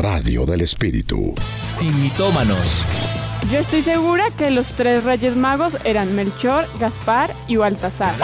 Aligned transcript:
radio 0.00 0.46
del 0.46 0.62
espíritu. 0.62 1.34
Sin 1.68 2.00
mitómanos. 2.02 2.84
Yo 3.52 3.58
estoy 3.58 3.82
segura 3.82 4.30
que 4.30 4.50
los 4.50 4.72
tres 4.72 5.04
reyes 5.04 5.36
magos 5.36 5.76
eran 5.84 6.14
Melchor, 6.14 6.66
Gaspar 6.78 7.34
y 7.48 7.56
Baltasar. 7.56 8.14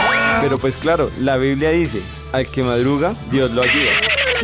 Pero 0.41 0.59
pues 0.59 0.77
claro, 0.77 1.11
la 1.21 1.37
Biblia 1.37 1.71
dice, 1.71 2.01
al 2.33 2.47
que 2.47 2.63
madruga, 2.63 3.15
Dios 3.31 3.51
lo 3.51 3.63
ayuda. 3.63 3.93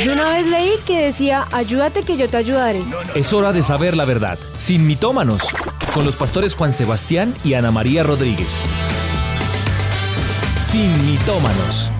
Yo 0.04 0.12
una 0.12 0.28
vez 0.28 0.46
leí 0.46 0.72
que 0.86 1.04
decía, 1.04 1.46
ayúdate 1.52 2.02
que 2.02 2.16
yo 2.16 2.28
te 2.28 2.36
ayudaré. 2.36 2.82
Es 3.14 3.32
hora 3.32 3.52
de 3.52 3.62
saber 3.62 3.96
la 3.96 4.04
verdad. 4.04 4.38
Sin 4.58 4.86
mitómanos. 4.86 5.42
Con 5.94 6.04
los 6.04 6.16
pastores 6.16 6.54
Juan 6.54 6.72
Sebastián 6.72 7.34
y 7.44 7.54
Ana 7.54 7.70
María 7.70 8.02
Rodríguez. 8.02 8.62
Sin 10.58 11.06
mitómanos. 11.06 11.90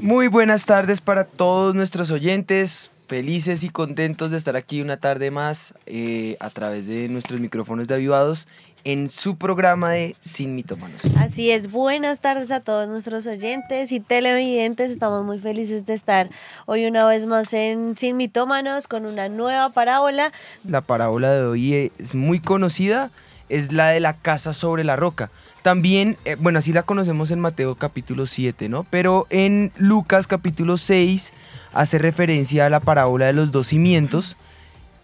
Muy 0.00 0.28
buenas 0.28 0.66
tardes 0.66 1.00
para 1.00 1.24
todos 1.24 1.74
nuestros 1.74 2.10
oyentes. 2.10 2.90
Felices 3.08 3.64
y 3.64 3.70
contentos 3.70 4.32
de 4.32 4.36
estar 4.36 4.54
aquí 4.54 4.82
una 4.82 4.98
tarde 4.98 5.30
más 5.30 5.72
eh, 5.86 6.36
a 6.40 6.50
través 6.50 6.86
de 6.86 7.08
nuestros 7.08 7.40
micrófonos 7.40 7.86
de 7.86 7.94
avivados 7.94 8.46
en 8.84 9.08
su 9.08 9.38
programa 9.38 9.90
de 9.92 10.14
Sin 10.20 10.54
Mitómanos. 10.54 11.00
Así 11.16 11.50
es, 11.50 11.70
buenas 11.70 12.20
tardes 12.20 12.50
a 12.50 12.60
todos 12.60 12.86
nuestros 12.86 13.26
oyentes 13.26 13.92
y 13.92 14.00
televidentes. 14.00 14.90
Estamos 14.90 15.24
muy 15.24 15.38
felices 15.38 15.86
de 15.86 15.94
estar 15.94 16.28
hoy 16.66 16.84
una 16.84 17.06
vez 17.06 17.24
más 17.24 17.54
en 17.54 17.96
Sin 17.96 18.18
Mitómanos 18.18 18.88
con 18.88 19.06
una 19.06 19.30
nueva 19.30 19.70
parábola. 19.70 20.30
La 20.62 20.82
parábola 20.82 21.32
de 21.32 21.46
hoy 21.46 21.92
es 21.98 22.14
muy 22.14 22.40
conocida, 22.40 23.10
es 23.48 23.72
la 23.72 23.88
de 23.88 24.00
la 24.00 24.18
casa 24.18 24.52
sobre 24.52 24.84
la 24.84 24.96
roca. 24.96 25.30
También, 25.62 26.18
eh, 26.26 26.36
bueno, 26.38 26.58
así 26.58 26.74
la 26.74 26.82
conocemos 26.82 27.30
en 27.30 27.40
Mateo 27.40 27.74
capítulo 27.74 28.26
7, 28.26 28.68
¿no? 28.68 28.84
Pero 28.90 29.26
en 29.30 29.72
Lucas 29.78 30.26
capítulo 30.26 30.76
6 30.76 31.32
hace 31.78 31.98
referencia 31.98 32.66
a 32.66 32.70
la 32.70 32.80
parábola 32.80 33.26
de 33.26 33.32
los 33.32 33.52
dos 33.52 33.68
cimientos. 33.68 34.36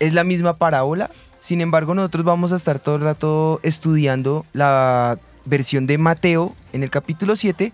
Es 0.01 0.12
la 0.12 0.24
misma 0.24 0.56
parábola, 0.56 1.09
sin 1.38 1.60
embargo 1.60 1.95
nosotros 1.95 2.24
vamos 2.24 2.51
a 2.51 2.56
estar 2.56 2.80
todo 2.80 2.96
el 2.96 3.02
rato 3.02 3.60
estudiando 3.62 4.45
la 4.52 5.16
versión 5.45 5.87
de 5.87 5.99
Mateo 5.99 6.52
en 6.73 6.82
el 6.82 6.90
capítulo 6.90 7.37
7, 7.37 7.73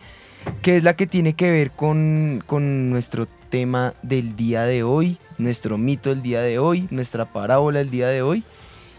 que 0.61 0.77
es 0.77 0.85
la 0.85 0.97
que 0.97 1.07
tiene 1.07 1.33
que 1.33 1.51
ver 1.51 1.71
con, 1.71 2.45
con 2.47 2.91
nuestro 2.91 3.27
tema 3.49 3.95
del 4.03 4.37
día 4.37 4.65
de 4.65 4.83
hoy, 4.83 5.17
nuestro 5.39 5.79
mito 5.79 6.11
del 6.11 6.21
día 6.21 6.43
de 6.43 6.59
hoy, 6.59 6.87
nuestra 6.91 7.25
parábola 7.25 7.79
del 7.79 7.91
día 7.91 8.09
de 8.09 8.21
hoy. 8.21 8.45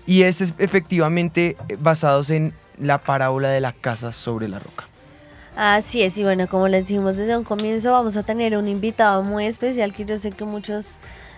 Y 0.08 0.24
es 0.24 0.42
efectivamente 0.58 1.58
basados 1.78 2.32
en 2.32 2.56
la 2.80 2.98
parábola 2.98 3.50
de 3.50 3.62
la 3.62 3.72
casa 3.72 4.12
sobre 4.12 4.48
la 4.48 4.58
roca. 4.58 4.91
Así 5.64 6.02
es, 6.02 6.18
y 6.18 6.24
bueno, 6.24 6.48
como 6.48 6.68
les 6.68 6.88
dijimos 6.88 7.18
desde 7.18 7.38
un 7.38 7.44
comienzo, 7.44 7.92
vamos 7.92 8.18
a 8.18 8.24
tener 8.24 8.58
un 8.58 8.68
invitado 8.68 9.22
muy 9.22 9.46
especial 9.46 9.94
que 9.94 10.06
yo 10.06 10.18
sé 10.18 10.32
que 10.32 10.44
muchos 10.44 10.98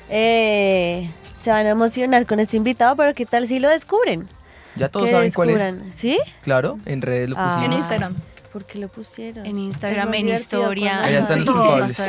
eh, 0.09 1.09
se 1.41 1.52
van 1.52 1.66
a 1.66 1.71
emocionar 1.71 2.25
con 2.25 2.39
este 2.39 2.55
invitado, 2.55 2.95
pero 2.95 3.13
¿qué 3.13 3.25
tal 3.25 3.49
si 3.49 3.59
lo 3.59 3.67
descubren? 3.67 4.29
Ya 4.77 4.88
todos 4.88 5.09
saben 5.09 5.29
cuál 5.33 5.49
es. 5.49 5.75
¿Sí? 5.91 6.17
Claro, 6.41 6.79
en 6.85 7.01
redes 7.01 7.31
lo 7.31 7.35
pusimos. 7.35 7.66
en 7.66 7.73
Instagram. 7.73 8.16
¿Por 8.53 8.63
qué 8.63 8.79
lo 8.79 8.88
pusieron? 8.88 9.45
En 9.45 9.57
Instagram, 9.57 10.13
en 10.13 10.29
historia. 10.29 11.03
Ahí 11.03 11.16
están 11.16 11.39
los 11.44 11.49
culpables. 11.53 11.99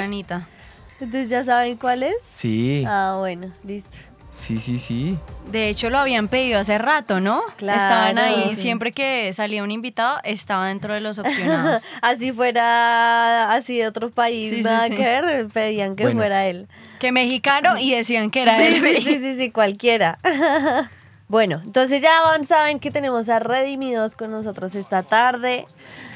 Entonces, 1.00 1.28
¿ya 1.28 1.42
saben 1.42 1.76
cuál 1.76 2.04
es? 2.04 2.14
Sí. 2.32 2.84
Ah, 2.86 3.16
bueno, 3.18 3.52
listo. 3.64 3.90
Sí, 4.36 4.58
sí, 4.58 4.78
sí. 4.78 5.16
De 5.50 5.68
hecho, 5.68 5.88
lo 5.90 5.98
habían 5.98 6.28
pedido 6.28 6.58
hace 6.58 6.76
rato, 6.76 7.20
¿no? 7.20 7.42
Claro, 7.56 7.80
Estaban 7.80 8.18
ahí, 8.18 8.50
sí. 8.54 8.62
siempre 8.62 8.92
que 8.92 9.32
salía 9.32 9.62
un 9.62 9.70
invitado, 9.70 10.18
estaba 10.24 10.66
dentro 10.68 10.92
de 10.92 11.00
los 11.00 11.18
opcionados. 11.18 11.82
así 12.02 12.32
fuera, 12.32 13.52
así 13.52 13.78
de 13.78 13.86
otro 13.86 14.10
país, 14.10 14.50
Sí, 14.54 14.62
nada 14.62 14.88
sí. 14.88 14.96
que 14.96 15.02
ver, 15.02 15.46
pedían 15.48 15.96
que 15.96 16.02
Bueno. 16.04 16.18
fuera 16.20 16.46
él. 16.46 16.68
que 16.98 17.12
mexicano 17.12 17.78
y 17.78 17.94
decían 17.94 18.30
que 18.30 18.42
era 18.42 18.58
Sí, 18.58 18.64
él. 18.66 18.80
sí, 18.82 19.02
sí, 19.02 19.18
sí, 19.20 19.36
sí, 19.36 19.50
cualquiera. 19.50 20.18
bueno, 21.28 21.60
entonces 21.64 22.02
ya 22.02 22.10
van, 22.24 22.44
saben 22.44 22.80
que 22.80 22.90
tenemos 22.90 23.28
a 23.28 23.38
Redimidos 23.38 24.16
con 24.16 24.30
nosotros 24.30 24.74
esta 24.74 25.02
tarde. 25.02 25.66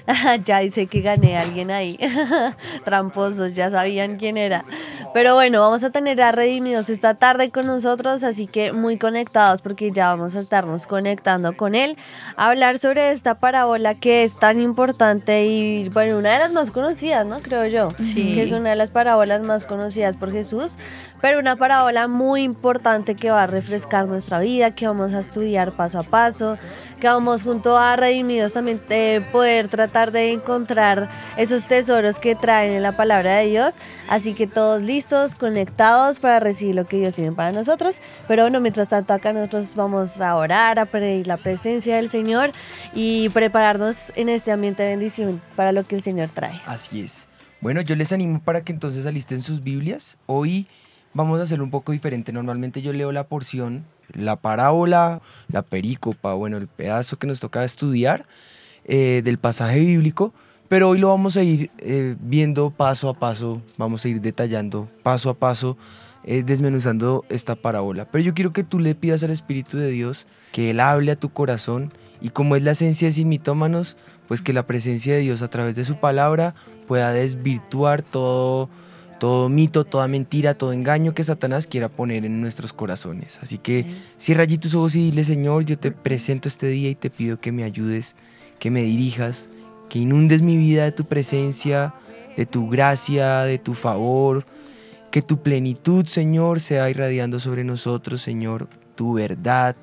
ya 0.45 0.61
dice 0.61 0.87
que 0.87 1.01
gané 1.01 1.37
a 1.37 1.43
alguien 1.43 1.71
ahí. 1.71 1.99
Tramposos, 2.85 3.55
ya 3.55 3.71
sabían 3.71 4.17
quién 4.17 4.37
era. 4.37 4.65
Pero 5.15 5.35
bueno, 5.35 5.61
vamos 5.61 5.85
a 5.85 5.91
tener 5.91 6.21
a 6.23 6.33
Redimidos 6.33 6.91
esta 6.91 7.15
tarde 7.15 7.51
con 7.51 7.67
nosotros, 7.67 8.23
así 8.23 8.47
que 8.47 8.73
muy 8.73 8.99
conectados 8.99 9.63
porque 9.63 9.91
ya 9.91 10.09
vamos 10.09 10.37
a 10.37 10.41
estarnos 10.41 10.87
conectando 10.87 11.57
con 11.57 11.75
él. 11.75 11.97
A 12.37 12.49
hablar 12.49 12.79
sobre 12.79 13.11
esta 13.11 13.37
parábola 13.37 13.95
que 13.95 14.23
es 14.23 14.39
tan 14.39 14.61
importante 14.61 15.47
y, 15.47 15.89
bueno, 15.89 16.19
una 16.19 16.33
de 16.33 16.39
las 16.39 16.53
más 16.53 16.71
conocidas, 16.71 17.27
¿no? 17.27 17.41
Creo 17.41 17.67
yo. 17.67 17.89
Sí. 18.03 18.35
Que 18.35 18.43
es 18.43 18.53
una 18.53 18.71
de 18.71 18.77
las 18.77 18.91
parábolas 18.91 19.43
más 19.43 19.65
conocidas 19.65 20.17
por 20.17 20.33
Jesús, 20.33 20.77
pero 21.21 21.39
una 21.39 21.57
parábola 21.57 22.09
muy 22.09 22.43
importante 22.43 23.15
que 23.15 23.31
va 23.31 23.45
a 23.45 23.47
refrescar 23.47 24.07
nuestra 24.07 24.41
vida, 24.41 24.75
que 24.75 24.87
vamos 24.87 25.13
a 25.15 25.19
estudiar 25.19 25.73
paso 25.73 25.99
a 25.99 26.03
paso, 26.03 26.59
que 27.01 27.09
vamos 27.09 27.43
junto 27.43 27.77
a 27.77 27.97
Redimidos 27.97 28.53
también 28.53 28.81
eh, 28.89 29.23
poder 29.33 29.69
tratar 29.69 29.98
de 30.07 30.33
encontrar 30.33 31.09
esos 31.37 31.67
tesoros 31.67 32.19
que 32.19 32.35
traen 32.35 32.73
en 32.73 32.83
la 32.83 32.93
palabra 32.93 33.37
de 33.37 33.47
Dios. 33.47 33.77
Así 34.09 34.33
que 34.35 34.47
todos 34.47 34.83
listos, 34.83 35.35
conectados 35.35 36.21
para 36.21 36.41
recibir 36.41 36.75
lo 36.75 36.87
que 36.87 36.99
Dios 36.99 37.15
tiene 37.15 37.33
para 37.33 37.53
nosotros. 37.53 38.01
Pero 38.27 38.45
bueno, 38.45 38.61
mientras 38.61 38.89
tanto 38.89 39.13
acá 39.13 39.33
nosotros 39.33 39.75
vamos 39.75 40.21
a 40.21 40.37
orar, 40.37 40.79
a 40.79 40.87
pedir 40.87 41.27
la 41.27 41.37
presencia 41.37 41.97
del 41.97 42.09
Señor 42.09 42.53
y 42.95 43.29
prepararnos 43.31 44.13
en 44.17 44.29
este 44.29 44.53
ambiente 44.53 44.83
de 44.83 44.91
bendición 44.91 45.43
para 45.57 45.73
lo 45.73 45.85
que 45.85 45.97
el 45.97 46.03
Señor 46.03 46.29
trae. 46.33 46.61
Así 46.67 47.01
es. 47.01 47.29
Bueno, 47.61 47.81
yo 47.81 47.97
les 47.97 48.13
animo 48.13 48.41
para 48.41 48.63
que 48.63 48.73
entonces 48.73 49.05
alisten 49.05 49.43
sus 49.43 49.63
Biblias. 49.65 50.17
Hoy 50.27 50.69
vamos 51.13 51.41
a 51.41 51.43
hacerlo 51.43 51.65
un 51.65 51.71
poco 51.71 51.93
diferente. 51.93 52.33
Normalmente 52.33 52.83
yo 52.83 52.93
leo 52.93 53.11
la 53.11 53.27
porción, 53.27 53.85
la 54.13 54.37
parábola, 54.37 55.21
la 55.51 55.63
perícopa, 55.63 56.35
bueno, 56.35 56.57
el 56.57 56.69
pedazo 56.69 57.19
que 57.19 57.27
nos 57.27 57.41
toca 57.41 57.65
estudiar 57.65 58.27
eh, 58.89 59.23
del 59.23 59.39
pasaje 59.39 59.79
bíblico, 59.79 60.33
pero 60.69 60.89
hoy 60.89 60.99
lo 60.99 61.09
vamos 61.09 61.37
a 61.37 61.43
ir 61.43 61.71
eh, 61.79 62.17
viendo 62.21 62.71
paso 62.71 63.09
a 63.09 63.15
paso, 63.15 63.63
vamos 63.77 64.05
a 64.05 64.09
ir 64.09 64.21
detallando 64.21 64.89
paso 65.03 65.31
a 65.31 65.35
paso, 65.35 65.77
eh, 66.25 66.43
desmenuzando 66.43 67.25
esta 67.29 67.55
parábola. 67.55 68.11
Pero 68.11 68.25
yo 68.25 68.35
quiero 68.35 68.53
que 68.53 68.65
tú 68.65 68.79
le 68.79 68.95
pidas 68.95 69.23
al 69.23 69.31
Espíritu 69.31 69.79
de 69.79 69.89
Dios 69.89 70.27
que 70.53 70.71
Él 70.71 70.81
hable 70.81 71.13
a 71.13 71.17
tu 71.17 71.31
corazón 71.31 71.93
y 72.21 72.31
como 72.31 72.57
es 72.57 72.63
la 72.63 72.73
esencia 72.73 73.09
de 73.09 73.13
Sin 73.13 73.29
Mitómanos, 73.29 73.97
pues 74.27 74.43
que 74.43 74.53
la 74.53 74.67
presencia 74.67 75.15
de 75.15 75.21
Dios 75.21 75.43
a 75.43 75.49
través 75.49 75.77
de 75.77 75.85
su 75.85 75.97
palabra 75.97 76.55
pueda 76.87 77.13
desvirtuar 77.13 78.03
todo, 78.03 78.69
todo 79.19 79.49
mito, 79.49 79.85
toda 79.85 80.09
mentira, 80.09 80.55
todo 80.55 80.73
engaño 80.73 81.15
que 81.15 81.25
Satanás 81.25 81.67
quiera 81.67 81.89
poner 81.89 82.25
en 82.25 82.41
nuestros 82.41 82.73
corazones. 82.73 83.39
Así 83.43 83.59
que 83.59 83.87
cierra 84.17 84.43
allí 84.43 84.59
tus 84.59 84.75
ojos 84.75 84.95
y 84.97 85.11
dile, 85.11 85.25
Señor, 85.25 85.65
yo 85.65 85.79
te 85.79 85.93
presento 85.93 86.49
este 86.49 86.67
día 86.69 86.91
y 86.91 86.95
te 86.95 87.11
pido 87.11 87.41
que 87.41 87.53
me 87.53 87.65
ayudes, 87.65 88.17
que 88.59 88.71
me 88.71 88.83
dirijas, 88.83 89.51
que 89.89 90.01
inundes 90.01 90.43
mi 90.43 90.57
vida 90.57 90.85
de 90.85 90.93
tu 90.93 91.05
presencia, 91.05 91.95
de 92.37 92.47
tu 92.47 92.69
gracia, 92.69 93.43
de 93.43 93.59
tu 93.59 93.75
favor, 93.75 94.45
que 95.11 95.23
tu 95.23 95.43
plenitud, 95.43 96.07
Señor, 96.07 96.61
sea 96.61 96.91
irradiando 96.91 97.41
sobre 97.41 97.65
nosotros, 97.65 98.21
Señor, 98.21 98.69
tu 98.95 99.15
verdad, 99.15 99.77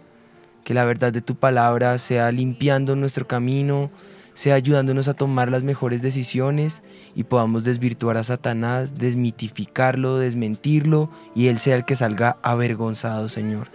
que 0.63 0.73
la 0.73 0.85
verdad 0.85 1.11
de 1.11 1.21
tu 1.21 1.35
palabra 1.35 1.97
sea 1.97 2.31
limpiando 2.31 2.95
nuestro 2.95 3.27
camino, 3.27 3.91
sea 4.33 4.55
ayudándonos 4.55 5.07
a 5.07 5.13
tomar 5.13 5.49
las 5.49 5.63
mejores 5.63 6.01
decisiones 6.01 6.83
y 7.15 7.23
podamos 7.23 7.63
desvirtuar 7.63 8.17
a 8.17 8.23
Satanás, 8.23 8.95
desmitificarlo, 8.97 10.17
desmentirlo 10.17 11.09
y 11.33 11.47
Él 11.47 11.57
sea 11.59 11.75
el 11.75 11.85
que 11.85 11.95
salga 11.95 12.37
avergonzado, 12.43 13.29
Señor. 13.29 13.69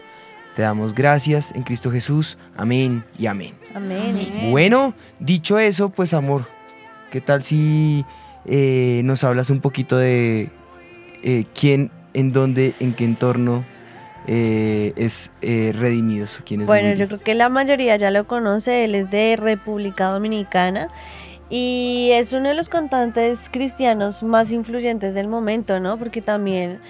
Te 0.55 0.62
damos 0.62 0.94
gracias 0.94 1.55
en 1.55 1.62
Cristo 1.62 1.91
Jesús. 1.91 2.37
Amén 2.56 3.05
y 3.19 3.27
amén. 3.27 3.55
Amén. 3.75 4.50
Bueno, 4.50 4.94
dicho 5.21 5.59
eso, 5.59 5.91
pues 5.91 6.12
amor, 6.12 6.44
¿qué 7.12 7.21
tal 7.21 7.43
si 7.43 8.05
eh, 8.47 9.03
nos 9.05 9.22
hablas 9.22 9.50
un 9.50 9.60
poquito 9.60 9.97
de 9.97 10.50
eh, 11.22 11.44
quién, 11.55 11.91
en 12.15 12.33
dónde, 12.33 12.75
en 12.81 12.94
qué 12.94 13.05
entorno 13.05 13.65
eh, 14.27 14.92
es 14.97 15.30
eh, 15.41 15.72
Redimidos? 15.75 16.41
¿Quién 16.45 16.63
es 16.63 16.66
Bueno, 16.66 16.89
Willy? 16.89 16.98
yo 16.98 17.07
creo 17.07 17.21
que 17.21 17.34
la 17.34 17.48
mayoría 17.48 17.97
ya 17.97 18.10
lo 18.10 18.27
conoce, 18.27 18.84
él 18.84 18.97
es 18.97 19.10
de 19.10 19.36
República 19.39 20.09
Dominicana 20.09 20.89
y 21.48 22.10
es 22.13 22.33
uno 22.33 22.48
de 22.48 22.54
los 22.54 22.69
cantantes 22.69 23.48
cristianos 23.51 24.22
más 24.22 24.51
influyentes 24.53 25.15
del 25.15 25.28
momento, 25.28 25.78
¿no? 25.80 25.97
Porque 25.97 26.22
también 26.22 26.80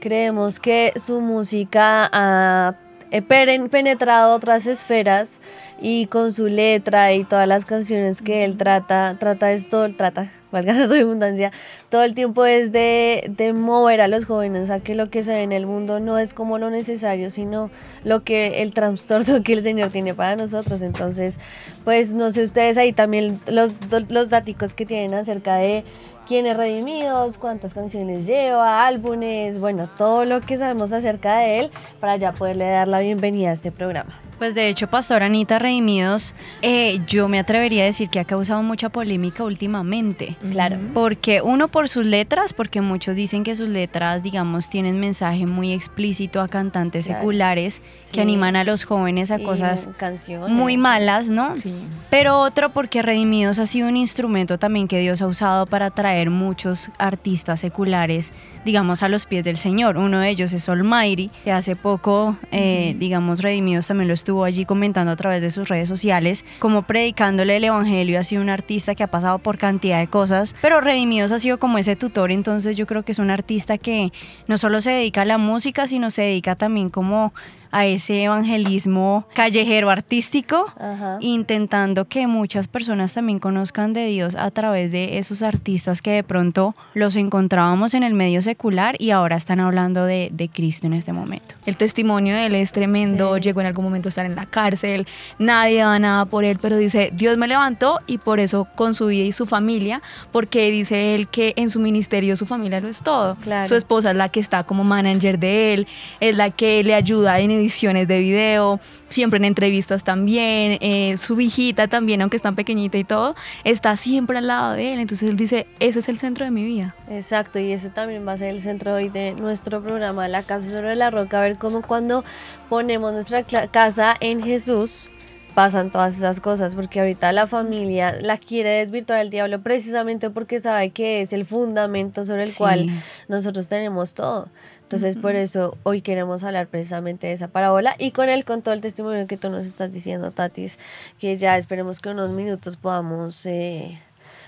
creemos 0.00 0.60
que 0.60 0.92
su 0.96 1.20
música 1.20 2.08
ha 2.12 2.76
penetrado 3.22 4.34
otras 4.34 4.66
esferas 4.66 5.40
y 5.80 6.06
con 6.06 6.32
su 6.32 6.46
letra 6.46 7.12
y 7.12 7.24
todas 7.24 7.46
las 7.46 7.64
canciones 7.64 8.22
que 8.22 8.44
él 8.44 8.56
trata, 8.56 9.16
trata 9.18 9.52
esto, 9.52 9.92
trata, 9.94 10.30
valga 10.52 10.72
la 10.72 10.86
redundancia, 10.86 11.52
todo 11.90 12.02
el 12.02 12.14
tiempo 12.14 12.46
es 12.46 12.72
de, 12.72 13.24
de 13.28 13.52
mover 13.52 14.00
a 14.00 14.08
los 14.08 14.24
jóvenes 14.24 14.70
a 14.70 14.80
que 14.80 14.94
lo 14.94 15.10
que 15.10 15.22
se 15.22 15.34
ve 15.34 15.42
en 15.42 15.52
el 15.52 15.66
mundo 15.66 16.00
no 16.00 16.18
es 16.18 16.32
como 16.32 16.58
lo 16.58 16.70
necesario, 16.70 17.30
sino 17.30 17.70
lo 18.04 18.22
que 18.22 18.62
el 18.62 18.72
trastorno 18.72 19.42
que 19.44 19.52
el 19.52 19.62
Señor 19.62 19.90
tiene 19.90 20.14
para 20.14 20.36
nosotros. 20.36 20.82
Entonces, 20.82 21.38
pues 21.84 22.14
no 22.14 22.30
sé 22.30 22.42
ustedes 22.42 22.78
ahí 22.78 22.92
también 22.92 23.40
los, 23.46 23.78
los 24.08 24.30
daticos 24.30 24.74
que 24.74 24.86
tienen 24.86 25.14
acerca 25.14 25.56
de 25.56 25.84
quiénes 26.26 26.56
redimidos, 26.56 27.38
cuántas 27.38 27.72
canciones 27.72 28.26
lleva, 28.26 28.86
álbumes, 28.86 29.58
bueno, 29.58 29.88
todo 29.96 30.24
lo 30.24 30.40
que 30.40 30.56
sabemos 30.56 30.92
acerca 30.92 31.38
de 31.38 31.58
él 31.58 31.70
para 32.00 32.16
ya 32.16 32.32
poderle 32.32 32.68
dar 32.68 32.88
la 32.88 33.00
bienvenida 33.00 33.50
a 33.50 33.52
este 33.52 33.70
programa. 33.70 34.25
Pues 34.38 34.54
de 34.54 34.68
hecho, 34.68 34.86
Pastor 34.88 35.22
Anita 35.22 35.58
Redimidos, 35.58 36.34
eh, 36.60 37.00
yo 37.06 37.26
me 37.26 37.38
atrevería 37.38 37.84
a 37.84 37.86
decir 37.86 38.10
que 38.10 38.20
ha 38.20 38.24
causado 38.26 38.62
mucha 38.62 38.90
polémica 38.90 39.44
últimamente. 39.44 40.36
Claro. 40.50 40.76
Porque 40.92 41.40
uno 41.40 41.68
por 41.68 41.88
sus 41.88 42.04
letras, 42.04 42.52
porque 42.52 42.82
muchos 42.82 43.16
dicen 43.16 43.44
que 43.44 43.54
sus 43.54 43.68
letras, 43.70 44.22
digamos, 44.22 44.68
tienen 44.68 45.00
mensaje 45.00 45.46
muy 45.46 45.72
explícito 45.72 46.42
a 46.42 46.48
cantantes 46.48 47.06
Claro. 47.06 47.20
seculares 47.20 47.80
Sí. 47.96 48.12
que 48.12 48.20
animan 48.20 48.56
a 48.56 48.64
los 48.64 48.84
jóvenes 48.84 49.30
a 49.30 49.40
Y 49.40 49.44
cosas 49.44 49.88
canciones. 49.96 50.50
muy 50.50 50.76
malas, 50.76 51.30
¿no? 51.30 51.56
Sí. 51.56 51.74
Pero 52.10 52.38
otro 52.38 52.70
porque 52.74 53.00
Redimidos 53.00 53.58
ha 53.58 53.64
sido 53.64 53.88
un 53.88 53.96
instrumento 53.96 54.58
también 54.58 54.86
que 54.86 55.00
Dios 55.00 55.22
ha 55.22 55.26
usado 55.28 55.64
para 55.64 55.90
traer 55.90 56.28
muchos 56.28 56.90
artistas 56.98 57.60
seculares, 57.60 58.34
digamos, 58.66 59.02
a 59.02 59.08
los 59.08 59.24
pies 59.24 59.44
del 59.44 59.56
Señor. 59.56 59.96
Uno 59.96 60.20
de 60.20 60.28
ellos 60.28 60.52
es 60.52 60.68
Almighty, 60.68 61.30
que 61.44 61.52
hace 61.52 61.74
poco, 61.74 62.36
eh, 62.52 62.94
digamos, 62.98 63.40
Redimidos 63.40 63.86
también 63.86 64.08
lo 64.08 64.14
estuvo 64.26 64.42
allí 64.42 64.64
comentando 64.64 65.12
a 65.12 65.16
través 65.16 65.40
de 65.40 65.52
sus 65.52 65.68
redes 65.68 65.88
sociales, 65.88 66.44
como 66.58 66.82
predicándole 66.82 67.58
el 67.58 67.62
Evangelio. 67.62 68.18
Ha 68.18 68.24
sido 68.24 68.42
un 68.42 68.50
artista 68.50 68.96
que 68.96 69.04
ha 69.04 69.06
pasado 69.06 69.38
por 69.38 69.56
cantidad 69.56 70.00
de 70.00 70.08
cosas, 70.08 70.56
pero 70.60 70.80
Redimidos 70.80 71.30
ha 71.30 71.38
sido 71.38 71.60
como 71.60 71.78
ese 71.78 71.94
tutor, 71.94 72.32
entonces 72.32 72.74
yo 72.74 72.88
creo 72.88 73.04
que 73.04 73.12
es 73.12 73.20
un 73.20 73.30
artista 73.30 73.78
que 73.78 74.12
no 74.48 74.58
solo 74.58 74.80
se 74.80 74.90
dedica 74.90 75.22
a 75.22 75.26
la 75.26 75.38
música, 75.38 75.86
sino 75.86 76.10
se 76.10 76.22
dedica 76.22 76.56
también 76.56 76.88
como 76.88 77.32
a 77.70 77.86
ese 77.86 78.22
evangelismo 78.24 79.26
callejero 79.34 79.90
artístico 79.90 80.66
Ajá. 80.78 81.18
intentando 81.20 82.06
que 82.06 82.26
muchas 82.26 82.68
personas 82.68 83.12
también 83.12 83.38
conozcan 83.38 83.92
de 83.92 84.06
Dios 84.06 84.34
a 84.36 84.50
través 84.50 84.90
de 84.92 85.18
esos 85.18 85.42
artistas 85.42 86.02
que 86.02 86.10
de 86.12 86.22
pronto 86.22 86.74
los 86.94 87.16
encontrábamos 87.16 87.94
en 87.94 88.02
el 88.02 88.14
medio 88.14 88.42
secular 88.42 88.96
y 88.98 89.10
ahora 89.10 89.36
están 89.36 89.60
hablando 89.60 90.04
de, 90.04 90.30
de 90.32 90.48
Cristo 90.48 90.86
en 90.86 90.92
este 90.94 91.12
momento. 91.12 91.54
El 91.66 91.76
testimonio 91.76 92.34
de 92.34 92.46
él 92.46 92.54
es 92.54 92.72
tremendo, 92.72 93.34
Sí. 93.36 93.42
llegó 93.42 93.60
en 93.60 93.66
algún 93.66 93.84
momento 93.84 94.08
a 94.08 94.10
estar 94.10 94.26
en 94.26 94.34
la 94.36 94.46
cárcel, 94.46 95.06
nadie 95.38 95.78
daba 95.80 95.98
nada 95.98 96.24
por 96.24 96.44
él, 96.44 96.58
pero 96.60 96.76
dice, 96.76 97.10
Dios 97.12 97.36
me 97.36 97.48
levantó 97.48 98.00
y 98.06 98.18
por 98.18 98.40
eso 98.40 98.66
con 98.74 98.94
su 98.94 99.06
vida 99.06 99.24
y 99.24 99.32
su 99.32 99.46
familia, 99.46 100.00
porque 100.32 100.70
dice 100.70 101.14
él 101.14 101.28
que 101.28 101.52
en 101.56 101.70
su 101.70 101.80
ministerio 101.80 102.36
su 102.36 102.46
familia 102.46 102.80
lo 102.80 102.88
es 102.88 103.02
todo. 103.02 103.36
Claro. 103.36 103.66
Su 103.66 103.74
esposa 103.74 104.10
es 104.10 104.16
la 104.16 104.28
que 104.28 104.40
está 104.40 104.62
como 104.64 104.84
manager 104.84 105.38
de 105.38 105.74
él, 105.74 105.86
es 106.20 106.36
la 106.36 106.50
que 106.50 106.82
le 106.84 106.94
ayuda 106.94 107.38
en 107.40 107.50
ediciones 107.56 108.06
de 108.08 108.20
video, 108.20 108.80
siempre 109.08 109.38
en 109.38 109.44
entrevistas 109.44 110.04
también, 110.04 110.78
eh, 110.80 111.16
su 111.16 111.40
hijita 111.40 111.88
también, 111.88 112.20
aunque 112.22 112.36
es 112.36 112.42
tan 112.42 112.54
pequeñita 112.54 112.98
y 112.98 113.04
todo, 113.04 113.34
está 113.64 113.96
siempre 113.96 114.38
al 114.38 114.46
lado 114.46 114.72
de 114.72 114.94
él, 114.94 115.00
entonces 115.00 115.28
él 115.28 115.36
dice, 115.36 115.66
ese 115.80 115.98
es 115.98 116.08
el 116.08 116.18
centro 116.18 116.44
de 116.44 116.50
mi 116.50 116.64
vida. 116.64 116.94
Exacto, 117.10 117.58
y 117.58 117.72
ese 117.72 117.90
también 117.90 118.26
va 118.26 118.32
a 118.32 118.36
ser 118.36 118.50
el 118.50 118.60
centro 118.60 118.94
hoy 118.94 119.08
de 119.08 119.32
nuestro 119.34 119.82
programa 119.82 120.28
La 120.28 120.42
Casa 120.42 120.70
sobre 120.70 120.94
la 120.94 121.10
Roca, 121.10 121.38
a 121.38 121.42
ver 121.42 121.58
cómo 121.58 121.82
cuando 121.82 122.24
ponemos 122.68 123.12
nuestra 123.12 123.44
casa 123.44 124.14
en 124.20 124.42
Jesús 124.42 125.08
pasan 125.56 125.90
todas 125.90 126.14
esas 126.18 126.38
cosas, 126.40 126.74
porque 126.74 127.00
ahorita 127.00 127.32
la 127.32 127.46
familia 127.46 128.12
la 128.20 128.36
quiere 128.36 128.68
desvirtuar 128.72 129.20
el 129.20 129.30
diablo 129.30 129.62
precisamente 129.62 130.28
porque 130.28 130.60
sabe 130.60 130.90
que 130.90 131.22
es 131.22 131.32
el 131.32 131.46
fundamento 131.46 132.26
sobre 132.26 132.42
el 132.42 132.50
Sí. 132.50 132.58
cual 132.58 132.90
nosotros 133.28 133.66
tenemos 133.66 134.12
todo. 134.12 134.50
Entonces, 134.82 135.16
por 135.16 135.34
eso 135.34 135.78
hoy 135.82 136.02
queremos 136.02 136.44
hablar 136.44 136.66
precisamente 136.66 137.26
de 137.28 137.32
esa 137.32 137.48
parábola 137.48 137.96
y 137.98 138.10
con 138.10 138.28
él, 138.28 138.44
con 138.44 138.60
todo 138.60 138.74
el 138.74 138.82
testimonio 138.82 139.26
que 139.26 139.38
tú 139.38 139.48
nos 139.48 139.64
estás 139.64 139.90
diciendo, 139.90 140.30
Tatis, 140.30 140.78
que 141.18 141.38
ya 141.38 141.56
esperemos 141.56 142.00
que 142.00 142.10
unos 142.10 142.28
minutos 142.32 142.76
podamos 142.76 143.46
eh, 143.46 143.98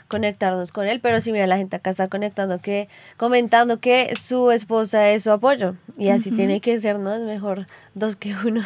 conectarnos 0.08 0.72
con 0.72 0.86
él. 0.86 1.00
Pero 1.00 1.22
sí, 1.22 1.32
mira, 1.32 1.46
la 1.46 1.56
gente 1.56 1.76
acá 1.76 1.88
está 1.88 2.06
conectando, 2.08 2.58
que 2.58 2.88
comentando 3.16 3.80
que 3.80 4.14
su 4.14 4.50
esposa 4.50 5.08
es 5.08 5.22
su 5.24 5.32
apoyo 5.32 5.74
y 5.96 6.10
así 6.10 6.30
tiene 6.32 6.60
que 6.60 6.78
ser, 6.78 6.98
¿no? 6.98 7.14
Es 7.14 7.22
mejor 7.22 7.66
dos 7.94 8.14
que 8.14 8.34
uno. 8.44 8.60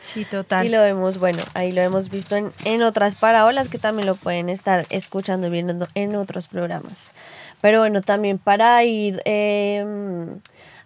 Sí, 0.00 0.24
total. 0.24 0.66
Y 0.66 0.68
lo 0.68 0.80
vemos, 0.80 1.18
bueno, 1.18 1.42
ahí 1.54 1.72
lo 1.72 1.80
hemos 1.80 2.08
visto 2.08 2.36
en, 2.36 2.52
en 2.64 2.82
otras 2.82 3.16
parábolas 3.16 3.68
que 3.68 3.78
también 3.78 4.06
lo 4.06 4.14
pueden 4.14 4.48
estar 4.48 4.86
escuchando 4.90 5.48
y 5.48 5.50
viendo 5.50 5.88
en 5.94 6.16
otros 6.16 6.46
programas. 6.46 7.12
Pero 7.60 7.80
bueno, 7.80 8.00
también 8.00 8.38
para 8.38 8.82
ir 8.84 9.20
eh, 9.24 9.84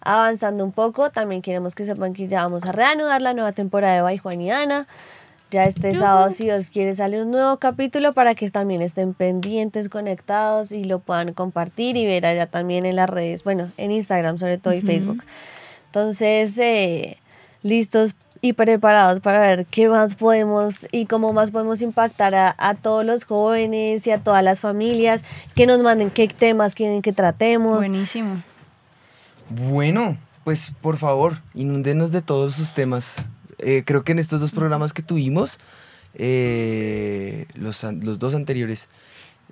avanzando 0.00 0.64
un 0.64 0.72
poco, 0.72 1.10
también 1.10 1.42
queremos 1.42 1.74
que 1.74 1.84
sepan 1.84 2.14
que 2.14 2.28
ya 2.28 2.42
vamos 2.42 2.64
a 2.64 2.72
reanudar 2.72 3.20
la 3.20 3.34
nueva 3.34 3.52
temporada 3.52 3.96
de 3.96 4.02
By 4.02 4.18
Juan 4.18 4.40
y 4.40 4.50
Ana. 4.50 4.86
Ya 5.50 5.64
este 5.64 5.94
sábado, 5.94 6.30
si 6.30 6.44
Dios 6.44 6.70
quiere, 6.70 6.94
sale 6.94 7.20
un 7.20 7.30
nuevo 7.30 7.58
capítulo 7.58 8.14
para 8.14 8.34
que 8.34 8.50
también 8.50 8.80
estén 8.80 9.12
pendientes, 9.12 9.90
conectados 9.90 10.72
y 10.72 10.84
lo 10.84 10.98
puedan 10.98 11.34
compartir 11.34 11.98
y 11.98 12.06
ver 12.06 12.24
allá 12.24 12.46
también 12.46 12.86
en 12.86 12.96
las 12.96 13.10
redes, 13.10 13.44
bueno, 13.44 13.70
en 13.76 13.90
Instagram 13.90 14.38
sobre 14.38 14.56
todo 14.56 14.72
y 14.72 14.80
Facebook. 14.80 15.22
Entonces, 15.88 16.56
eh, 16.56 17.18
listos 17.62 18.14
y 18.42 18.52
preparados 18.52 19.20
para 19.20 19.38
ver 19.40 19.64
qué 19.66 19.88
más 19.88 20.16
podemos 20.16 20.86
y 20.90 21.06
cómo 21.06 21.32
más 21.32 21.52
podemos 21.52 21.80
impactar 21.80 22.34
a, 22.34 22.54
a 22.58 22.74
todos 22.74 23.04
los 23.06 23.24
jóvenes 23.24 24.06
y 24.06 24.10
a 24.10 24.18
todas 24.18 24.42
las 24.42 24.60
familias, 24.60 25.24
que 25.54 25.64
nos 25.64 25.80
manden 25.82 26.10
qué 26.10 26.28
temas 26.28 26.74
quieren 26.74 27.00
que 27.00 27.12
tratemos. 27.12 27.78
Buenísimo. 27.88 28.34
Bueno, 29.48 30.18
pues 30.44 30.74
por 30.80 30.96
favor, 30.96 31.40
inúndenos 31.54 32.10
de 32.10 32.20
todos 32.20 32.54
sus 32.54 32.74
temas. 32.74 33.14
Eh, 33.58 33.84
creo 33.86 34.02
que 34.02 34.12
en 34.12 34.18
estos 34.18 34.40
dos 34.40 34.50
programas 34.50 34.92
que 34.92 35.02
tuvimos, 35.02 35.58
eh, 36.14 37.46
los, 37.54 37.84
los 37.84 38.18
dos 38.18 38.34
anteriores, 38.34 38.88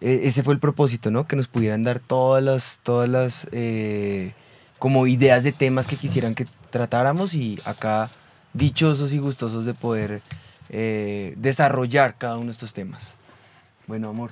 eh, 0.00 0.22
ese 0.25 0.42
fue 0.42 0.54
el 0.54 0.60
propósito, 0.60 1.12
¿no? 1.12 1.28
Que 1.28 1.37
nos 1.37 1.46
pudieran 1.46 1.84
dar 1.84 2.00
todas 2.00 2.42
las, 2.42 2.81
todas 2.82 3.08
las 3.08 3.48
eh, 3.52 4.32
como 4.81 5.06
ideas 5.06 5.44
de 5.44 5.52
temas 5.52 5.87
que 5.87 5.96
quisieran 5.96 6.34
que 6.34 6.46
tratáramos 6.70 7.34
y 7.34 7.60
acá 7.64 8.10
dichosos 8.52 9.12
y 9.12 9.19
gustosos 9.19 9.64
de 9.64 9.75
poder 9.75 10.23
eh, 10.69 11.35
desarrollar 11.37 12.17
cada 12.17 12.37
uno 12.37 12.47
de 12.47 12.52
estos 12.52 12.73
temas. 12.73 13.17
Bueno, 13.87 14.11
amor. 14.11 14.31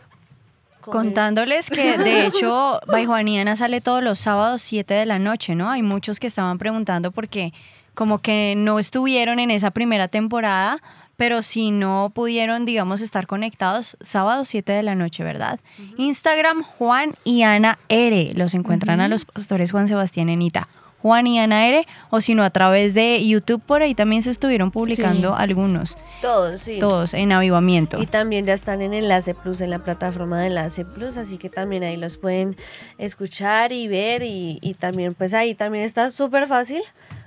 Contándoles 0.80 1.68
que 1.68 1.98
de 1.98 2.26
hecho 2.26 2.80
By 2.86 3.04
Juaniana 3.04 3.56
sale 3.56 3.80
todos 3.80 4.02
los 4.02 4.18
sábados 4.18 4.62
7 4.62 4.94
de 4.94 5.06
la 5.06 5.18
noche, 5.18 5.54
¿no? 5.54 5.70
Hay 5.70 5.82
muchos 5.82 6.18
que 6.20 6.26
estaban 6.26 6.58
preguntando 6.58 7.10
porque 7.10 7.52
como 7.94 8.18
que 8.18 8.54
no 8.56 8.78
estuvieron 8.78 9.40
en 9.40 9.50
esa 9.50 9.72
primera 9.72 10.06
temporada, 10.08 10.80
pero 11.16 11.42
si 11.42 11.72
no 11.72 12.12
pudieron, 12.14 12.64
digamos, 12.64 13.00
estar 13.00 13.26
conectados, 13.26 13.96
sábado 14.00 14.44
7 14.44 14.72
de 14.72 14.84
la 14.84 14.94
noche, 14.94 15.24
¿verdad? 15.24 15.58
Instagram, 15.96 16.62
Juan 16.62 17.16
y 17.24 17.42
Ana 17.42 17.80
R. 17.88 18.30
Los 18.36 18.54
encuentran 18.54 19.00
a 19.00 19.08
los 19.08 19.24
pastores 19.24 19.72
Juan 19.72 19.88
Sebastián 19.88 20.28
Enita. 20.28 20.68
Juan 21.02 21.26
y 21.26 21.38
Ana 21.38 21.68
R. 21.68 21.86
O 22.10 22.20
si 22.20 22.34
no, 22.34 22.42
a 22.42 22.50
través 22.50 22.92
de 22.94 23.24
YouTube, 23.26 23.62
por 23.64 23.82
ahí 23.82 23.94
también 23.94 24.22
se 24.22 24.30
estuvieron 24.30 24.70
publicando 24.70 25.28
Sí. 25.30 25.42
algunos, 25.42 25.96
Todos, 26.20 26.60
sí. 26.60 26.78
todos 26.80 27.14
en 27.14 27.30
avivamiento. 27.32 28.00
Y 28.02 28.06
también 28.06 28.46
ya 28.46 28.54
están 28.54 28.82
en 28.82 28.92
Enlace 28.94 29.34
Plus, 29.34 29.60
en 29.60 29.70
la 29.70 29.78
plataforma 29.78 30.40
de 30.40 30.48
Enlace 30.48 30.84
Plus, 30.84 31.16
así 31.16 31.38
que 31.38 31.48
también 31.50 31.82
ahí 31.84 31.96
los 31.96 32.16
pueden 32.16 32.56
escuchar 32.98 33.72
y 33.72 33.86
ver 33.88 34.22
y, 34.22 34.58
y 34.60 34.74
también 34.74 35.14
pues 35.14 35.34
ahí 35.34 35.54
también 35.54 35.84
está 35.84 36.10
súper 36.10 36.46
fácil. 36.48 36.82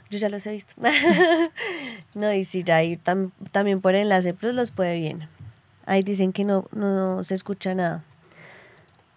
Yo 0.10 0.18
ya 0.20 0.28
los 0.28 0.46
he 0.46 0.52
visto. 0.52 0.74
no, 2.16 2.34
y 2.34 2.44
si 2.44 2.64
ya 2.64 2.78
ahí 2.78 2.98
tam- 2.98 3.32
también 3.52 3.80
por 3.82 3.96
Enlace 3.96 4.34
Plus 4.34 4.54
los 4.54 4.72
puede 4.72 4.98
bien. 5.00 5.28
Ahí 5.86 6.02
dicen 6.02 6.34
que 6.34 6.44
no, 6.44 6.66
no 6.74 7.24
se 7.24 7.34
escucha 7.36 7.74
nada. 7.74 8.04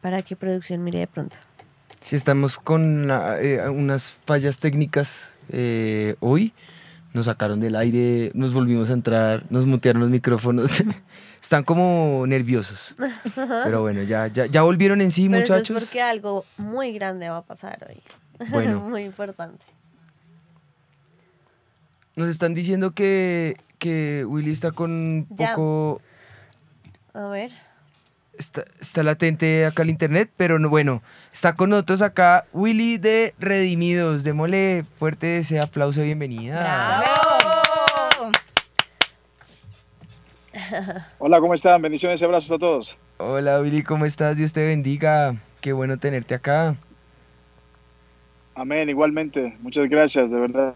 Para 0.00 0.22
que 0.22 0.36
producción 0.36 0.84
mire 0.84 1.00
de 1.00 1.06
pronto. 1.06 1.36
Si 2.04 2.16
estamos 2.16 2.58
con 2.58 3.10
ah, 3.10 3.36
eh, 3.40 3.66
unas 3.66 4.18
fallas 4.26 4.58
técnicas 4.58 5.32
eh, 5.48 6.16
hoy, 6.20 6.52
nos 7.14 7.24
sacaron 7.24 7.60
del 7.60 7.76
aire, 7.76 8.30
nos 8.34 8.52
volvimos 8.52 8.90
a 8.90 8.92
entrar, 8.92 9.46
nos 9.48 9.64
mutearon 9.64 10.02
los 10.02 10.10
micrófonos. 10.10 10.84
Están 11.42 11.64
como 11.64 12.26
nerviosos. 12.26 12.94
Pero 13.34 13.80
bueno, 13.80 14.02
ya, 14.02 14.26
ya, 14.26 14.44
ya 14.44 14.60
volvieron 14.60 15.00
en 15.00 15.12
sí, 15.12 15.30
Pero 15.30 15.44
eso 15.44 15.54
muchachos. 15.54 15.76
es 15.78 15.82
porque 15.88 16.02
algo 16.02 16.44
muy 16.58 16.92
grande 16.92 17.30
va 17.30 17.38
a 17.38 17.42
pasar 17.42 17.86
hoy. 17.88 18.02
Bueno. 18.50 18.80
muy 18.80 19.04
importante. 19.04 19.64
Nos 22.16 22.28
están 22.28 22.52
diciendo 22.52 22.90
que, 22.90 23.56
que 23.78 24.26
Willy 24.28 24.50
está 24.50 24.72
con 24.72 24.90
un 24.90 25.26
Ya. 25.38 25.52
poco. 25.54 26.02
A 27.14 27.28
ver. 27.28 27.50
Está, 28.38 28.64
está 28.80 29.02
latente 29.02 29.64
acá 29.64 29.82
el 29.82 29.90
internet, 29.90 30.30
pero 30.36 30.58
no, 30.58 30.68
bueno, 30.68 31.02
está 31.32 31.54
con 31.54 31.70
nosotros 31.70 32.02
acá 32.02 32.46
Willy 32.52 32.98
de 32.98 33.34
Redimidos. 33.38 34.24
Démosle 34.24 34.84
fuerte 34.98 35.38
ese 35.38 35.60
aplauso 35.60 36.00
de 36.00 36.06
bienvenida. 36.06 37.04
Hola, 41.18 41.40
¿cómo 41.40 41.54
están? 41.54 41.80
Bendiciones 41.80 42.20
y 42.20 42.24
abrazos 42.24 42.52
a 42.52 42.58
todos. 42.58 42.98
Hola 43.18 43.60
Willy, 43.60 43.82
¿cómo 43.82 44.04
estás? 44.04 44.36
Dios 44.36 44.52
te 44.52 44.64
bendiga. 44.64 45.36
Qué 45.60 45.72
bueno 45.72 45.96
tenerte 45.98 46.34
acá. 46.34 46.76
Amén, 48.54 48.88
igualmente. 48.88 49.56
Muchas 49.60 49.88
gracias, 49.88 50.30
de 50.30 50.38
verdad. 50.38 50.74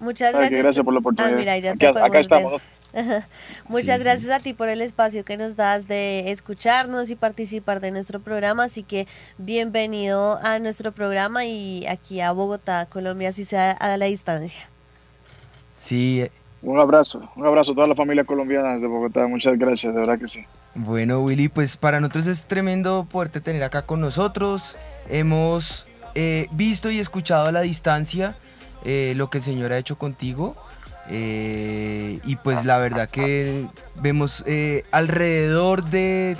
Muchas 0.00 0.28
Ay, 0.28 0.32
que 0.34 0.38
gracias. 0.40 0.62
gracias 0.62 0.84
por 0.84 0.92
la 0.94 0.98
Ah, 0.98 1.00
oportunidad. 1.00 1.36
mira, 1.36 1.58
ya 1.58 1.70
Aquí- 1.70 1.78
te 1.78 1.86
acá 1.86 2.18
estamos. 2.18 2.68
Muchas 3.68 4.00
gracias 4.02 4.30
a 4.30 4.40
ti 4.40 4.52
por 4.54 4.68
el 4.68 4.82
espacio 4.82 5.24
que 5.24 5.36
nos 5.36 5.56
das 5.56 5.88
de 5.88 6.30
escucharnos 6.30 7.10
y 7.10 7.16
participar 7.16 7.80
de 7.80 7.90
nuestro 7.90 8.20
programa. 8.20 8.64
Así 8.64 8.82
que 8.82 9.06
bienvenido 9.38 10.38
a 10.42 10.58
nuestro 10.58 10.92
programa 10.92 11.44
y 11.44 11.86
aquí 11.86 12.20
a 12.20 12.32
Bogotá, 12.32 12.86
Colombia, 12.86 13.28
así 13.30 13.44
sea 13.44 13.70
a 13.72 13.96
la 13.96 14.06
distancia. 14.06 14.68
Sí, 15.78 16.26
Un 16.62 16.78
abrazo, 16.80 17.28
un 17.36 17.44
abrazo 17.46 17.72
a 17.72 17.74
toda 17.74 17.86
la 17.86 17.94
familia 17.94 18.24
colombiana 18.24 18.72
desde 18.72 18.86
Bogotá. 18.86 19.26
Muchas 19.26 19.58
gracias, 19.58 19.92
de 19.92 20.00
verdad 20.00 20.18
que 20.18 20.26
sí. 20.28 20.46
Bueno, 20.74 21.20
Willy, 21.20 21.48
pues 21.50 21.76
para 21.76 22.00
nosotros 22.00 22.26
es 22.26 22.46
tremendo 22.46 23.06
poderte 23.10 23.42
tener 23.42 23.62
acá 23.62 23.82
con 23.82 24.00
nosotros. 24.00 24.78
Hemos 25.10 25.86
eh, 26.14 26.46
visto 26.52 26.90
y 26.90 27.00
escuchado 27.00 27.46
a 27.48 27.52
la 27.52 27.60
distancia 27.60 28.34
eh, 28.84 29.14
lo 29.16 29.30
que 29.30 29.38
el 29.38 29.44
Señor 29.44 29.72
ha 29.72 29.78
hecho 29.78 29.96
contigo. 29.96 30.54
eh, 31.10 32.18
y 32.24 32.36
pues 32.36 32.64
la 32.64 32.78
verdad 32.78 33.08
que 33.10 33.66
vemos 33.96 34.42
eh, 34.46 34.84
alrededor 34.90 35.84
de 35.84 36.36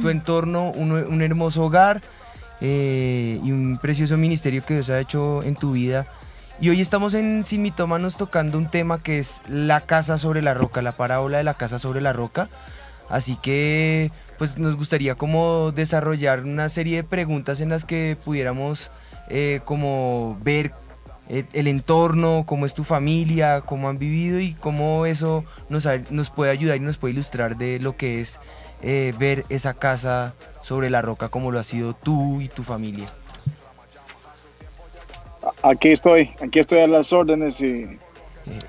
tu 0.00 0.08
entorno 0.08 0.70
un, 0.70 1.22
hermoso 1.22 1.64
hogar 1.64 2.00
y 2.60 3.50
un 3.50 3.78
precioso 3.82 4.16
ministerio 4.16 4.64
que 4.64 4.74
Dios 4.74 4.90
ha 4.90 5.00
hecho 5.00 5.42
en 5.42 5.56
tu 5.56 5.72
vida. 5.72 6.06
Y 6.60 6.68
hoy 6.68 6.80
estamos 6.80 7.14
en 7.14 7.42
Sin 7.42 7.62
Mitómanos 7.62 8.16
tocando 8.16 8.58
un 8.58 8.70
tema 8.70 9.02
que 9.02 9.18
es 9.18 9.42
la 9.48 9.80
casa 9.80 10.18
sobre 10.18 10.40
la 10.40 10.54
roca, 10.54 10.80
la 10.80 10.92
parábola 10.92 11.38
de 11.38 11.44
la 11.44 11.54
casa 11.54 11.78
sobre 11.78 12.00
la 12.00 12.12
roca. 12.12 12.48
Así 13.08 13.36
que 13.36 14.12
pues 14.38 14.58
nos 14.58 14.76
gustaría 14.76 15.14
como 15.14 15.72
desarrollar 15.72 16.44
una 16.44 16.68
serie 16.68 16.96
de 16.98 17.04
preguntas 17.04 17.60
en 17.60 17.68
las 17.68 17.84
que 17.84 18.16
pudiéramos 18.24 18.90
como 19.64 20.38
ver 20.42 20.72
el 21.28 21.66
entorno, 21.66 22.44
cómo 22.46 22.66
es 22.66 22.74
tu 22.74 22.84
familia, 22.84 23.62
cómo 23.62 23.88
han 23.88 23.98
vivido 23.98 24.40
y 24.40 24.54
cómo 24.54 25.06
eso 25.06 25.44
nos, 25.68 25.88
nos 26.10 26.30
puede 26.30 26.50
ayudar 26.50 26.76
y 26.76 26.80
nos 26.80 26.98
puede 26.98 27.14
ilustrar 27.14 27.56
de 27.56 27.80
lo 27.80 27.96
que 27.96 28.20
es 28.20 28.40
eh, 28.82 29.14
ver 29.18 29.44
esa 29.48 29.72
casa 29.74 30.34
sobre 30.60 30.90
la 30.90 31.00
roca 31.00 31.30
como 31.30 31.50
lo 31.50 31.58
ha 31.58 31.64
sido 31.64 31.94
tú 31.94 32.40
y 32.40 32.48
tu 32.48 32.62
familia. 32.62 33.06
Aquí 35.62 35.92
estoy, 35.92 36.30
aquí 36.42 36.58
estoy 36.58 36.80
a 36.80 36.86
las 36.86 37.12
órdenes 37.12 37.60
y 37.60 37.98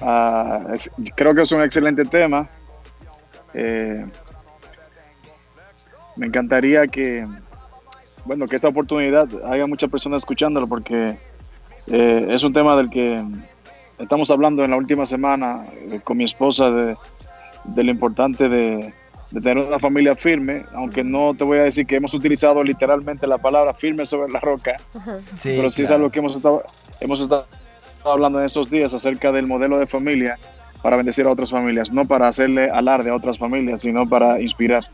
ah, 0.01 0.61
ex- 0.73 0.91
creo 1.15 1.33
que 1.35 1.41
es 1.41 1.51
un 1.51 1.61
excelente 1.61 2.05
tema. 2.05 2.49
Eh, 3.53 4.05
me 6.17 6.27
encantaría 6.27 6.87
que, 6.87 7.25
bueno, 8.25 8.45
que 8.47 8.55
esta 8.55 8.67
oportunidad 8.69 9.27
haya 9.49 9.67
muchas 9.67 9.89
personas 9.89 10.21
escuchándolo 10.21 10.67
porque 10.67 11.17
eh, 11.87 12.27
es 12.29 12.43
un 12.43 12.53
tema 12.53 12.75
del 12.75 12.89
que 12.89 13.23
estamos 13.99 14.29
hablando 14.31 14.63
en 14.63 14.71
la 14.71 14.77
última 14.77 15.05
semana 15.05 15.65
eh, 15.73 15.99
con 16.03 16.17
mi 16.17 16.23
esposa 16.23 16.69
de, 16.69 16.97
de 17.65 17.83
lo 17.83 17.91
importante 17.91 18.49
de, 18.49 18.93
de 19.31 19.41
tener 19.41 19.65
una 19.65 19.79
familia 19.79 20.15
firme, 20.15 20.65
aunque 20.73 21.03
no 21.03 21.33
te 21.33 21.43
voy 21.43 21.59
a 21.59 21.63
decir 21.63 21.85
que 21.85 21.95
hemos 21.97 22.13
utilizado 22.13 22.63
literalmente 22.63 23.27
la 23.27 23.37
palabra 23.37 23.73
firme 23.73 24.05
sobre 24.05 24.31
la 24.31 24.39
roca, 24.39 24.77
Sí, 25.35 25.53
pero 25.57 25.69
sí 25.69 25.83
es 25.83 25.91
algo 25.91 26.09
que 26.09 26.19
hemos 26.19 26.35
estado, 26.35 26.63
hemos 26.99 27.19
estado 27.19 27.45
hablando 28.03 28.39
en 28.39 28.45
estos 28.45 28.69
días 28.69 28.93
acerca 28.93 29.31
del 29.31 29.47
modelo 29.47 29.79
de 29.79 29.87
familia 29.87 30.37
para 30.81 30.97
bendecir 30.97 31.25
a 31.25 31.31
otras 31.31 31.51
familias, 31.51 31.91
no 31.91 32.05
para 32.05 32.27
hacerle 32.27 32.69
alarde 32.69 33.09
a 33.09 33.15
otras 33.15 33.37
familias, 33.37 33.81
sino 33.81 34.07
para 34.07 34.39
inspirar. 34.39 34.87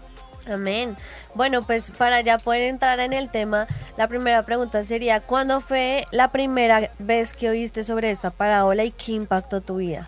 Amén. 0.50 0.96
Bueno, 1.36 1.62
pues 1.64 1.92
para 1.92 2.22
ya 2.22 2.38
poder 2.38 2.64
entrar 2.64 3.00
en 3.00 3.14
el 3.14 3.30
tema, 3.30 3.68
la 3.98 4.08
primera 4.08 4.44
pregunta 4.44 4.84
sería, 4.84 5.20
¿cuándo 5.20 5.62
fue 5.62 6.06
la 6.12 6.30
primera 6.30 6.92
vez 7.00 7.34
que 7.34 7.50
oíste 7.50 7.84
sobre 7.84 8.12
esta 8.12 8.32
parábola 8.32 8.84
y 8.84 8.92
qué 8.92 9.14
impactó 9.14 9.62
tu 9.62 9.78
vida? 9.78 10.08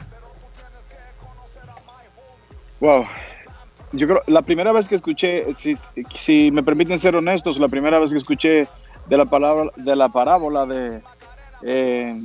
Wow. 2.80 3.06
Yo 3.92 4.08
creo, 4.08 4.22
la 4.26 4.42
primera 4.42 4.72
vez 4.72 4.88
que 4.88 4.96
escuché, 4.96 5.46
si, 5.54 6.52
me 6.52 6.64
permiten 6.64 6.98
ser 6.98 7.16
honestos, 7.16 7.60
la 7.60 7.68
primera 7.68 8.00
vez 8.00 8.12
que 8.12 8.18
escuché 8.18 8.68
de 9.08 9.18
la 9.18 9.26
palabra, 9.26 9.72
de 9.76 9.96
la 9.96 10.10
parábola 10.10 10.66
de, 10.66 11.02
eh, 11.62 12.16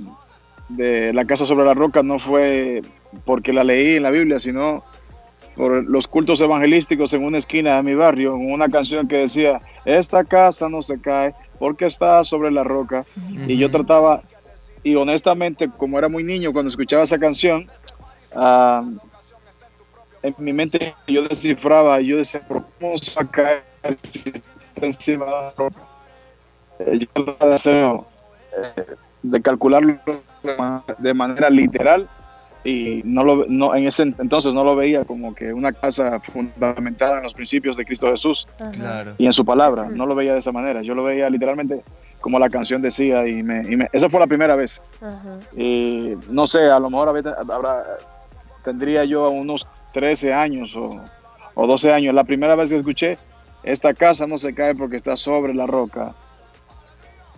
de 0.71 1.13
la 1.13 1.25
casa 1.27 1.45
sobre 1.45 1.67
la 1.67 1.75
roca 1.75 2.03
no 2.03 2.19
fue 2.19 2.81
porque 3.27 3.53
la 3.53 3.65
leí 3.65 3.97
en 3.97 4.03
la 4.03 4.11
Biblia, 4.11 4.39
sino 4.39 4.83
por 5.59 5.85
los 5.91 6.07
cultos 6.07 6.41
evangelísticos 6.41 7.13
en 7.15 7.25
una 7.25 7.39
esquina 7.39 7.77
de 7.77 7.83
mi 7.83 7.95
barrio, 7.97 8.33
en 8.33 8.53
una 8.53 8.69
canción 8.69 9.09
que 9.09 9.17
decía, 9.17 9.61
esta 9.85 10.23
casa 10.23 10.69
no 10.69 10.81
se 10.83 11.01
cae 11.01 11.35
porque 11.59 11.87
está 11.87 12.23
sobre 12.23 12.53
la 12.53 12.63
roca. 12.63 13.05
Y 13.49 13.59
yo 13.59 13.69
trataba, 13.69 14.23
y 14.85 14.95
honestamente, 14.95 15.69
como 15.77 15.99
era 15.99 16.09
muy 16.09 16.23
niño 16.23 16.53
cuando 16.53 16.69
escuchaba 16.69 17.03
esa 17.03 17.19
canción, 17.19 17.69
ah, 18.37 18.89
en 20.23 20.35
mi 20.39 20.53
mente 20.53 20.95
yo 21.09 21.23
descifraba, 21.25 22.01
yo 22.03 22.19
decía, 22.19 22.41
¿por 22.47 22.65
cómo 22.79 22.97
se 22.97 23.21
va 23.21 23.27
a 23.27 23.31
caer 23.31 23.65
si 24.03 24.29
está 24.29 24.43
encima 24.87 25.25
de 25.25 25.31
la 25.33 25.55
roca? 25.57 25.81
Eh, 26.79 26.99
yo 27.01 27.37
deseo 27.51 28.07
eh, 28.77 28.95
de 29.25 29.43
calcularlo 29.43 29.99
de 30.99 31.15
manera 31.15 31.51
literal 31.51 32.09
y 32.65 33.03
no 33.05 33.23
lo 33.25 33.47
no 33.49 33.75
en 33.75 33.87
ese 33.87 34.03
entonces 34.03 34.53
no 34.55 34.65
lo 34.65 34.75
veía 34.77 35.05
como 35.05 35.35
que 35.35 35.53
una 35.53 35.73
casa 35.73 36.19
fundamentada 36.21 37.19
en 37.19 37.23
los 37.23 37.33
principios 37.35 37.77
de 37.77 37.85
Cristo 37.85 38.09
Jesús 38.11 38.49
Claro. 38.73 39.13
y 39.17 39.27
en 39.27 39.33
su 39.33 39.45
palabra. 39.45 39.89
No 39.89 40.07
lo 40.07 40.15
veía 40.15 40.33
de 40.33 40.41
esa 40.41 40.53
manera. 40.53 40.83
Yo 40.83 40.95
lo 40.95 41.05
veía 41.05 41.31
literalmente 41.31 41.83
como 42.21 42.39
la 42.39 42.51
canción 42.51 42.83
decía 42.83 43.27
y 43.29 43.43
me, 43.45 43.61
y 43.63 43.77
me- 43.77 43.89
esa 43.93 44.09
fue 44.11 44.19
la 44.21 44.27
primera 44.27 44.57
vez. 44.57 44.83
Ajá. 45.01 45.39
y 45.57 46.15
no 46.31 46.47
sé 46.47 46.65
a 46.71 46.79
lo 46.81 46.91
mejor 46.91 47.09
habrá 47.09 47.85
tendría 48.65 49.05
yo 49.05 49.31
unos 49.31 49.67
13 49.93 50.33
años 50.35 50.77
o, 50.77 51.01
o 51.55 51.67
12 51.67 51.93
años. 51.93 52.15
La 52.15 52.25
primera 52.25 52.55
vez 52.57 52.71
que 52.71 52.77
escuché 52.79 53.19
esta 53.63 53.95
casa 53.95 54.27
no 54.27 54.37
se 54.39 54.55
cae 54.55 54.75
porque 54.75 54.97
está 54.97 55.17
sobre 55.17 55.55
la 55.55 55.67
roca 55.67 56.15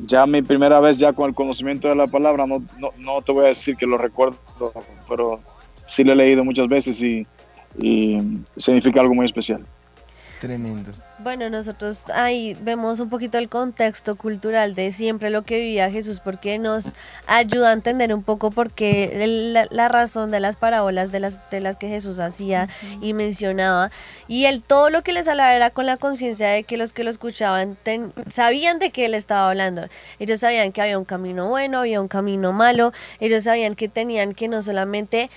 ya 0.06 0.26
mi 0.26 0.42
primera 0.42 0.80
vez 0.80 0.96
ya 0.96 1.12
con 1.12 1.28
el 1.28 1.34
conocimiento 1.34 1.88
de 1.88 1.94
la 1.94 2.06
palabra, 2.06 2.46
no, 2.46 2.62
no, 2.78 2.90
no 2.98 3.20
te 3.22 3.32
voy 3.32 3.44
a 3.44 3.48
decir 3.48 3.76
que 3.76 3.86
lo 3.86 3.98
recuerdo, 3.98 4.38
pero 5.08 5.40
sí 5.84 6.04
lo 6.04 6.12
he 6.12 6.16
leído 6.16 6.44
muchas 6.44 6.68
veces 6.68 7.02
y, 7.02 7.26
y 7.78 8.18
significa 8.56 9.00
algo 9.00 9.14
muy 9.14 9.24
especial. 9.24 9.62
Tremendo. 10.40 10.92
Bueno, 11.18 11.50
nosotros 11.50 12.08
ahí 12.14 12.56
vemos 12.62 12.98
un 12.98 13.10
poquito 13.10 13.36
el 13.36 13.50
contexto 13.50 14.16
cultural 14.16 14.74
de 14.74 14.90
siempre 14.90 15.28
lo 15.28 15.42
que 15.42 15.58
vivía 15.58 15.90
Jesús, 15.90 16.18
porque 16.18 16.58
nos 16.58 16.94
ayuda 17.26 17.68
a 17.68 17.72
entender 17.74 18.14
un 18.14 18.22
poco 18.22 18.50
por 18.50 18.72
qué 18.72 19.66
la 19.70 19.88
razón 19.88 20.30
de 20.30 20.40
las 20.40 20.56
parábolas 20.56 21.12
de 21.12 21.20
las, 21.20 21.38
de 21.50 21.60
las 21.60 21.76
que 21.76 21.88
Jesús 21.88 22.20
hacía 22.20 22.70
y 23.02 23.12
mencionaba. 23.12 23.90
Y 24.28 24.46
él 24.46 24.62
todo 24.66 24.88
lo 24.88 25.02
que 25.02 25.12
les 25.12 25.28
hablaba 25.28 25.52
era 25.54 25.68
con 25.68 25.84
la 25.84 25.98
conciencia 25.98 26.48
de 26.48 26.64
que 26.64 26.78
los 26.78 26.94
que 26.94 27.04
lo 27.04 27.10
escuchaban 27.10 27.76
ten- 27.82 28.14
sabían 28.30 28.78
de 28.78 28.90
qué 28.90 29.04
él 29.04 29.14
estaba 29.14 29.50
hablando. 29.50 29.88
Ellos 30.20 30.40
sabían 30.40 30.72
que 30.72 30.80
había 30.80 30.98
un 30.98 31.04
camino 31.04 31.48
bueno, 31.48 31.80
había 31.80 32.00
un 32.00 32.08
camino 32.08 32.54
malo. 32.54 32.94
Ellos 33.20 33.44
sabían 33.44 33.74
que 33.74 33.90
tenían 33.90 34.32
que 34.32 34.48
no 34.48 34.62
solamente 34.62 35.28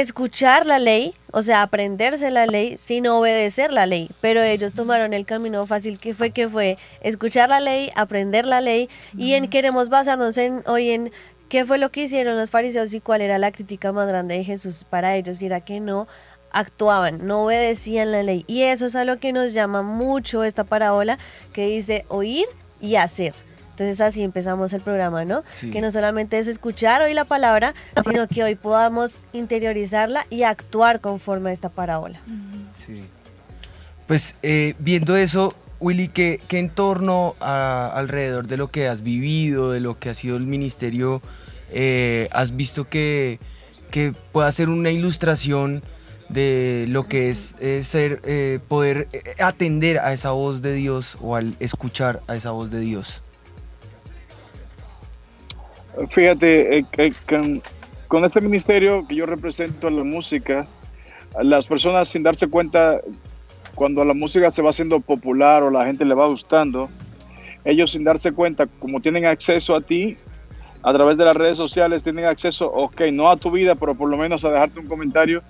escuchar 0.00 0.66
la 0.66 0.78
ley, 0.78 1.14
o 1.32 1.40
sea, 1.40 1.62
aprenderse 1.62 2.30
la 2.30 2.46
ley, 2.46 2.76
sino 2.76 3.18
obedecer 3.18 3.72
la 3.72 3.86
ley. 3.86 4.10
Pero 4.20 4.42
ellos 4.42 4.74
tomaron 4.74 5.14
el 5.14 5.24
camino 5.24 5.66
fácil 5.66 5.98
que 5.98 6.12
fue 6.12 6.32
que 6.32 6.50
fue 6.50 6.76
escuchar 7.00 7.48
la 7.48 7.60
ley, 7.60 7.90
aprender 7.96 8.44
la 8.44 8.60
ley 8.60 8.90
y 9.16 9.32
en 9.32 9.48
queremos 9.48 9.88
basarnos 9.88 10.36
en 10.36 10.62
hoy 10.66 10.90
en 10.90 11.12
qué 11.48 11.64
fue 11.64 11.78
lo 11.78 11.90
que 11.92 12.02
hicieron 12.02 12.36
los 12.36 12.50
fariseos 12.50 12.92
y 12.92 13.00
cuál 13.00 13.22
era 13.22 13.38
la 13.38 13.52
crítica 13.52 13.90
más 13.90 14.06
grande 14.06 14.36
de 14.36 14.44
Jesús 14.44 14.84
para 14.84 15.16
ellos 15.16 15.40
y 15.40 15.46
era 15.46 15.62
que 15.62 15.80
no 15.80 16.06
actuaban, 16.52 17.26
no 17.26 17.44
obedecían 17.44 18.12
la 18.12 18.22
ley. 18.22 18.44
Y 18.46 18.64
eso 18.64 18.84
es 18.84 18.96
a 18.96 19.04
lo 19.04 19.18
que 19.18 19.32
nos 19.32 19.54
llama 19.54 19.80
mucho 19.80 20.44
esta 20.44 20.64
parábola 20.64 21.18
que 21.54 21.68
dice 21.68 22.04
oír 22.08 22.44
y 22.82 22.96
hacer. 22.96 23.32
Entonces 23.76 24.00
así 24.00 24.22
empezamos 24.22 24.72
el 24.72 24.80
programa, 24.80 25.26
¿no? 25.26 25.44
Sí. 25.54 25.70
Que 25.70 25.82
no 25.82 25.90
solamente 25.90 26.38
es 26.38 26.46
escuchar 26.46 27.02
hoy 27.02 27.12
la 27.12 27.26
palabra, 27.26 27.74
sino 28.02 28.26
que 28.26 28.42
hoy 28.42 28.54
podamos 28.54 29.20
interiorizarla 29.34 30.26
y 30.30 30.44
actuar 30.44 31.02
conforme 31.02 31.50
a 31.50 31.52
esta 31.52 31.68
parábola. 31.68 32.18
Sí. 32.86 33.04
Pues 34.06 34.34
eh, 34.42 34.72
viendo 34.78 35.14
eso, 35.14 35.52
Willy, 35.78 36.08
¿qué, 36.08 36.40
qué 36.48 36.58
entorno 36.58 37.36
a- 37.38 37.92
alrededor 37.94 38.46
de 38.46 38.56
lo 38.56 38.68
que 38.68 38.88
has 38.88 39.02
vivido, 39.02 39.72
de 39.72 39.80
lo 39.80 39.98
que 39.98 40.08
ha 40.08 40.14
sido 40.14 40.38
el 40.38 40.46
ministerio, 40.46 41.20
eh, 41.70 42.30
has 42.32 42.56
visto 42.56 42.88
que, 42.88 43.38
que 43.90 44.14
pueda 44.32 44.50
ser 44.52 44.70
una 44.70 44.90
ilustración 44.90 45.82
de 46.30 46.86
lo 46.88 47.04
que 47.06 47.28
es 47.28 47.54
eh, 47.60 47.82
ser, 47.82 48.22
eh, 48.24 48.58
poder 48.68 49.06
atender 49.38 49.98
a 49.98 50.14
esa 50.14 50.30
voz 50.30 50.62
de 50.62 50.72
Dios 50.72 51.18
o 51.20 51.36
al 51.36 51.54
escuchar 51.60 52.20
a 52.26 52.36
esa 52.36 52.52
voz 52.52 52.70
de 52.70 52.80
Dios? 52.80 53.22
Fíjate, 56.10 56.78
eh, 56.78 56.84
con, 58.08 58.24
este 58.24 58.40
ministerio 58.40 59.06
que 59.06 59.16
yo 59.16 59.26
represento 59.26 59.88
en 59.88 59.96
la 59.96 60.04
música, 60.04 60.66
las 61.42 61.66
personas 61.66 62.08
sin 62.08 62.22
darse 62.22 62.48
cuenta, 62.48 63.00
cuando 63.74 64.04
la 64.04 64.14
música 64.14 64.50
se 64.50 64.62
va 64.62 64.70
haciendo 64.70 65.00
popular 65.00 65.62
o 65.62 65.70
la 65.70 65.86
gente 65.86 66.04
le 66.04 66.14
va 66.14 66.26
gustando, 66.26 66.88
ellos 67.64 67.92
sin 67.92 68.04
darse 68.04 68.32
cuenta, 68.32 68.66
como 68.78 69.00
tienen 69.00 69.26
acceso 69.26 69.74
a 69.74 69.80
ti, 69.80 70.16
a 70.82 70.92
través 70.92 71.16
de 71.16 71.24
las 71.24 71.36
redes 71.36 71.56
sociales 71.56 72.04
tienen 72.04 72.26
acceso, 72.26 72.66
ok, 72.66 73.00
no 73.12 73.28
a 73.28 73.36
tu 73.36 73.50
vida, 73.50 73.74
pero 73.74 73.94
por 73.94 74.08
lo 74.08 74.16
menos 74.16 74.44
a 74.44 74.50
dejarte 74.50 74.78
un 74.78 74.86
comentario. 74.86 75.42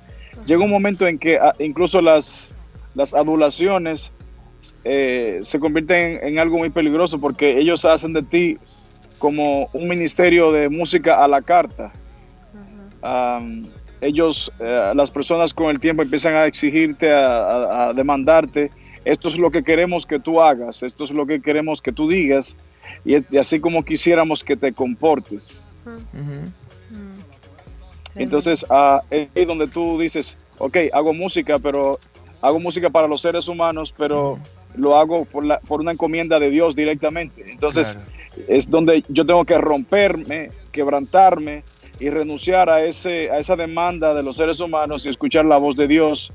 Llega 0.47 0.65
un 0.65 0.71
momento 0.71 1.07
en 1.07 1.19
que 1.19 1.37
ah, 1.37 1.53
incluso 1.59 2.00
las, 2.00 2.50
las 2.95 3.12
adulaciones 3.15 4.12
eh, 4.85 5.41
se 5.43 5.61
convierten 5.61 6.21
en, 6.23 6.38
algo 6.38 6.59
muy 6.59 6.71
peligroso 6.71 7.21
porque 7.21 7.59
ellos 7.59 7.85
hacen 7.85 8.12
de 8.12 8.23
ti 8.23 8.59
como 9.18 9.68
un 9.73 9.88
ministerio 9.88 10.52
de 10.52 10.68
música 10.68 11.23
a 11.23 11.28
la 11.28 11.42
carta. 11.42 11.92
ellos, 14.00 14.52
eh, 14.61 14.92
las 14.94 15.11
personas 15.11 15.54
con 15.54 15.70
el 15.70 15.80
tiempo 15.80 16.02
empiezan 16.02 16.37
a 16.37 16.46
exigirte, 16.46 17.12
a, 17.12 17.92
demandarte, 17.94 18.70
esto 19.04 19.28
es 19.28 19.38
lo 19.38 19.50
que 19.50 19.62
queremos 19.62 20.06
que 20.06 20.18
tú 20.18 20.40
hagas, 20.40 20.82
esto 20.82 21.04
es 21.04 21.11
lo 21.12 21.26
que 21.26 21.40
queremos 21.40 21.80
que 21.80 21.92
tú 21.92 22.08
digas, 22.08 22.56
y, 23.04 23.37
así 23.37 23.61
como 23.61 23.85
quisiéramos 23.85 24.42
que 24.42 24.56
te 24.56 24.73
comportes. 24.73 25.62
Entonces, 28.16 28.64
uh, 28.70 29.00
es 29.11 29.46
donde 29.46 29.68
tú 29.68 29.99
dices, 29.99 30.37
ok, 30.58 30.76
hago 30.92 31.12
música, 31.12 31.58
pero 31.58 32.00
hago 32.40 32.58
música 32.58 32.90
para 32.90 33.06
los 33.06 33.20
seres 33.20 33.49
humanos, 33.49 33.94
pero 33.96 34.38
lo 34.76 34.97
hago 34.97 35.25
por, 35.25 35.45
la, 35.45 35.59
por 35.61 35.80
una 35.80 35.92
encomienda 35.92 36.38
de 36.38 36.50
Dios 36.50 36.76
directamente. 36.76 37.45
Entonces, 37.50 37.99
es 38.49 38.68
donde 38.68 39.04
yo 39.09 39.25
tengo 39.25 39.45
que 39.45 39.59
romperme, 39.59 40.50
quebrantarme 40.73 41.64
y 41.99 42.11
renunciar 42.11 42.68
a, 42.68 42.85
ese, 42.85 43.30
a 43.30 43.38
esa 43.38 43.56
demanda 43.56 44.14
de 44.14 44.23
los 44.23 44.37
seres 44.37 44.61
humanos 44.61 45.06
y 45.06 45.09
escuchar 45.09 45.45
la 45.45 45.56
voz 45.56 45.76
de 45.76 45.88
Dios, 45.88 46.33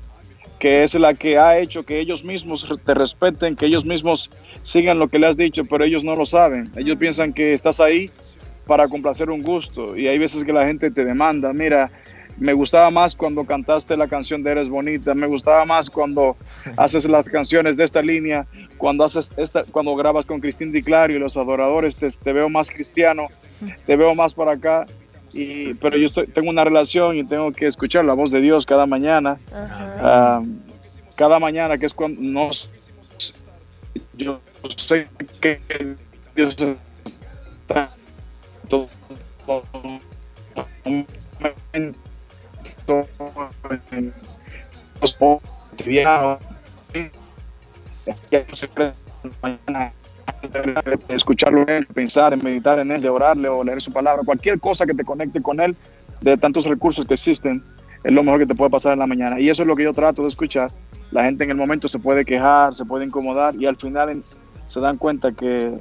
que 0.58 0.82
es 0.82 0.94
la 0.94 1.14
que 1.14 1.38
ha 1.38 1.58
hecho 1.58 1.84
que 1.84 2.00
ellos 2.00 2.24
mismos 2.24 2.68
te 2.84 2.94
respeten, 2.94 3.56
que 3.56 3.66
ellos 3.66 3.84
mismos 3.84 4.30
sigan 4.62 4.98
lo 4.98 5.08
que 5.08 5.18
le 5.18 5.26
has 5.26 5.36
dicho, 5.36 5.64
pero 5.64 5.84
ellos 5.84 6.04
no 6.04 6.16
lo 6.16 6.26
saben. 6.26 6.70
Ellos 6.76 6.96
piensan 6.96 7.32
que 7.32 7.52
estás 7.52 7.80
ahí 7.80 8.10
para 8.66 8.88
complacer 8.88 9.30
un 9.30 9.42
gusto 9.42 9.96
y 9.96 10.06
hay 10.06 10.18
veces 10.18 10.44
que 10.44 10.52
la 10.52 10.66
gente 10.66 10.90
te 10.90 11.04
demanda, 11.04 11.52
mira, 11.52 11.90
me 12.38 12.52
gustaba 12.52 12.90
más 12.90 13.14
cuando 13.14 13.44
cantaste 13.44 13.96
la 13.96 14.08
canción 14.08 14.42
de 14.42 14.52
Eres 14.52 14.68
Bonita, 14.68 15.14
me 15.14 15.26
gustaba 15.26 15.64
más 15.64 15.90
cuando 15.90 16.36
haces 16.76 17.04
las 17.06 17.28
canciones 17.28 17.76
de 17.76 17.84
esta 17.84 18.02
línea, 18.02 18.46
cuando 18.78 19.04
haces 19.04 19.34
esta, 19.36 19.64
cuando 19.64 19.94
grabas 19.94 20.26
con 20.26 20.40
Cristín 20.40 20.72
Di 20.72 20.82
Clario 20.82 21.16
y 21.16 21.20
los 21.20 21.36
adoradores, 21.36 21.96
te, 21.96 22.32
veo 22.32 22.48
más 22.48 22.70
cristiano, 22.70 23.28
te 23.86 23.96
veo 23.96 24.14
más 24.14 24.34
para 24.34 24.52
acá. 24.52 24.86
Y, 25.32 25.74
pero 25.74 25.96
yo 25.96 26.08
tengo 26.26 26.50
una 26.50 26.62
relación 26.62 27.16
y 27.16 27.24
tengo 27.24 27.52
que 27.52 27.66
escuchar 27.66 28.04
la 28.04 28.12
voz 28.12 28.32
de 28.32 28.40
Dios 28.40 28.66
cada 28.66 28.84
mañana. 28.86 29.38
Ah, 29.52 30.42
cada 31.16 31.38
mañana, 31.38 31.78
que 31.78 31.86
es 31.86 31.94
cuando 31.94 32.20
nos. 32.20 32.68
Yo 34.14 34.40
sé 34.76 35.06
que 35.40 35.60
Dios 36.34 36.56
está 36.58 37.94
todo, 38.68 38.88
escucharlo 51.08 51.62
en 51.62 51.68
él, 51.68 51.86
pensar, 51.86 52.32
en 52.32 52.42
meditar 52.42 52.78
en 52.78 52.90
él, 52.90 53.00
de 53.00 53.08
orarle 53.08 53.48
o 53.48 53.62
leer 53.64 53.80
su 53.80 53.92
palabra, 53.92 54.22
cualquier 54.24 54.58
cosa 54.60 54.86
que 54.86 54.94
te 54.94 55.04
conecte 55.04 55.40
con 55.40 55.60
él, 55.60 55.76
de 56.20 56.36
tantos 56.36 56.66
recursos 56.66 57.06
que 57.06 57.14
existen, 57.14 57.62
es 58.04 58.12
lo 58.12 58.22
mejor 58.22 58.40
que 58.40 58.46
te 58.46 58.54
puede 58.54 58.70
pasar 58.70 58.94
en 58.94 59.00
la 59.00 59.06
mañana. 59.06 59.40
Y 59.40 59.48
eso 59.48 59.62
es 59.62 59.66
lo 59.66 59.76
que 59.76 59.84
yo 59.84 59.92
trato 59.92 60.22
de 60.22 60.28
escuchar. 60.28 60.70
La 61.10 61.24
gente 61.24 61.44
en 61.44 61.50
el 61.50 61.56
momento 61.56 61.88
se 61.88 61.98
puede 61.98 62.24
quejar, 62.24 62.74
se 62.74 62.84
puede 62.84 63.04
incomodar 63.04 63.54
y 63.56 63.66
al 63.66 63.76
final 63.76 64.22
se 64.66 64.80
dan 64.80 64.96
cuenta 64.96 65.32
que, 65.32 65.74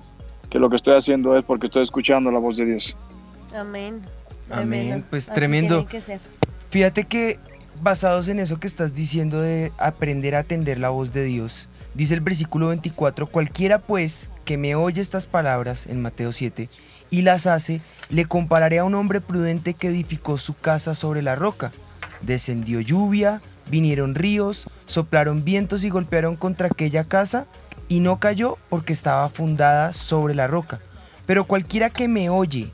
que 0.50 0.60
lo 0.60 0.70
que 0.70 0.76
estoy 0.76 0.96
haciendo 0.96 1.38
es 1.38 1.46
porque 1.46 1.68
estoy 1.68 1.84
escuchando 1.84 2.32
la 2.32 2.40
voz 2.40 2.58
de 2.58 2.66
Dios. 2.66 2.96
Amén. 3.56 4.02
Amén. 4.50 5.06
Pues 5.10 5.28
tremendo. 5.28 5.88
Fíjate 6.72 7.04
que 7.04 7.38
basados 7.82 8.30
en 8.30 8.40
eso 8.40 8.58
que 8.58 8.68
estás 8.68 8.96
diciendo 8.96 9.42
de 9.42 9.74
aprender 9.78 10.36
a 10.36 10.40
atender 10.40 10.80
la 10.80 10.88
voz 10.88 11.12
de 11.12 11.26
Dios, 11.26 11.68
dice 11.96 12.14
el 12.14 12.22
versículo 12.22 12.70
24, 12.70 13.28
cualquiera 13.28 13.80
pues 13.80 14.30
que 14.46 14.58
me 14.58 14.76
oye 14.76 15.02
estas 15.02 15.26
palabras 15.26 15.86
en 15.88 16.02
Mateo 16.02 16.32
7 16.32 16.70
y 17.10 17.24
las 17.24 17.46
hace, 17.46 17.82
le 18.08 18.24
compararé 18.24 18.80
a 18.80 18.86
un 18.86 18.96
hombre 18.96 19.20
prudente 19.20 19.74
que 19.74 19.90
edificó 19.90 20.38
su 20.38 20.54
casa 20.54 20.96
sobre 20.96 21.22
la 21.22 21.36
roca. 21.36 21.74
Descendió 22.22 22.80
lluvia, 22.80 23.42
vinieron 23.70 24.16
ríos, 24.16 24.66
soplaron 24.86 25.44
vientos 25.44 25.84
y 25.84 25.90
golpearon 25.90 26.38
contra 26.38 26.68
aquella 26.68 27.04
casa 27.04 27.48
y 27.90 28.00
no 28.00 28.18
cayó 28.18 28.58
porque 28.70 28.94
estaba 28.94 29.28
fundada 29.28 29.92
sobre 29.92 30.36
la 30.36 30.48
roca. 30.48 30.80
Pero 31.26 31.44
cualquiera 31.44 31.90
que 31.90 32.08
me 32.08 32.30
oye 32.30 32.72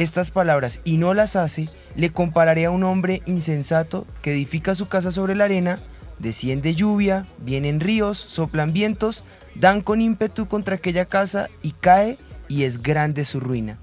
estas 0.00 0.30
palabras 0.30 0.80
y 0.84 0.96
no 0.96 1.14
las 1.14 1.36
hace, 1.36 1.68
le 1.94 2.10
compararé 2.10 2.64
a 2.64 2.70
un 2.70 2.84
hombre 2.84 3.22
insensato 3.26 4.06
que 4.22 4.32
edifica 4.32 4.74
su 4.74 4.88
casa 4.88 5.12
sobre 5.12 5.34
la 5.34 5.44
arena, 5.44 5.80
desciende 6.18 6.74
lluvia, 6.74 7.26
vienen 7.38 7.80
ríos, 7.80 8.18
soplan 8.18 8.72
vientos, 8.72 9.24
dan 9.54 9.80
con 9.80 10.00
ímpetu 10.00 10.48
contra 10.48 10.76
aquella 10.76 11.04
casa 11.04 11.48
y 11.62 11.72
cae 11.72 12.18
y 12.48 12.64
es 12.64 12.82
grande 12.82 13.24
su 13.24 13.40
ruina. 13.40 13.76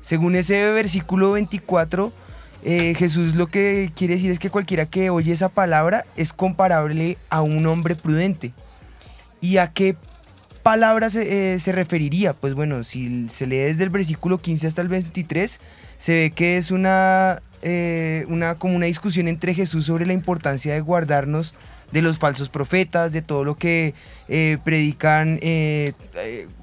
Según 0.00 0.34
ese 0.34 0.70
versículo 0.72 1.32
24, 1.32 2.12
eh, 2.64 2.94
Jesús 2.96 3.34
lo 3.34 3.46
que 3.46 3.92
quiere 3.94 4.14
decir 4.14 4.30
es 4.30 4.38
que 4.38 4.50
cualquiera 4.50 4.86
que 4.86 5.10
oye 5.10 5.32
esa 5.32 5.48
palabra 5.48 6.04
es 6.16 6.32
comparable 6.32 7.18
a 7.30 7.42
un 7.42 7.66
hombre 7.66 7.96
prudente. 7.96 8.52
¿Y 9.40 9.56
a 9.56 9.72
qué 9.72 9.96
palabra 10.62 11.10
se, 11.10 11.54
eh, 11.54 11.58
se 11.58 11.72
referiría? 11.72 12.32
Pues 12.34 12.54
bueno, 12.54 12.84
si 12.84 13.28
se 13.28 13.46
lee 13.46 13.58
desde 13.58 13.84
el 13.84 13.90
versículo 13.90 14.38
15 14.38 14.66
hasta 14.66 14.82
el 14.82 14.88
23, 14.88 15.60
se 15.98 16.12
ve 16.12 16.32
que 16.34 16.56
es 16.56 16.70
una, 16.70 17.40
eh, 17.62 18.24
una, 18.28 18.56
como 18.56 18.74
una 18.74 18.86
discusión 18.86 19.28
entre 19.28 19.54
Jesús 19.54 19.86
sobre 19.86 20.04
la 20.04 20.12
importancia 20.12 20.74
de 20.74 20.80
guardarnos 20.80 21.54
de 21.92 22.02
los 22.02 22.18
falsos 22.18 22.48
profetas, 22.48 23.12
de 23.12 23.22
todo 23.22 23.44
lo 23.44 23.54
que 23.54 23.94
eh, 24.28 24.58
predican 24.64 25.38
eh, 25.42 25.92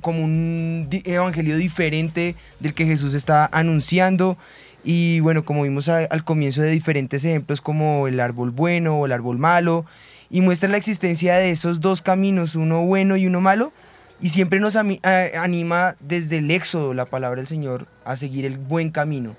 como 0.02 0.26
un 0.26 0.90
evangelio 0.92 1.56
diferente 1.56 2.36
del 2.60 2.74
que 2.74 2.86
Jesús 2.86 3.14
está 3.14 3.48
anunciando. 3.52 4.38
Y 4.84 5.20
bueno, 5.22 5.46
como 5.46 5.64
vimos 5.64 5.88
al 5.88 6.24
comienzo 6.24 6.62
de 6.62 6.72
diferentes 6.72 7.24
ejemplos 7.24 7.62
como 7.62 8.08
el 8.08 8.20
árbol 8.20 8.52
bueno 8.52 8.98
o 8.98 9.06
el 9.06 9.14
árbol 9.14 9.38
malo, 9.38 9.86
y 10.30 10.42
muestra 10.42 10.70
la 10.70 10.78
existencia 10.78 11.36
de 11.38 11.52
esos 11.52 11.80
dos 11.80 12.02
caminos, 12.02 12.56
uno 12.56 12.82
bueno 12.82 13.16
y 13.16 13.26
uno 13.26 13.40
malo, 13.40 13.72
y 14.22 14.30
siempre 14.30 14.60
nos 14.60 14.76
anima 14.76 15.96
desde 16.00 16.38
el 16.38 16.52
éxodo, 16.52 16.94
la 16.94 17.06
palabra 17.06 17.38
del 17.38 17.48
Señor, 17.48 17.88
a 18.06 18.16
seguir 18.16 18.46
el 18.46 18.58
buen 18.58 18.90
camino. 18.92 19.36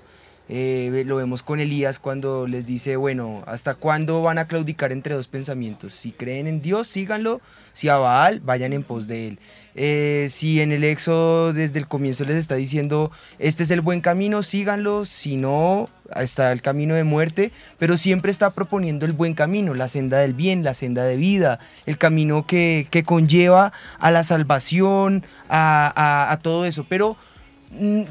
Eh, 0.53 1.03
lo 1.05 1.15
vemos 1.15 1.43
con 1.43 1.61
Elías 1.61 1.97
cuando 1.97 2.45
les 2.45 2.65
dice, 2.65 2.97
bueno, 2.97 3.41
¿hasta 3.47 3.73
cuándo 3.73 4.21
van 4.21 4.37
a 4.37 4.49
claudicar 4.49 4.91
entre 4.91 5.15
dos 5.15 5.29
pensamientos? 5.29 5.93
Si 5.93 6.11
creen 6.11 6.45
en 6.45 6.61
Dios, 6.61 6.89
síganlo. 6.89 7.39
Si 7.71 7.87
a 7.87 7.95
Baal, 7.95 8.41
vayan 8.41 8.73
en 8.73 8.83
pos 8.83 9.07
de 9.07 9.29
él. 9.29 9.39
Eh, 9.75 10.27
si 10.29 10.59
en 10.59 10.73
el 10.73 10.83
Éxodo 10.83 11.53
desde 11.53 11.79
el 11.79 11.87
comienzo 11.87 12.25
les 12.25 12.35
está 12.35 12.55
diciendo, 12.55 13.11
este 13.39 13.63
es 13.63 13.71
el 13.71 13.79
buen 13.79 14.01
camino, 14.01 14.43
síganlo. 14.43 15.05
Si 15.05 15.37
no, 15.37 15.87
está 16.17 16.51
el 16.51 16.61
camino 16.61 16.95
de 16.95 17.05
muerte. 17.05 17.53
Pero 17.79 17.95
siempre 17.95 18.29
está 18.29 18.49
proponiendo 18.49 19.05
el 19.05 19.13
buen 19.13 19.35
camino, 19.35 19.73
la 19.73 19.87
senda 19.87 20.17
del 20.17 20.33
bien, 20.33 20.65
la 20.65 20.73
senda 20.73 21.05
de 21.05 21.15
vida, 21.15 21.59
el 21.85 21.97
camino 21.97 22.45
que, 22.45 22.89
conlleva 23.05 23.71
a 23.99 24.11
la 24.11 24.25
salvación, 24.25 25.23
a, 25.47 26.27
a 26.29 26.37
todo 26.39 26.65
eso. 26.65 26.85
Pero 26.89 27.15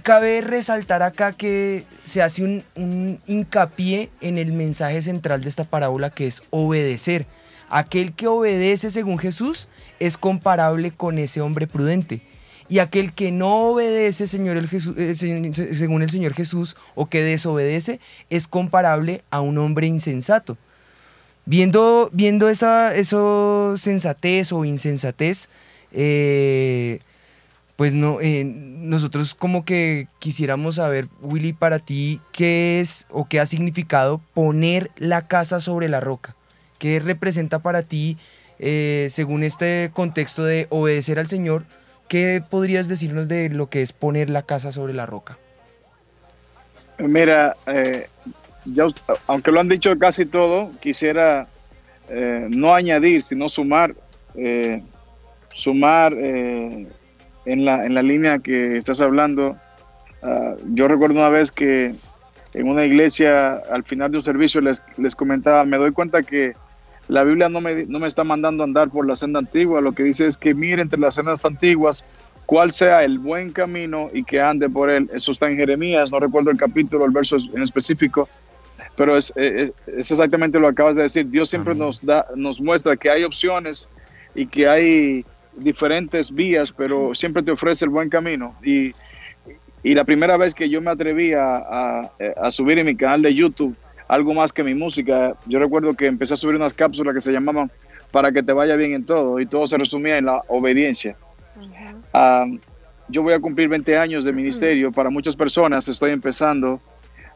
cabe 0.03 0.41
resaltar 0.41 1.03
acá 1.03 1.33
que 1.33 1.85
se 2.05 2.23
hace 2.23 2.65
un, 2.75 3.21
hincapié 3.27 4.11
en 4.21 4.39
el 4.39 4.53
mensaje 4.53 5.03
central 5.03 5.43
de 5.43 5.49
esta 5.49 5.65
parábola 5.65 6.11
que 6.11 6.27
es 6.27 6.43
obedecer. 6.51 7.27
Aquel 7.69 8.15
que 8.15 8.27
obedece 8.27 8.91
según 8.91 9.19
Jesús 9.19 9.69
es 10.01 10.17
comparable 10.17 10.91
con 10.91 11.19
ese 11.19 11.41
hombre 11.41 11.67
prudente. 11.67 12.23
Y 12.69 12.79
aquel 12.79 13.13
que 13.13 13.33
no 13.33 13.71
obedece 13.71 14.27
señor 14.27 14.57
el 14.57 14.69
eh, 14.97 15.15
según 15.15 16.03
el 16.03 16.11
Señor 16.11 16.35
Jesús 16.35 16.77
o 16.95 17.07
que 17.07 17.23
desobedece 17.23 17.99
es 18.31 18.47
comparable 18.47 19.23
a 19.31 19.41
un 19.41 19.59
hombre 19.59 19.89
insensato. 19.89 20.57
Viendo, 21.47 22.11
viendo 22.13 22.49
esa 22.49 22.95
eso 22.95 23.75
sensatez 23.77 24.53
o 24.53 24.65
insensatez, 24.65 25.49
eh, 25.93 27.01
pues 27.81 27.95
no, 27.95 28.21
eh, 28.21 28.45
nosotros 28.45 29.35
como 29.35 29.65
que 29.65 30.07
quisiéramos 30.19 30.75
saber, 30.75 31.09
Willy, 31.23 31.55
para 31.55 31.79
ti, 31.79 32.21
¿qué 32.31 32.79
es 32.79 33.07
o 33.09 33.27
qué 33.27 33.41
ha 33.41 33.47
significado 33.47 34.21
poner 34.35 34.91
la 34.99 35.27
casa 35.29 35.61
sobre 35.61 35.89
la 35.89 35.99
roca? 35.99 36.37
¿Qué 36.79 37.01
representa 37.01 37.61
para 37.61 37.81
ti, 37.83 38.19
eh, 38.59 39.07
según 39.09 39.43
este 39.43 39.91
contexto 39.95 40.45
de 40.45 40.67
obedecer 40.69 41.19
al 41.19 41.27
Señor, 41.27 41.65
qué 42.07 42.43
podrías 42.47 42.87
decirnos 42.87 43.29
de 43.29 43.49
lo 43.49 43.71
que 43.71 43.81
es 43.81 43.95
poner 43.95 44.29
la 44.29 44.43
casa 44.43 44.73
sobre 44.73 44.93
la 44.93 45.07
roca? 45.07 45.39
Mira, 46.99 47.57
eh, 47.67 48.09
ya, 48.67 48.89
aunque 49.27 49.53
lo 49.53 49.59
han 49.59 49.71
dicho 49.71 49.99
casi 49.99 50.27
todo, 50.27 50.71
quisiera 50.81 51.49
no 52.51 52.75
añadir, 52.75 53.23
sino 53.23 53.49
sumar, 53.49 53.95
sumar 55.55 56.15
en, 57.45 57.65
la, 57.65 57.85
en 57.85 57.95
la 57.95 58.03
línea 58.03 58.39
que 58.39 58.77
estás 58.77 59.01
hablando. 59.01 59.57
Ah, 60.23 60.55
yo 60.73 60.89
recuerdo 60.89 61.17
una 61.17 61.29
vez 61.29 61.51
que 61.53 61.95
en 62.53 62.69
una 62.69 62.85
iglesia, 62.85 63.55
al 63.71 63.85
final 63.85 64.11
de 64.11 64.19
un 64.19 64.23
servicio, 64.23 64.61
les, 64.61 64.83
les 64.97 65.15
comentaba, 65.15 65.65
me 65.65 65.79
doy 65.79 65.93
cuenta 65.93 66.23
que 66.23 66.55
la 67.09 67.25
Biblia 67.25 67.49
no 67.49 67.61
me, 67.61 67.85
no 67.87 67.99
me 67.99 68.07
está 68.07 68.25
mandando 68.25 68.63
a 68.63 68.67
andar 68.67 68.91
por 68.91 69.07
la 69.07 69.17
senda 69.17 69.39
antigua, 69.39 69.81
lo 69.81 69.93
que 69.93 70.03
dice 70.03 70.27
es 70.27 70.37
que 70.37 70.55
mire 70.55 70.83
entre 70.83 70.99
las 70.99 71.15
sendas 71.15 71.45
antiguas 71.45 72.05
cuál 72.47 72.73
sea 72.73 73.05
el 73.05 73.19
buen 73.19 73.51
camino 73.51 74.11
y 74.13 74.25
que 74.25 74.41
ande 74.41 74.69
por 74.69 74.91
él. 74.91 75.09
Eso 75.15 75.33
está 75.33 75.49
en 75.49 75.57
Jeremías, 75.57 76.11
no 76.11 76.19
recuerdo 76.19 76.51
el 76.51 76.57
capítulo, 76.57 77.05
el 77.05 77.13
verso 77.13 77.37
en 77.37 77.63
específico, 77.63 78.29
pero 78.97 79.17
es, 79.17 79.33
es, 79.37 79.73
es 79.87 80.11
exactamente 80.11 80.59
lo 80.59 80.67
que 80.67 80.73
acabas 80.73 80.97
de 80.97 81.03
decir. 81.03 81.29
Dios 81.29 81.49
siempre 81.49 81.75
nos, 81.75 82.05
da, 82.05 82.27
nos 82.35 82.61
muestra 82.61 82.97
que 82.97 83.11
hay 83.11 83.23
opciones 83.25 83.89
y 84.35 84.47
que 84.47 84.69
hay 84.69 85.25
diferentes 85.63 86.33
vías, 86.33 86.73
pero 86.73 87.15
siempre 87.15 87.43
te 87.43 87.51
ofrece 87.51 87.85
el 87.85 87.91
buen 87.91 88.09
camino. 88.09 88.55
Y, 88.63 88.95
y 89.83 89.95
la 89.95 90.05
primera 90.05 90.37
vez 90.37 90.55
que 90.55 90.69
yo 90.69 90.81
me 90.81 90.91
atreví 90.91 91.33
a, 91.33 91.57
a, 91.57 92.13
a 92.43 92.51
subir 92.51 92.79
en 92.79 92.87
mi 92.87 92.97
canal 92.97 93.23
de 93.23 93.35
YouTube 93.35 93.77
algo 94.09 94.35
más 94.35 94.53
que 94.53 94.65
mi 94.65 94.75
música, 94.75 95.37
yo 95.47 95.61
recuerdo 95.61 95.95
que 95.95 96.07
empecé 96.07 96.35
a 96.35 96.37
subir 96.37 96.57
unas 96.57 96.75
cápsulas 96.75 97.15
que 97.15 97.21
se 97.21 97.31
llamaban 97.31 97.71
para 98.11 98.33
que 98.33 98.43
te 98.43 98.53
vaya 98.53 98.75
bien 98.75 98.93
en 98.93 99.07
todo 99.07 99.39
y 99.39 99.47
todo 99.47 99.69
se 99.69 99.79
resumía 99.79 100.19
en 100.19 100.25
la 100.25 100.41
obediencia. 100.49 101.17
Ah, 102.13 102.45
yo 103.09 103.23
voy 103.23 103.35
a 103.35 103.41
cumplir 103.41 103.69
20 103.69 103.97
años 103.97 104.25
de 104.25 104.33
ministerio. 104.33 104.91
Para 104.91 105.11
muchas 105.11 105.37
personas 105.37 105.89
estoy 105.89 106.11
empezando. 106.11 106.81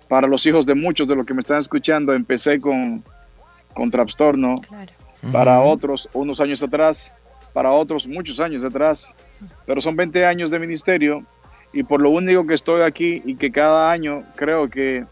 Para 0.08 0.26
los 0.26 0.44
hijos 0.46 0.66
de 0.66 0.74
muchos 0.74 1.06
de 1.06 1.14
los 1.14 1.24
que 1.24 1.32
me 1.32 1.40
están 1.40 1.58
escuchando, 1.58 2.12
empecé 2.12 2.58
con, 2.58 3.04
con 3.72 3.90
trastorno. 3.92 4.56
Para 5.32 5.60
otros, 5.60 6.08
unos 6.12 6.40
años 6.40 6.62
atrás. 6.62 7.12
Para 7.55 7.71
otros, 7.71 8.07
muchos 8.07 8.38
años 8.40 8.62
atrás. 8.64 9.14
Pero 9.64 9.81
son 9.81 9.97
20 9.97 10.27
años 10.27 10.51
de 10.51 10.59
ministerio. 10.59 11.25
Y 11.73 11.83
por 11.83 12.03
lo 12.03 12.11
único 12.11 12.47
que 12.47 12.53
estoy 12.55 12.83
aquí 12.83 13.23
y 13.25 13.35
que 13.37 13.51
cada 13.51 13.90
año 13.90 14.23
creo 14.37 14.69
que, 14.69 15.05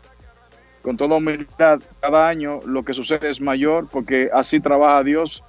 con 0.83 0.97
toda 0.97 1.17
humildad, 1.17 1.81
cada 2.01 2.29
año 2.29 2.61
lo 2.67 2.85
que 2.85 2.93
sucede 2.95 3.31
es 3.31 3.41
mayor 3.41 3.89
porque 3.89 4.29
así 4.33 4.61
trabaja 4.61 5.03
Dios. 5.03 5.43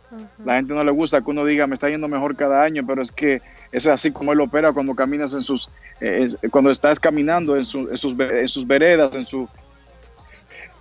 La 0.46 0.56
gente 0.56 0.74
no 0.76 0.84
le 0.84 0.92
gusta 0.92 1.22
que 1.22 1.32
uno 1.32 1.44
diga, 1.46 1.66
me 1.68 1.74
está 1.74 1.90
yendo 1.90 2.08
mejor 2.08 2.36
cada 2.36 2.62
año, 2.64 2.84
pero 2.88 3.02
es 3.02 3.12
que 3.12 3.42
es 3.72 3.88
así 3.88 4.12
como 4.12 4.32
Él 4.34 4.42
opera 4.42 4.72
cuando 4.72 4.94
caminas 4.96 5.34
en 5.34 5.42
sus, 5.42 5.70
eh, 6.02 6.26
es- 6.26 6.38
cuando 6.52 6.70
estás 6.70 7.00
caminando 7.00 7.58
en, 7.58 7.66
su- 7.66 7.90
en 7.90 7.98
sus, 7.98 8.16
en 8.20 8.48
sus 8.48 8.66
veredas, 8.68 9.16
en, 9.16 9.26
su, 9.26 9.50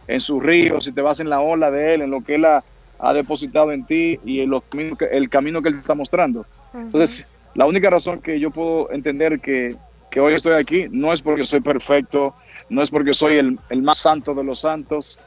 en 0.06 0.20
sus 0.20 0.42
ríos, 0.42 0.86
y 0.86 0.92
te 0.92 1.00
vas 1.00 1.20
en 1.20 1.30
la 1.30 1.40
ola 1.40 1.70
de 1.70 1.94
Él, 1.94 2.02
en 2.02 2.10
lo 2.10 2.22
que 2.22 2.34
Él 2.34 2.44
ha, 2.44 2.62
ha 3.02 3.12
depositado 3.12 3.72
en 3.72 3.84
ti 3.84 4.18
y 4.24 4.46
los 4.46 4.62
el 5.10 5.28
camino 5.28 5.60
que 5.60 5.68
Él 5.68 5.74
te 5.74 5.80
está 5.80 5.94
mostrando. 5.94 6.46
Entonces, 6.72 7.26
la 7.54 7.66
única 7.66 7.90
razón 7.90 8.20
que 8.20 8.38
yo 8.38 8.50
puedo 8.50 8.90
entender 8.92 9.40
que, 9.40 9.74
que 10.10 10.20
hoy 10.20 10.34
estoy 10.34 10.54
aquí 10.54 10.86
no 10.88 11.12
es 11.12 11.20
porque 11.20 11.44
soy 11.44 11.60
perfecto, 11.60 12.34
no 12.70 12.80
es 12.80 12.90
porque 12.90 13.12
soy 13.12 13.38
el, 13.38 13.58
el 13.70 13.82
más 13.82 13.98
santo 13.98 14.34
de 14.34 14.44
los 14.44 14.60
santos, 14.60 15.20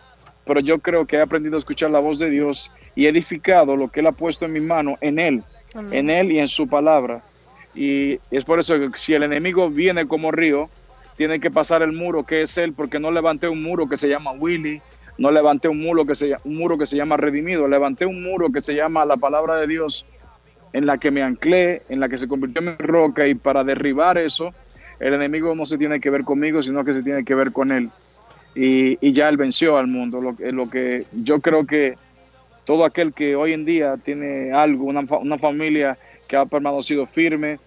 pero 0.45 0.61
yo 0.61 0.79
creo 0.79 1.05
que 1.05 1.17
he 1.17 1.21
aprendido 1.21 1.57
a 1.57 1.59
escuchar 1.59 1.91
la 1.91 1.99
voz 1.99 2.17
de 2.17 2.29
Dios 2.29 2.71
y 2.95 3.05
he 3.05 3.09
edificado 3.09 3.75
lo 3.75 3.89
que 3.89 3.99
Él 3.99 4.07
ha 4.07 4.13
puesto 4.13 4.45
en 4.45 4.53
mi 4.53 4.61
mano, 4.61 4.97
en 5.01 5.19
Él, 5.19 5.43
en 5.91 6.09
Él 6.09 6.31
y 6.31 6.39
en 6.39 6.47
su 6.47 6.69
palabra. 6.69 7.23
Y 7.75 8.19
es 8.31 8.45
por 8.45 8.57
eso 8.57 8.79
que 8.79 8.89
si 8.95 9.13
el 9.13 9.23
enemigo 9.23 9.69
viene 9.69 10.07
como 10.07 10.31
río, 10.31 10.69
tiene 11.17 11.41
que 11.41 11.51
pasar 11.51 11.81
el 11.81 11.91
muro 11.91 12.25
que 12.25 12.43
es 12.43 12.57
Él, 12.57 12.71
porque 12.71 12.99
no 12.99 13.11
levanté 13.11 13.49
un 13.49 13.61
muro 13.61 13.89
que 13.89 13.97
se 13.97 14.07
llama 14.07 14.31
Willy, 14.31 14.81
no 15.17 15.31
levanté 15.31 15.67
un 15.67 15.79
muro 15.81 16.05
que 16.05 16.15
se, 16.15 16.35
un 16.43 16.55
muro 16.55 16.77
que 16.77 16.85
se 16.85 16.97
llama 16.97 17.17
Redimido, 17.17 17.67
levanté 17.67 18.05
un 18.05 18.21
muro 18.23 18.49
que 18.51 18.61
se 18.61 18.73
llama 18.75 19.05
la 19.05 19.17
palabra 19.17 19.57
de 19.59 19.67
Dios, 19.67 20.05
en 20.73 20.85
la 20.85 20.97
que 20.97 21.09
me 21.11 21.23
anclé, 21.23 21.83
en 21.87 21.99
la 22.01 22.09
que 22.09 22.17
se 22.17 22.27
convirtió 22.27 22.61
en 22.61 22.71
mi 22.71 22.75
roca, 22.77 23.25
y 23.27 23.35
para 23.35 23.63
derribar 23.63 24.17
eso, 24.17 24.53
el 24.99 25.13
enemigo 25.13 25.55
no 25.55 25.65
se 25.65 25.77
tiene 25.77 25.99
que 25.99 26.09
ver 26.09 26.23
conmigo, 26.23 26.61
sino 26.61 26.83
que 26.83 26.91
se 26.93 27.01
tiene 27.01 27.23
que 27.23 27.33
ver 27.35 27.51
con 27.53 27.71
Él. 27.71 27.89
Y, 28.55 28.97
y 29.05 29.11
ya 29.13 29.29
Él 29.29 29.37
venció 29.37 29.77
al 29.77 29.87
mundo. 29.87 30.19
Lo, 30.21 30.35
lo 30.51 30.69
que 30.69 31.05
yo 31.13 31.39
creo 31.39 31.65
que 31.65 31.95
todo 32.65 32.83
aquel 32.83 33.13
que 33.13 33.35
hoy 33.35 33.53
en 33.53 33.63
día 33.65 33.95
tiene 34.03 34.51
algo, 34.51 34.85
una, 34.85 35.01
una 35.19 35.37
familia 35.37 35.97
que 36.27 36.35
ha 36.35 36.45
permanecido 36.45 37.05
firme, 37.05 37.59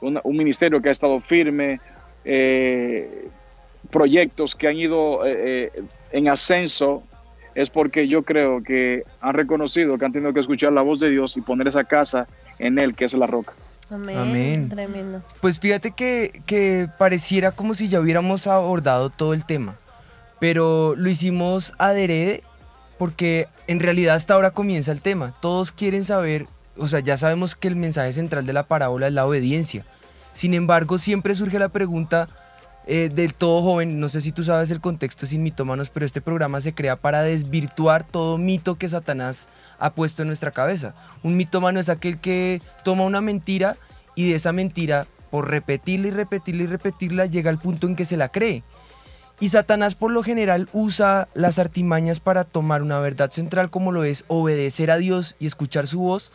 una- 0.00 0.20
un 0.24 0.36
ministerio 0.36 0.80
que 0.80 0.88
ha 0.88 0.92
estado 0.92 1.20
firme, 1.20 1.80
eh, 2.24 3.28
proyectos 3.90 4.54
que 4.54 4.68
han 4.68 4.76
ido 4.76 5.26
eh, 5.26 5.70
eh, 5.74 5.82
en 6.12 6.28
ascenso, 6.28 7.02
es 7.54 7.70
porque 7.70 8.08
yo 8.08 8.22
creo 8.22 8.62
que 8.62 9.02
han 9.20 9.34
reconocido 9.34 9.98
que 9.98 10.04
han 10.04 10.12
tenido 10.12 10.32
que 10.32 10.40
escuchar 10.40 10.72
la 10.72 10.82
voz 10.82 11.00
de 11.00 11.10
Dios 11.10 11.36
y 11.36 11.40
poner 11.40 11.68
esa 11.68 11.84
casa 11.84 12.26
en 12.58 12.78
Él, 12.78 12.94
que 12.94 13.04
es 13.04 13.14
la 13.14 13.26
roca. 13.26 13.52
Amén. 13.90 14.18
Amén. 14.18 14.68
Tremendo. 14.68 15.22
Pues 15.40 15.58
fíjate 15.58 15.92
que, 15.92 16.42
que 16.46 16.88
pareciera 16.98 17.52
como 17.52 17.74
si 17.74 17.88
ya 17.88 18.00
hubiéramos 18.00 18.46
abordado 18.46 19.10
todo 19.10 19.32
el 19.32 19.44
tema, 19.44 19.76
pero 20.38 20.94
lo 20.96 21.08
hicimos 21.08 21.72
adrede 21.78 22.42
porque 22.98 23.48
en 23.66 23.80
realidad 23.80 24.16
hasta 24.16 24.34
ahora 24.34 24.50
comienza 24.50 24.92
el 24.92 25.00
tema. 25.00 25.34
Todos 25.40 25.72
quieren 25.72 26.04
saber, 26.04 26.46
o 26.76 26.86
sea, 26.88 27.00
ya 27.00 27.16
sabemos 27.16 27.54
que 27.54 27.68
el 27.68 27.76
mensaje 27.76 28.12
central 28.12 28.44
de 28.44 28.52
la 28.52 28.64
parábola 28.64 29.06
es 29.06 29.14
la 29.14 29.26
obediencia. 29.26 29.84
Sin 30.32 30.54
embargo, 30.54 30.98
siempre 30.98 31.34
surge 31.34 31.58
la 31.58 31.70
pregunta 31.70 32.28
eh, 32.90 33.10
del 33.12 33.34
todo 33.34 33.60
joven, 33.60 34.00
no 34.00 34.08
sé 34.08 34.22
si 34.22 34.32
tú 34.32 34.42
sabes 34.44 34.70
el 34.70 34.80
contexto 34.80 35.26
sin 35.26 35.42
mitómanos, 35.42 35.90
pero 35.90 36.06
este 36.06 36.22
programa 36.22 36.62
se 36.62 36.72
crea 36.72 36.96
para 36.96 37.20
desvirtuar 37.20 38.06
todo 38.06 38.38
mito 38.38 38.76
que 38.76 38.88
Satanás 38.88 39.46
ha 39.78 39.92
puesto 39.92 40.22
en 40.22 40.28
nuestra 40.28 40.52
cabeza. 40.52 40.94
Un 41.22 41.36
mitómano 41.36 41.80
es 41.80 41.90
aquel 41.90 42.18
que 42.18 42.62
toma 42.84 43.04
una 43.04 43.20
mentira 43.20 43.76
y 44.14 44.30
de 44.30 44.36
esa 44.36 44.52
mentira, 44.52 45.06
por 45.30 45.50
repetirla 45.50 46.08
y 46.08 46.12
repetirla 46.12 46.62
y 46.62 46.66
repetirla, 46.66 47.26
llega 47.26 47.50
al 47.50 47.58
punto 47.58 47.86
en 47.86 47.94
que 47.94 48.06
se 48.06 48.16
la 48.16 48.30
cree. 48.30 48.62
Y 49.38 49.50
Satanás 49.50 49.94
por 49.94 50.10
lo 50.10 50.22
general 50.22 50.70
usa 50.72 51.28
las 51.34 51.58
artimañas 51.58 52.20
para 52.20 52.44
tomar 52.44 52.80
una 52.80 53.00
verdad 53.00 53.30
central 53.30 53.68
como 53.68 53.92
lo 53.92 54.04
es 54.04 54.24
obedecer 54.28 54.90
a 54.90 54.96
Dios 54.96 55.36
y 55.38 55.46
escuchar 55.46 55.86
su 55.86 56.00
voz, 56.00 56.32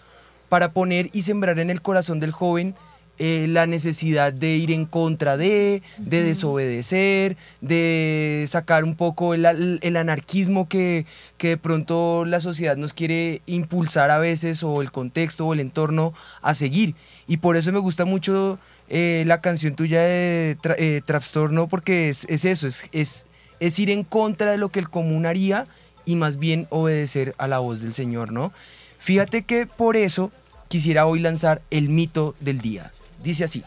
para 0.49 0.71
poner 0.71 1.09
y 1.13 1.23
sembrar 1.23 1.57
en 1.57 1.71
el 1.71 1.81
corazón 1.81 2.19
del 2.19 2.31
joven 2.31 2.75
eh, 3.19 3.45
la 3.49 3.67
necesidad 3.67 4.33
de 4.33 4.55
ir 4.55 4.71
en 4.71 4.85
contra 4.85 5.37
de, 5.37 5.81
de 5.97 6.23
desobedecer, 6.23 7.37
de 7.61 8.45
sacar 8.47 8.83
un 8.83 8.95
poco 8.95 9.33
el, 9.33 9.79
el 9.81 9.97
anarquismo 9.97 10.67
que, 10.67 11.05
que 11.37 11.49
de 11.49 11.57
pronto 11.57 12.25
la 12.25 12.41
sociedad 12.41 12.75
nos 12.75 12.93
quiere 12.93 13.41
impulsar 13.45 14.11
a 14.11 14.19
veces 14.19 14.63
o 14.63 14.81
el 14.81 14.91
contexto 14.91 15.45
o 15.45 15.53
el 15.53 15.59
entorno 15.59 16.13
a 16.41 16.53
seguir. 16.53 16.95
Y 17.27 17.37
por 17.37 17.55
eso 17.55 17.71
me 17.71 17.79
gusta 17.79 18.05
mucho 18.05 18.59
eh, 18.89 19.23
la 19.27 19.41
canción 19.41 19.75
tuya 19.75 20.01
de 20.01 20.57
tra- 20.61 20.75
eh, 20.77 21.01
Trastorno 21.05 21.67
porque 21.67 22.09
es, 22.09 22.25
es 22.29 22.45
eso, 22.45 22.67
es, 22.67 22.85
es, 22.91 23.25
es 23.59 23.79
ir 23.79 23.89
en 23.89 24.03
contra 24.03 24.51
de 24.51 24.57
lo 24.57 24.69
que 24.69 24.79
el 24.79 24.89
común 24.89 25.25
haría 25.25 25.67
y 26.05 26.15
más 26.15 26.37
bien 26.37 26.67
obedecer 26.69 27.33
a 27.37 27.47
la 27.47 27.59
voz 27.59 27.81
del 27.81 27.93
Señor, 27.93 28.31
¿no? 28.33 28.51
Fíjate 28.97 29.43
que 29.43 29.67
por 29.67 29.95
eso 29.95 30.31
quisiera 30.67 31.05
hoy 31.05 31.19
lanzar 31.19 31.61
el 31.69 31.87
mito 31.87 32.35
del 32.39 32.59
día. 32.59 32.91
Dice 33.23 33.45
así. 33.45 33.63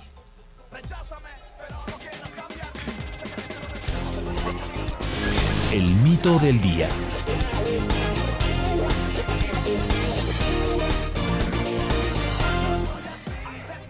El 5.72 5.90
mito 5.94 6.38
del 6.38 6.60
día. 6.60 6.88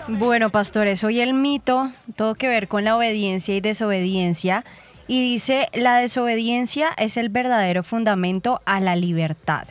Bueno, 0.07 0.51
pastores, 0.51 1.03
hoy 1.03 1.19
el 1.19 1.35
mito, 1.35 1.91
todo 2.15 2.37
que 2.37 2.47
ver 2.47 2.69
con 2.69 2.85
la 2.85 2.97
obediencia 2.97 3.57
y 3.57 3.61
desobediencia. 3.61 4.65
Y 5.09 5.21
dice, 5.21 5.69
la 5.73 5.97
desobediencia 5.97 6.93
es 6.97 7.17
el 7.17 7.29
verdadero 7.29 7.83
fundamento 7.83 8.61
a 8.67 8.79
la 8.79 8.95
libertad. 8.95 9.67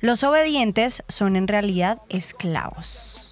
Los 0.00 0.24
obedientes 0.24 1.04
son 1.06 1.36
en 1.36 1.46
realidad 1.46 1.98
esclavos. 2.08 3.25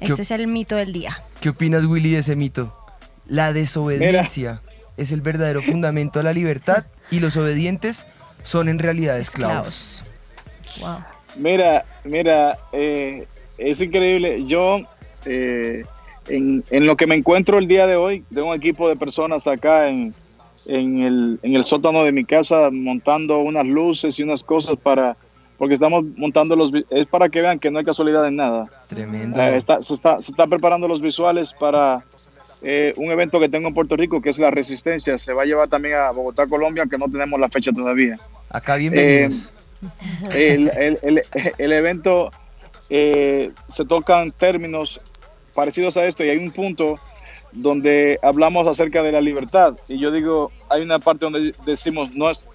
Este 0.00 0.14
¿Qué- 0.16 0.22
es 0.22 0.30
el 0.30 0.46
mito 0.46 0.76
del 0.76 0.92
día. 0.92 1.22
¿Qué 1.40 1.48
opinas, 1.50 1.84
Willy, 1.84 2.12
de 2.12 2.18
ese 2.18 2.36
mito? 2.36 2.74
La 3.26 3.52
desobediencia 3.52 4.62
es 4.96 5.12
el 5.12 5.20
verdadero 5.20 5.62
fundamento 5.62 6.18
de 6.18 6.24
la 6.24 6.32
libertad 6.32 6.84
y 7.10 7.20
los 7.20 7.36
obedientes 7.36 8.06
son 8.42 8.68
en 8.68 8.78
realidad 8.78 9.18
esclavos. 9.18 10.02
Wow. 10.80 10.96
Mira, 11.36 11.84
mira, 12.04 12.58
eh, 12.72 13.26
es 13.58 13.80
increíble. 13.80 14.44
Yo, 14.46 14.78
eh, 15.26 15.84
en, 16.28 16.64
en 16.70 16.86
lo 16.86 16.96
que 16.96 17.06
me 17.06 17.14
encuentro 17.14 17.58
el 17.58 17.68
día 17.68 17.86
de 17.86 17.96
hoy, 17.96 18.24
de 18.30 18.42
un 18.42 18.54
equipo 18.54 18.88
de 18.88 18.96
personas 18.96 19.46
acá 19.46 19.88
en, 19.88 20.14
en, 20.66 21.02
el, 21.02 21.38
en 21.42 21.54
el 21.54 21.64
sótano 21.64 22.02
de 22.04 22.12
mi 22.12 22.24
casa 22.24 22.70
montando 22.72 23.38
unas 23.38 23.66
luces 23.66 24.18
y 24.18 24.22
unas 24.22 24.42
cosas 24.42 24.76
para, 24.82 25.16
porque 25.58 25.74
estamos 25.74 26.04
montando 26.16 26.54
los, 26.56 26.70
es 26.90 27.06
para 27.06 27.28
que 27.28 27.40
vean 27.42 27.58
que 27.58 27.70
no 27.70 27.78
hay 27.80 27.84
casualidad 27.84 28.26
en 28.26 28.36
nada. 28.36 28.66
Tremendo. 28.88 29.40
Eh, 29.42 29.56
está- 29.56 29.82
se, 29.82 29.92
está, 29.94 30.20
se 30.20 30.30
está 30.30 30.46
preparando 30.46 30.86
los 30.88 31.00
visuales 31.02 31.52
para, 31.52 32.04
eh, 32.62 32.94
un 32.96 33.10
evento 33.10 33.38
que 33.40 33.48
tengo 33.48 33.68
en 33.68 33.74
Puerto 33.74 33.96
Rico, 33.96 34.22
que 34.22 34.30
es 34.30 34.38
la 34.38 34.50
Resistencia. 34.50 35.18
Se 35.18 35.32
va 35.32 35.42
a 35.42 35.44
llevar 35.46 35.68
también 35.68 35.96
a 35.96 36.10
Bogotá, 36.12 36.46
Colombia, 36.46 36.84
aunque 36.84 36.96
no 36.98 37.06
tenemos 37.06 37.38
la 37.40 37.48
fecha 37.48 37.72
todavía. 37.72 38.18
Acá 38.50 38.76
bienvenidos. 38.76 39.52
Eh, 40.32 40.54
el, 40.54 40.68
el- 40.76 40.98
el- 41.02 41.22
el 41.58 41.72
evento 41.72 42.30
se 42.88 43.84
tocan 43.86 44.32
términos 44.32 45.00
parecidos 45.54 45.96
a 45.96 46.04
esto 46.06 46.24
y 46.24 46.30
hay 46.30 46.38
un 46.38 46.50
punto 46.50 46.98
donde 47.52 48.18
hablamos 48.22 48.66
acerca 48.66 49.02
de 49.02 49.12
la 49.12 49.20
libertad 49.20 49.74
y 49.88 49.98
yo 49.98 50.10
digo 50.10 50.50
hay 50.68 50.82
una 50.82 50.98
parte 50.98 51.24
donde 51.24 51.54
decimos 51.64 52.14
no 52.14 52.30
es 52.30 52.48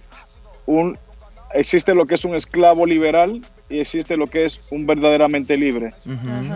un 0.65 0.97
existe 1.53 1.93
lo 1.93 2.05
que 2.05 2.15
es 2.15 2.25
un 2.25 2.35
esclavo 2.35 2.85
liberal 2.85 3.41
y 3.69 3.79
existe 3.79 4.17
lo 4.17 4.27
que 4.27 4.45
es 4.45 4.59
un 4.71 4.85
verdaderamente 4.85 5.57
libre. 5.57 5.93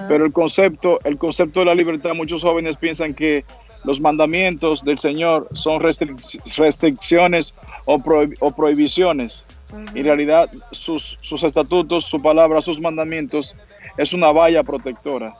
Pero 0.07 0.25
el 0.25 0.33
concepto 0.33 0.99
el 1.03 1.17
concepto 1.17 1.61
de 1.61 1.65
la 1.67 1.75
libertad 1.75 2.13
muchos 2.13 2.41
jóvenes 2.43 2.77
piensan 2.77 3.13
que 3.13 3.45
los 3.83 4.01
mandamientos 4.01 4.83
del 4.83 4.99
Señor 4.99 5.47
son 5.53 5.79
restric- 5.81 6.41
restricciones 6.57 7.53
o, 7.85 7.97
prohib- 7.99 8.35
o 8.39 8.51
prohibiciones. 8.51 9.45
En 9.93 10.03
realidad 10.05 10.49
sus, 10.71 11.17
sus 11.21 11.43
estatutos, 11.43 12.05
su 12.05 12.21
palabra, 12.21 12.61
sus 12.61 12.79
mandamientos 12.81 13.55
es 13.97 14.13
una 14.13 14.31
valla 14.31 14.63
protectora. 14.63 15.35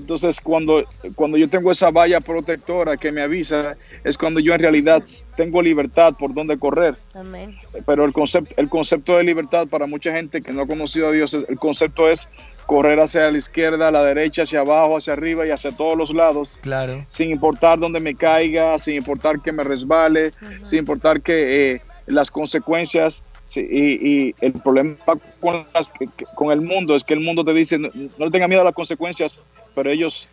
Entonces, 0.00 0.40
cuando, 0.40 0.84
cuando 1.14 1.36
yo 1.36 1.48
tengo 1.48 1.70
esa 1.70 1.90
valla 1.90 2.20
protectora 2.20 2.96
que 2.96 3.12
me 3.12 3.22
avisa, 3.22 3.76
es 4.04 4.16
cuando 4.18 4.40
yo 4.40 4.54
en 4.54 4.60
realidad 4.60 5.02
tengo 5.36 5.62
libertad 5.62 6.14
por 6.18 6.34
donde 6.34 6.58
correr. 6.58 6.96
Amén. 7.14 7.56
Pero 7.86 8.04
el 8.04 8.12
concepto, 8.12 8.54
el 8.56 8.68
concepto 8.68 9.16
de 9.16 9.24
libertad 9.24 9.66
para 9.68 9.86
mucha 9.86 10.12
gente 10.12 10.40
que 10.42 10.52
no 10.52 10.62
ha 10.62 10.66
conocido 10.66 11.08
a 11.08 11.12
Dios, 11.12 11.34
es- 11.34 11.48
el 11.48 11.58
concepto 11.58 12.10
es 12.10 12.28
correr 12.66 13.00
hacia 13.00 13.30
la 13.30 13.36
izquierda, 13.38 13.88
a 13.88 13.90
la 13.90 14.04
derecha, 14.04 14.42
hacia 14.42 14.60
abajo, 14.60 14.96
hacia 14.96 15.12
arriba 15.14 15.44
y 15.46 15.50
hacia 15.50 15.72
todos 15.72 15.98
los 15.98 16.14
lados 16.14 16.58
Claro. 16.62 17.02
sin 17.08 17.30
importar 17.30 17.78
dónde 17.78 17.98
me 18.00 18.14
caiga, 18.14 18.78
sin 18.78 18.94
importar 18.94 19.40
que 19.42 19.50
me 19.50 19.62
resbale, 19.64 20.30
sin 20.62 20.78
importar 20.80 21.20
que 21.20 21.72
eh, 21.72 21.80
las 22.06 22.30
consecuencias. 22.30 23.22
Sí, 23.50 23.60
y, 23.68 24.08
y 24.28 24.34
el 24.40 24.52
problema 24.52 24.94
con, 25.40 25.66
las- 25.74 25.90
con 26.36 26.52
el 26.52 26.60
mundo 26.60 26.94
es 26.94 27.02
que 27.04 27.14
el 27.14 27.20
mundo 27.20 27.44
te 27.44 27.52
dice, 27.52 27.78
no, 27.78 27.88
no 28.18 28.24
le 28.26 28.30
tenga 28.30 28.46
miedo 28.46 28.60
a 28.62 28.64
las 28.64 28.74
consecuencias, 28.74 29.40
pero 29.74 29.90
ellos, 29.90 30.28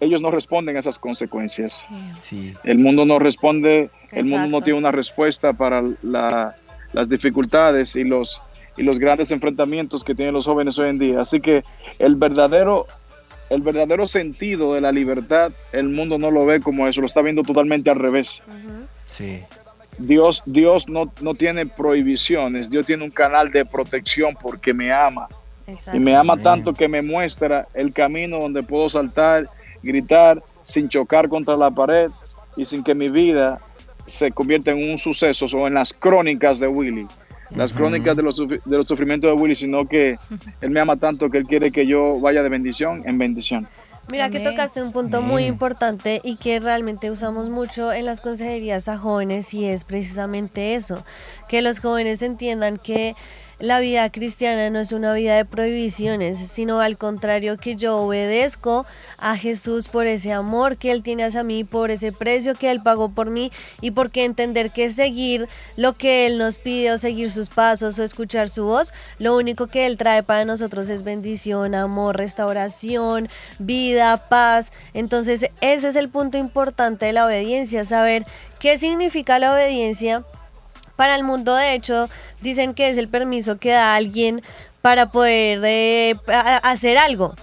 ellos 0.00 0.20
no 0.20 0.30
responden 0.30 0.76
a 0.76 0.80
esas 0.80 0.98
consecuencias. 0.98 1.86
Sí. 2.18 2.52
El 2.64 2.78
mundo 2.78 3.04
no 3.06 3.18
responde, 3.18 3.90
el 4.12 4.24
mundo 4.24 4.48
no 4.48 4.60
tiene 4.62 4.78
una 4.78 4.90
respuesta 4.92 5.52
para 5.52 5.82
la- 6.02 6.56
las 6.92 7.08
dificultades 7.08 7.96
y 7.96 8.04
los, 8.04 8.42
y 8.76 8.82
los 8.82 8.98
grandes 8.98 9.30
enfrentamientos 9.30 10.04
que 10.04 10.14
tienen 10.14 10.34
los 10.34 10.46
jóvenes 10.46 10.78
hoy 10.78 10.90
en 10.90 10.98
día. 10.98 11.20
Así 11.20 11.40
que 11.40 11.64
el 11.98 12.16
verdadero, 12.16 12.86
el 13.50 13.62
verdadero 13.62 14.06
sentido 14.08 14.74
de 14.74 14.80
la 14.80 14.90
libertad, 14.92 15.52
el 15.72 15.88
mundo 15.88 16.18
no 16.18 16.30
lo 16.30 16.44
ve 16.44 16.60
como 16.60 16.86
eso, 16.88 17.00
lo 17.00 17.06
está 17.06 17.22
viendo 17.22 17.42
totalmente 17.42 17.88
al 17.90 17.98
revés. 18.00 18.42
Sí. 19.06 19.40
Dios, 19.98 20.42
Dios 20.46 20.88
no, 20.88 21.12
no 21.20 21.34
tiene 21.34 21.66
prohibiciones, 21.66 22.70
Dios 22.70 22.86
tiene 22.86 23.04
un 23.04 23.10
canal 23.10 23.50
de 23.50 23.64
protección 23.64 24.36
porque 24.40 24.74
me 24.74 24.92
ama. 24.92 25.28
Y 25.92 25.98
me 25.98 26.14
ama 26.14 26.36
tanto 26.36 26.74
que 26.74 26.88
me 26.88 27.00
muestra 27.00 27.66
el 27.72 27.92
camino 27.92 28.38
donde 28.38 28.62
puedo 28.62 28.88
saltar, 28.90 29.48
gritar, 29.82 30.42
sin 30.62 30.88
chocar 30.88 31.28
contra 31.28 31.56
la 31.56 31.70
pared 31.70 32.10
y 32.56 32.64
sin 32.64 32.84
que 32.84 32.94
mi 32.94 33.08
vida 33.08 33.58
se 34.06 34.30
convierta 34.30 34.72
en 34.72 34.90
un 34.90 34.98
suceso 34.98 35.46
o 35.46 35.66
en 35.66 35.74
las 35.74 35.94
crónicas 35.94 36.60
de 36.60 36.68
Willy. 36.68 37.06
Las 37.50 37.72
crónicas 37.72 38.16
de 38.16 38.22
los, 38.22 38.36
de 38.36 38.60
los 38.64 38.88
sufrimientos 38.88 39.34
de 39.34 39.40
Willy, 39.40 39.54
sino 39.54 39.84
que 39.84 40.18
Él 40.60 40.70
me 40.70 40.80
ama 40.80 40.96
tanto 40.96 41.30
que 41.30 41.38
Él 41.38 41.46
quiere 41.46 41.70
que 41.70 41.86
yo 41.86 42.20
vaya 42.20 42.42
de 42.42 42.48
bendición 42.48 43.02
en 43.06 43.16
bendición. 43.16 43.66
Mira 44.10 44.30
que 44.30 44.40
tocaste 44.40 44.82
un 44.82 44.92
punto 44.92 45.22
muy 45.22 45.44
importante 45.44 46.20
y 46.22 46.36
que 46.36 46.60
realmente 46.60 47.10
usamos 47.10 47.48
mucho 47.48 47.92
en 47.92 48.04
las 48.04 48.20
consejerías 48.20 48.88
a 48.88 48.98
jóvenes 48.98 49.54
y 49.54 49.64
es 49.64 49.84
precisamente 49.84 50.74
eso, 50.74 51.04
que 51.48 51.62
los 51.62 51.80
jóvenes 51.80 52.22
entiendan 52.22 52.76
que 52.76 53.16
la 53.58 53.80
vida 53.80 54.10
cristiana 54.10 54.68
no 54.70 54.80
es 54.80 54.92
una 54.92 55.12
vida 55.14 55.36
de 55.36 55.44
prohibiciones, 55.44 56.38
sino 56.38 56.80
al 56.80 56.98
contrario 56.98 57.56
que 57.56 57.76
yo 57.76 57.98
obedezco 57.98 58.86
a 59.18 59.36
Jesús 59.36 59.88
por 59.88 60.06
ese 60.06 60.32
amor 60.32 60.76
que 60.76 60.90
Él 60.90 61.02
tiene 61.02 61.24
hacia 61.24 61.44
mí, 61.44 61.64
por 61.64 61.90
ese 61.90 62.12
precio 62.12 62.54
que 62.54 62.70
Él 62.70 62.82
pagó 62.82 63.10
por 63.10 63.30
mí 63.30 63.52
y 63.80 63.92
porque 63.92 64.24
entender 64.24 64.70
que 64.72 64.90
seguir 64.90 65.48
lo 65.76 65.94
que 65.94 66.26
Él 66.26 66.38
nos 66.38 66.58
pide 66.58 66.92
o 66.92 66.98
seguir 66.98 67.30
sus 67.30 67.48
pasos 67.48 67.98
o 67.98 68.02
escuchar 68.02 68.48
su 68.48 68.64
voz, 68.64 68.92
lo 69.18 69.36
único 69.36 69.68
que 69.68 69.86
Él 69.86 69.96
trae 69.96 70.22
para 70.22 70.44
nosotros 70.44 70.90
es 70.90 71.02
bendición, 71.02 71.74
amor, 71.74 72.16
restauración, 72.16 73.28
vida, 73.58 74.28
paz. 74.28 74.72
Entonces 74.94 75.48
ese 75.60 75.88
es 75.88 75.96
el 75.96 76.08
punto 76.08 76.38
importante 76.38 77.06
de 77.06 77.12
la 77.12 77.26
obediencia, 77.26 77.84
saber 77.84 78.24
qué 78.58 78.78
significa 78.78 79.38
la 79.38 79.52
obediencia 79.52 80.24
para 80.96 81.14
el 81.14 81.24
mundo, 81.24 81.54
de 81.54 81.74
hecho, 81.74 82.08
dicen 82.40 82.74
que 82.74 82.90
es 82.90 82.98
el 82.98 83.08
permiso 83.08 83.58
que 83.58 83.70
da 83.70 83.94
alguien 83.94 84.42
para 84.82 85.06
poder 85.06 85.60
eh, 85.64 86.14
hacer 86.62 86.98
algo. 86.98 87.34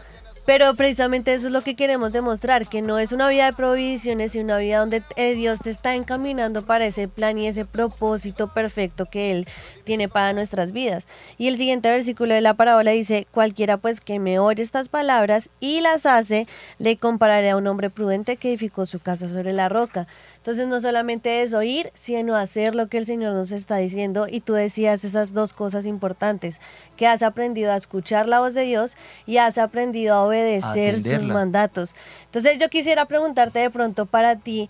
Pero 0.46 0.74
precisamente 0.74 1.34
eso 1.34 1.48
es 1.48 1.54
lo 1.54 1.62
que 1.62 1.76
queremos 1.76 2.12
demostrar, 2.12 2.68
que 2.68 2.82
no 2.82 2.98
es 2.98 3.12
una 3.12 3.30
vida 3.30 3.46
de 3.46 3.54
provisiones, 3.54 4.32
sino 4.32 4.46
una 4.46 4.58
vida 4.58 4.80
donde 4.80 5.04
eh, 5.16 5.36
Dios 5.36 5.60
te 5.60 5.70
está 5.70 5.96
encaminando 5.96 6.64
para 6.66 6.86
ese 6.86 7.08
plan 7.08 7.38
y 7.38 7.48
ese 7.48 7.64
propósito 7.66 8.52
perfecto 8.52 9.06
que 9.06 9.32
Él 9.32 9.48
tiene 9.84 10.10
para 10.10 10.34
nuestras 10.34 10.72
vidas. 10.72 11.06
Y 11.38 11.48
el 11.48 11.58
siguiente 11.58 11.90
versículo 11.92 12.34
de 12.34 12.42
la 12.42 12.56
parábola 12.56 12.92
dice, 12.92 13.28
cualquiera 13.32 13.78
pues 13.78 14.02
que 14.02 14.20
me 14.20 14.40
oye 14.40 14.64
estas 14.64 14.90
palabras 14.90 15.50
y 15.60 15.80
las 15.82 16.08
hace, 16.08 16.48
le 16.80 16.98
compararé 16.98 17.52
a 17.52 17.58
un 17.58 17.68
hombre 17.68 17.90
prudente 17.90 18.36
que 18.36 18.50
edificó 18.50 18.86
su 18.88 19.00
casa 19.00 19.28
sobre 19.28 19.54
la 19.54 19.70
roca. 19.70 20.08
Entonces 20.42 20.68
no 20.68 20.80
solamente 20.80 21.44
es 21.44 21.54
oír, 21.54 21.92
sino 21.94 22.36
hacer 22.36 22.74
lo 22.74 22.88
que 22.88 22.98
el 22.98 23.06
Señor 23.06 23.36
nos 23.36 23.52
está 23.52 23.78
diciendo. 23.78 24.26
Y 24.28 24.42
tú 24.42 24.54
decías 24.54 25.04
esas 25.04 25.36
dos 25.36 25.54
cosas 25.54 25.86
importantes, 25.86 26.60
que 26.98 27.06
has 27.06 27.22
aprendido 27.22 27.72
a 27.72 27.76
escuchar 27.76 28.28
la 28.28 28.40
voz 28.40 28.56
de 28.56 28.64
Dios 28.64 28.98
y 29.28 29.38
has 29.38 29.60
aprendido 29.60 30.16
a 30.16 30.24
obedecer 30.24 31.00
sus 31.00 31.22
mandatos. 31.28 31.94
Entonces 32.26 32.58
yo 32.58 32.70
quisiera 32.70 33.06
preguntarte 33.06 33.60
de 33.60 33.70
pronto 33.70 34.08
para 34.08 34.36
ti, 34.36 34.68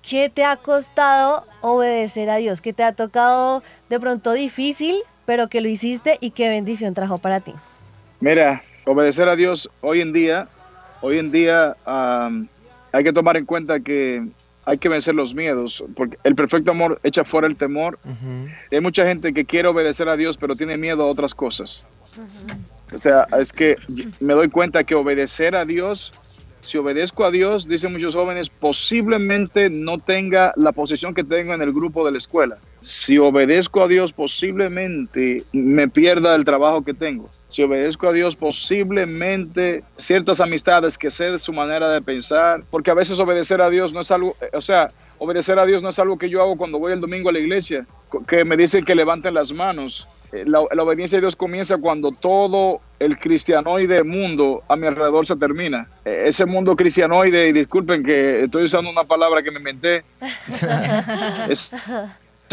¿qué 0.00 0.30
te 0.30 0.42
ha 0.42 0.56
costado 0.56 1.44
obedecer 1.60 2.30
a 2.30 2.36
Dios? 2.36 2.62
¿Qué 2.62 2.72
te 2.72 2.82
ha 2.82 2.92
tocado 2.92 3.62
de 3.90 4.00
pronto 4.00 4.32
difícil, 4.32 4.96
pero 5.26 5.48
que 5.48 5.60
lo 5.60 5.68
hiciste 5.68 6.16
y 6.22 6.30
qué 6.30 6.48
bendición 6.48 6.94
trajo 6.94 7.18
para 7.18 7.40
ti? 7.40 7.52
Mira, 8.20 8.62
obedecer 8.86 9.28
a 9.28 9.36
Dios 9.36 9.68
hoy 9.82 10.00
en 10.00 10.14
día, 10.14 10.48
hoy 11.02 11.18
en 11.18 11.30
día 11.30 11.76
hay 11.84 13.04
que 13.04 13.12
tomar 13.12 13.36
en 13.36 13.44
cuenta 13.44 13.80
que 13.80 14.26
hay 14.66 14.78
que 14.78 14.88
vencer 14.88 15.14
los 15.14 15.34
miedos, 15.34 15.84
porque 15.94 16.18
el 16.24 16.34
perfecto 16.34 16.70
amor 16.70 17.00
echa 17.02 17.24
fuera 17.24 17.46
el 17.46 17.56
temor. 17.56 17.98
Hay 18.70 18.80
mucha 18.80 19.06
gente 19.06 19.32
que 19.32 19.44
quiere 19.44 19.68
obedecer 19.68 20.08
a 20.08 20.16
Dios, 20.16 20.36
pero 20.36 20.56
tiene 20.56 20.76
miedo 20.76 21.02
a 21.02 21.06
otras 21.06 21.34
cosas. 21.34 21.86
O 22.92 22.98
sea, 22.98 23.26
es 23.38 23.52
que 23.52 23.76
me 24.20 24.34
doy 24.34 24.48
cuenta 24.48 24.84
que 24.84 24.94
obedecer 24.94 25.56
a 25.56 25.64
Dios, 25.64 26.12
si 26.60 26.78
obedezco 26.78 27.24
a 27.24 27.30
Dios, 27.30 27.68
dicen 27.68 27.92
muchos 27.92 28.14
jóvenes, 28.14 28.48
posiblemente 28.48 29.68
no 29.68 29.98
tenga 29.98 30.52
la 30.56 30.72
posición 30.72 31.12
que 31.12 31.24
tengo 31.24 31.52
en 31.52 31.60
el 31.60 31.72
grupo 31.72 32.04
de 32.06 32.12
la 32.12 32.18
escuela. 32.18 32.56
Si 32.84 33.16
obedezco 33.16 33.82
a 33.82 33.88
Dios, 33.88 34.12
posiblemente 34.12 35.42
me 35.54 35.88
pierda 35.88 36.34
el 36.34 36.44
trabajo 36.44 36.84
que 36.84 36.92
tengo. 36.92 37.30
Si 37.48 37.62
obedezco 37.62 38.08
a 38.08 38.12
Dios, 38.12 38.36
posiblemente 38.36 39.82
ciertas 39.96 40.38
amistades 40.38 40.98
que 40.98 41.10
sé 41.10 41.30
de 41.30 41.38
su 41.38 41.54
manera 41.54 41.88
de 41.88 42.02
pensar, 42.02 42.62
porque 42.70 42.90
a 42.90 42.94
veces 42.94 43.18
obedecer 43.18 43.62
a 43.62 43.70
Dios 43.70 43.94
no 43.94 44.00
es 44.00 44.10
algo, 44.10 44.36
eh, 44.42 44.50
o 44.52 44.60
sea, 44.60 44.90
obedecer 45.16 45.58
a 45.58 45.64
Dios 45.64 45.82
no 45.82 45.88
es 45.88 45.98
algo 45.98 46.18
que 46.18 46.28
yo 46.28 46.42
hago 46.42 46.58
cuando 46.58 46.78
voy 46.78 46.92
el 46.92 47.00
domingo 47.00 47.30
a 47.30 47.32
la 47.32 47.38
iglesia, 47.38 47.86
que 48.28 48.44
me 48.44 48.54
dicen 48.54 48.84
que 48.84 48.94
levanten 48.94 49.32
las 49.32 49.50
manos. 49.50 50.06
Eh, 50.32 50.44
La, 50.46 50.62
la 50.70 50.82
obediencia 50.82 51.16
a 51.16 51.20
Dios 51.22 51.36
comienza 51.36 51.78
cuando 51.78 52.12
todo 52.12 52.82
el 52.98 53.16
cristianoide 53.16 54.04
mundo 54.04 54.62
a 54.68 54.76
mi 54.76 54.86
alrededor 54.86 55.24
se 55.24 55.36
termina. 55.36 55.88
Eh, 56.04 56.24
Ese 56.26 56.44
mundo 56.44 56.76
cristianoide, 56.76 57.48
y 57.48 57.52
disculpen 57.52 58.02
que 58.02 58.42
estoy 58.42 58.64
usando 58.64 58.90
una 58.90 59.04
palabra 59.04 59.42
que 59.42 59.50
me 59.50 59.58
inventé, 59.58 60.04
es, 61.48 61.72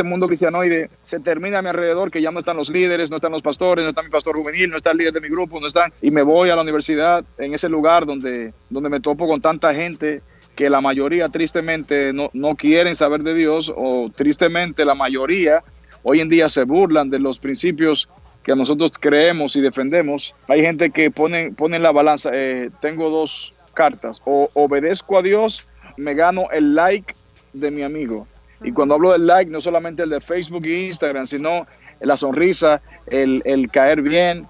ese 0.01 0.09
mundo 0.09 0.27
cristianoide 0.27 0.89
se 1.03 1.19
termina 1.19 1.59
a 1.59 1.61
mi 1.61 1.69
alrededor, 1.69 2.09
que 2.09 2.21
ya 2.21 2.31
no 2.31 2.39
están 2.39 2.57
los 2.57 2.69
líderes, 2.69 3.11
no 3.11 3.15
están 3.15 3.31
los 3.31 3.41
pastores, 3.41 3.83
no 3.83 3.89
está 3.89 4.01
mi 4.01 4.09
pastor 4.09 4.35
juvenil, 4.35 4.69
no 4.69 4.77
está 4.77 4.91
el 4.91 4.97
líder 4.97 5.13
de 5.13 5.21
mi 5.21 5.29
grupo, 5.29 5.59
no 5.59 5.67
están, 5.67 5.93
y 6.01 6.09
me 6.09 6.23
voy 6.23 6.49
a 6.49 6.55
la 6.55 6.63
universidad 6.63 7.23
en 7.37 7.53
ese 7.53 7.69
lugar 7.69 8.05
donde, 8.05 8.53
donde 8.69 8.89
me 8.89 8.99
topo 8.99 9.27
con 9.27 9.41
tanta 9.41 9.73
gente 9.73 10.21
que 10.55 10.69
la 10.69 10.81
mayoría 10.81 11.29
tristemente 11.29 12.13
no, 12.13 12.29
no 12.33 12.55
quieren 12.55 12.95
saber 12.95 13.21
de 13.21 13.35
Dios 13.35 13.71
o 13.75 14.11
tristemente 14.13 14.85
la 14.85 14.95
mayoría 14.95 15.63
hoy 16.03 16.19
en 16.19 16.29
día 16.29 16.49
se 16.49 16.63
burlan 16.63 17.09
de 17.09 17.19
los 17.19 17.39
principios 17.39 18.09
que 18.43 18.55
nosotros 18.55 18.91
creemos 18.99 19.55
y 19.55 19.61
defendemos. 19.61 20.33
Hay 20.47 20.61
gente 20.61 20.89
que 20.89 21.11
pone, 21.11 21.51
pone 21.51 21.77
en 21.77 21.83
la 21.83 21.91
balanza, 21.91 22.31
eh, 22.33 22.71
tengo 22.81 23.09
dos 23.11 23.53
cartas, 23.73 24.19
o 24.25 24.49
obedezco 24.55 25.19
a 25.19 25.21
Dios, 25.21 25.67
me 25.95 26.15
gano 26.15 26.49
el 26.51 26.73
like 26.73 27.13
de 27.53 27.69
mi 27.69 27.83
amigo. 27.83 28.27
Y 28.63 28.71
cuando 28.71 28.95
hablo 28.95 29.11
del 29.11 29.25
like, 29.25 29.49
no 29.49 29.61
solamente 29.61 30.03
el 30.03 30.09
de 30.09 30.21
Facebook 30.21 30.65
e 30.65 30.87
Instagram, 30.87 31.25
sino 31.25 31.65
la 31.99 32.17
sonrisa, 32.17 32.81
el, 33.07 33.41
el 33.45 33.69
caer 33.69 34.01
bien. 34.01 34.47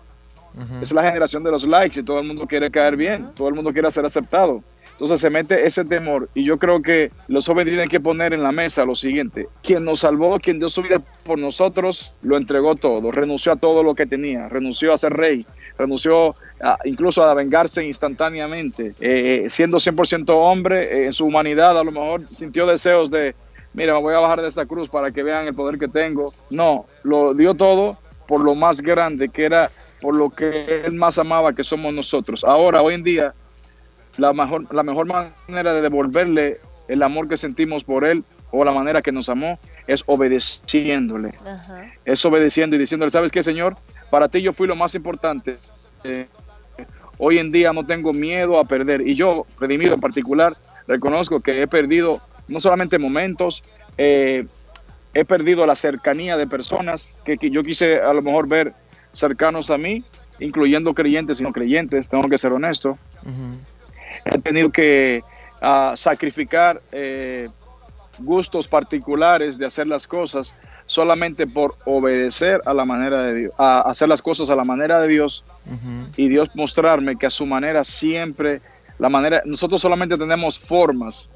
Es 0.81 0.91
la 0.91 1.03
generación 1.03 1.43
de 1.43 1.51
los 1.51 1.65
likes 1.65 2.01
y 2.01 2.03
todo 2.03 2.19
el 2.19 2.27
mundo 2.27 2.45
quiere 2.45 2.69
caer 2.69 2.97
bien, 2.97 3.29
todo 3.35 3.47
el 3.47 3.53
mundo 3.53 3.71
quiere 3.71 3.89
ser 3.89 4.03
aceptado. 4.03 4.61
Entonces 5.01 5.21
se 5.21 5.29
mete 5.31 5.65
ese 5.65 5.83
temor 5.83 6.29
y 6.35 6.43
yo 6.43 6.59
creo 6.59 6.81
que 6.81 7.11
los 7.27 7.47
jóvenes 7.47 7.71
tienen 7.71 7.89
que 7.89 7.99
poner 7.99 8.33
en 8.33 8.43
la 8.43 8.51
mesa 8.51 8.85
lo 8.85 8.93
siguiente, 8.93 9.47
quien 9.63 9.83
nos 9.83 10.01
salvó, 10.01 10.37
quien 10.39 10.59
dio 10.59 10.69
su 10.69 10.83
vida 10.83 11.01
por 11.23 11.39
nosotros, 11.39 12.13
lo 12.21 12.37
entregó 12.37 12.75
todo, 12.75 13.11
renunció 13.11 13.53
a 13.53 13.55
todo 13.55 13.81
lo 13.81 13.95
que 13.95 14.05
tenía, 14.05 14.47
renunció 14.47 14.93
a 14.93 14.99
ser 14.99 15.13
rey, 15.13 15.43
renunció 15.77 16.35
incluso 16.83 17.23
a 17.23 17.33
vengarse 17.33 17.83
instantáneamente, 17.83 18.93
eh, 18.99 19.45
siendo 19.47 19.77
100% 19.77 20.29
hombre, 20.35 20.83
eh, 20.83 21.05
en 21.05 21.13
su 21.13 21.25
humanidad 21.25 21.79
a 21.79 21.83
lo 21.83 21.91
mejor 21.91 22.29
sintió 22.29 22.67
deseos 22.67 23.09
de, 23.09 23.33
mira, 23.73 23.93
me 23.93 24.01
voy 24.01 24.13
a 24.13 24.19
bajar 24.19 24.41
de 24.41 24.47
esta 24.47 24.65
cruz 24.65 24.89
para 24.89 25.11
que 25.11 25.23
vean 25.23 25.47
el 25.47 25.53
poder 25.53 25.77
que 25.77 25.87
tengo. 25.87 26.33
No, 26.49 26.85
lo 27.03 27.33
dio 27.33 27.53
todo 27.53 27.97
por 28.27 28.41
lo 28.41 28.55
más 28.55 28.81
grande 28.81 29.29
que 29.29 29.45
era, 29.45 29.71
por 30.01 30.15
lo 30.15 30.29
que 30.29 30.83
él 30.85 30.93
más 30.93 31.17
amaba 31.17 31.53
que 31.53 31.63
somos 31.63 31.93
nosotros. 31.93 32.43
Ahora, 32.43 32.81
hoy 32.81 32.93
en 32.93 33.03
día, 33.03 33.33
la 34.17 34.33
mejor, 34.33 34.73
la 34.73 34.83
mejor 34.83 35.05
manera 35.07 35.73
de 35.73 35.81
devolverle 35.81 36.59
el 36.87 37.03
amor 37.03 37.27
que 37.27 37.37
sentimos 37.37 37.83
por 37.83 38.05
él 38.05 38.23
o 38.51 38.65
la 38.65 38.71
manera 38.71 39.01
que 39.01 39.11
nos 39.11 39.29
amó 39.29 39.59
es 39.87 40.03
obedeciéndole. 40.05 41.33
Es 42.05 42.25
obedeciendo 42.25 42.75
y 42.75 42.79
diciéndole, 42.79 43.09
¿sabes 43.09 43.31
qué, 43.31 43.43
Señor? 43.43 43.77
Para 44.09 44.27
ti 44.27 44.41
yo 44.41 44.53
fui 44.53 44.67
lo 44.67 44.75
más 44.75 44.93
importante. 44.95 45.57
Eh, 46.03 46.27
hoy 47.17 47.37
en 47.37 47.51
día 47.51 47.71
no 47.73 47.85
tengo 47.85 48.13
miedo 48.13 48.59
a 48.59 48.65
perder. 48.65 49.07
Y 49.07 49.15
yo, 49.15 49.45
redimido 49.59 49.93
en 49.93 49.99
particular, 49.99 50.57
reconozco 50.87 51.39
que 51.39 51.61
he 51.61 51.67
perdido 51.67 52.21
no 52.51 52.59
solamente 52.59 52.99
momentos, 52.99 53.63
eh, 53.97 54.45
he 55.13 55.25
perdido 55.25 55.65
la 55.65 55.75
cercanía 55.75 56.37
de 56.37 56.47
personas 56.47 57.13
que, 57.25 57.37
yo 57.49 57.63
quise 57.63 57.99
a 57.99 58.13
lo 58.13 58.21
mejor 58.21 58.47
ver 58.47 58.73
cercanos 59.13 59.71
a 59.71 59.77
mí, 59.77 60.03
incluyendo 60.39 60.93
creyentes 60.93 61.39
y 61.39 61.43
no 61.43 61.51
creyentes, 61.51 62.09
tengo 62.09 62.29
que 62.29 62.37
ser 62.37 62.53
honesto. 62.53 62.97
He 64.25 64.37
tenido 64.39 64.71
que 64.71 65.23
ah, 65.61 65.93
sacrificar 65.95 66.81
eh, 66.91 67.49
gustos 68.19 68.67
particulares 68.67 69.57
de 69.57 69.65
hacer 69.65 69.87
las 69.87 70.07
cosas 70.07 70.55
solamente 70.85 71.47
por 71.47 71.77
obedecer 71.85 72.61
a 72.65 72.73
la 72.73 72.83
manera 72.83 73.23
de 73.23 73.33
Dios, 73.33 73.53
a 73.57 73.79
hacer 73.81 74.09
las 74.09 74.21
cosas 74.21 74.49
a 74.49 74.55
la 74.57 74.65
manera 74.65 74.99
de 74.99 75.07
Dios 75.07 75.45
y 76.17 76.27
Dios 76.27 76.49
mostrarme 76.53 77.15
que 77.15 77.27
a 77.27 77.29
su 77.29 77.45
manera 77.45 77.85
siempre, 77.85 78.61
la 78.99 79.07
manera, 79.07 79.41
nosotros 79.45 79.79
solamente 79.79 80.17
tenemos 80.17 80.59
formas, 80.59 81.29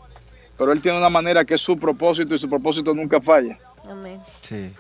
pero 0.58 0.72
Él 0.72 0.82
tiene 0.82 0.98
una 0.98 1.10
manera 1.10 1.46
que 1.46 1.54
es 1.54 1.62
su 1.62 1.78
propósito 1.78 2.34
y 2.34 2.38
su 2.38 2.50
propósito 2.50 2.94
nunca 2.94 3.20
falla. 3.22 3.58
Amén. 3.90 4.20
Sí. 4.42 4.72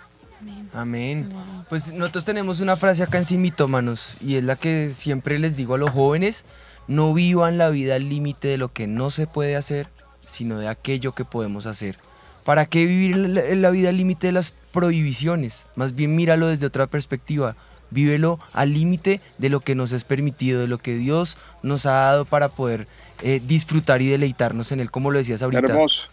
Amén. 0.73 1.31
Pues 1.69 1.93
nosotros 1.93 2.25
tenemos 2.25 2.59
una 2.59 2.75
frase 2.75 3.03
acá 3.03 3.17
en 3.17 3.25
Simitómanos 3.25 4.17
y 4.21 4.35
es 4.35 4.43
la 4.43 4.55
que 4.55 4.91
siempre 4.91 5.39
les 5.39 5.55
digo 5.55 5.75
a 5.75 5.77
los 5.77 5.89
jóvenes, 5.89 6.45
no 6.87 7.13
vivan 7.13 7.57
la 7.57 7.69
vida 7.69 7.95
al 7.95 8.09
límite 8.09 8.47
de 8.47 8.57
lo 8.57 8.71
que 8.71 8.87
no 8.87 9.09
se 9.09 9.27
puede 9.27 9.55
hacer, 9.55 9.87
sino 10.23 10.59
de 10.59 10.67
aquello 10.67 11.13
que 11.13 11.25
podemos 11.25 11.65
hacer. 11.65 11.97
¿Para 12.43 12.67
qué 12.67 12.85
vivir 12.85 13.17
la, 13.17 13.71
vida 13.71 13.89
al 13.89 13.97
límite 13.97 14.27
de 14.27 14.33
las 14.33 14.53
prohibiciones? 14.71 15.65
Más 15.75 15.95
bien 15.95 16.15
míralo 16.15 16.47
desde 16.47 16.67
otra 16.67 16.85
perspectiva. 16.85 17.55
Vívelo 17.89 18.39
al 18.53 18.73
límite 18.73 19.21
de 19.37 19.49
lo 19.49 19.61
que 19.61 19.73
nos 19.73 19.91
es 19.93 20.03
permitido, 20.03 20.61
de 20.61 20.67
lo 20.67 20.77
que 20.77 20.95
Dios 20.95 21.37
nos 21.63 21.85
ha 21.85 21.93
dado 21.93 22.25
para 22.25 22.49
poder 22.49 22.87
eh, 23.21 23.41
disfrutar 23.45 24.01
y 24.01 24.07
deleitarnos 24.07 24.71
en 24.71 24.79
Él, 24.79 24.91
como 24.91 25.11
lo 25.11 25.17
decías 25.17 25.41
ahorita. 25.41 25.71
Hermoso, 25.71 26.07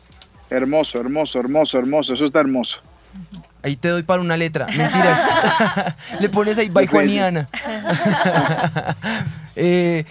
hermoso, 0.51 1.01
hermoso, 1.01 1.39
hermoso, 1.39 1.79
hermoso. 1.79 2.15
Eso 2.15 2.25
está 2.25 2.41
hermoso. 2.41 2.81
Ahí 3.63 3.77
te 3.77 3.89
doy 3.89 4.03
para 4.03 4.21
una 4.21 4.37
letra. 4.37 4.67
Mentiras. 4.67 5.97
Le 6.21 6.29
pones 6.29 6.59
ahí 6.59 6.69
by 6.69 6.87
Juaniana. 6.87 7.49
eh, 9.57 10.05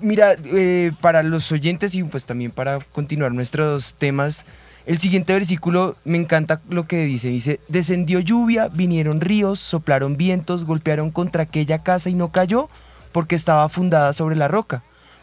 mira, 0.00 0.34
eh, 0.44 0.92
para 1.00 1.22
los 1.22 1.50
oyentes 1.50 1.94
y 1.94 2.04
pues 2.04 2.26
también 2.26 2.50
para 2.50 2.80
continuar 2.92 3.32
nuestros 3.32 3.94
temas, 3.94 4.44
el 4.84 4.98
siguiente 4.98 5.32
versículo 5.32 5.96
me 6.04 6.18
encanta 6.18 6.60
lo 6.68 6.86
que 6.86 7.04
dice. 7.04 7.28
Dice, 7.28 7.60
descendió 7.68 8.20
lluvia, 8.20 8.68
vinieron 8.68 9.20
ríos, 9.20 9.58
soplaron 9.58 10.16
vientos, 10.16 10.64
golpearon 10.64 11.10
contra 11.10 11.44
aquella 11.44 11.82
casa 11.82 12.10
y 12.10 12.14
no 12.14 12.32
cayó 12.32 12.68
porque 13.12 13.34
estaba 13.34 13.68
fundada 13.68 14.12
sobre 14.12 14.36
la 14.36 14.48
roca. 14.48 14.82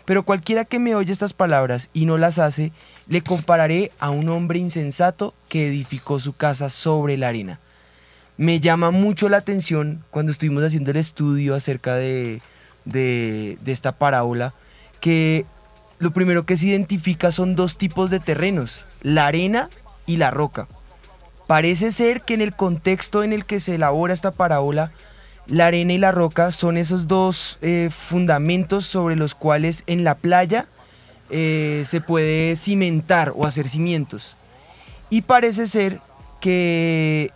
Pero 0.10 0.24
cualquiera 0.24 0.66
que 0.66 0.80
me 0.80 0.96
oye 0.96 1.14
estas 1.14 1.34
palabras 1.34 1.92
y 1.94 2.08
no 2.08 2.18
las 2.18 2.40
hace, 2.40 2.72
le 3.08 3.22
compararé 3.22 3.92
a 4.00 4.10
un 4.10 4.28
hombre 4.30 4.58
insensato 4.58 5.36
que 5.48 5.68
edificó 5.68 6.20
su 6.20 6.34
casa 6.34 6.70
sobre 6.70 7.16
la 7.16 7.28
arena. 7.28 7.60
Me 8.36 8.60
llama 8.60 8.90
mucho 8.90 9.30
la 9.30 9.38
atención 9.38 10.04
cuando 10.10 10.32
estuvimos 10.32 10.64
haciendo 10.64 10.90
el 10.90 10.98
estudio 10.98 11.54
acerca 11.54 11.94
de, 11.94 12.42
de, 12.86 13.60
de 13.62 13.72
esta 13.72 14.00
parábola, 14.00 14.56
que 15.00 15.46
lo 16.00 16.10
primero 16.10 16.44
que 16.44 16.58
se 16.58 16.66
identifica 16.66 17.32
son 17.32 17.56
dos 17.56 17.78
tipos 17.78 18.10
de 18.10 18.20
terrenos, 18.20 18.88
la 19.04 19.28
arena 19.28 19.70
y 20.08 20.18
la 20.18 20.32
roca. 20.32 20.68
Parece 21.46 21.92
ser 21.92 22.24
que 22.24 22.34
en 22.34 22.42
el 22.42 22.56
contexto 22.56 23.22
en 23.22 23.32
el 23.32 23.46
que 23.46 23.60
se 23.60 23.76
elabora 23.76 24.16
esta 24.16 24.32
parábola, 24.32 24.92
la 25.50 25.68
arena 25.68 25.94
y 25.94 25.98
la 25.98 26.12
roca 26.12 26.52
son 26.52 26.78
esos 26.78 27.08
dos 27.08 27.58
eh, 27.62 27.90
fundamentos 27.92 28.86
sobre 28.86 29.16
los 29.16 29.36
cuales 29.36 29.84
en 29.88 30.04
la 30.04 30.16
playa 30.16 30.68
eh, 31.32 31.84
se 31.86 32.02
puede 32.02 32.56
cimentar 32.56 33.34
o 33.36 33.46
hacer 33.46 33.68
cimientos. 33.68 34.38
Y 35.10 35.24
parece 35.24 35.68
ser 35.68 36.02
que 36.40 37.32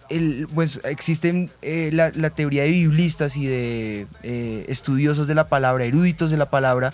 pues, 0.53 0.79
existen 0.83 1.49
eh, 1.61 1.89
la, 1.91 2.29
teoría 2.29 2.63
de 2.63 2.69
biblistas 2.69 3.35
y 3.35 3.47
de 3.47 4.07
estudiosos 4.67 5.27
de 5.27 5.35
la 5.35 5.49
palabra, 5.49 5.83
eruditos 5.83 6.29
de 6.29 6.37
la 6.37 6.49
palabra, 6.49 6.93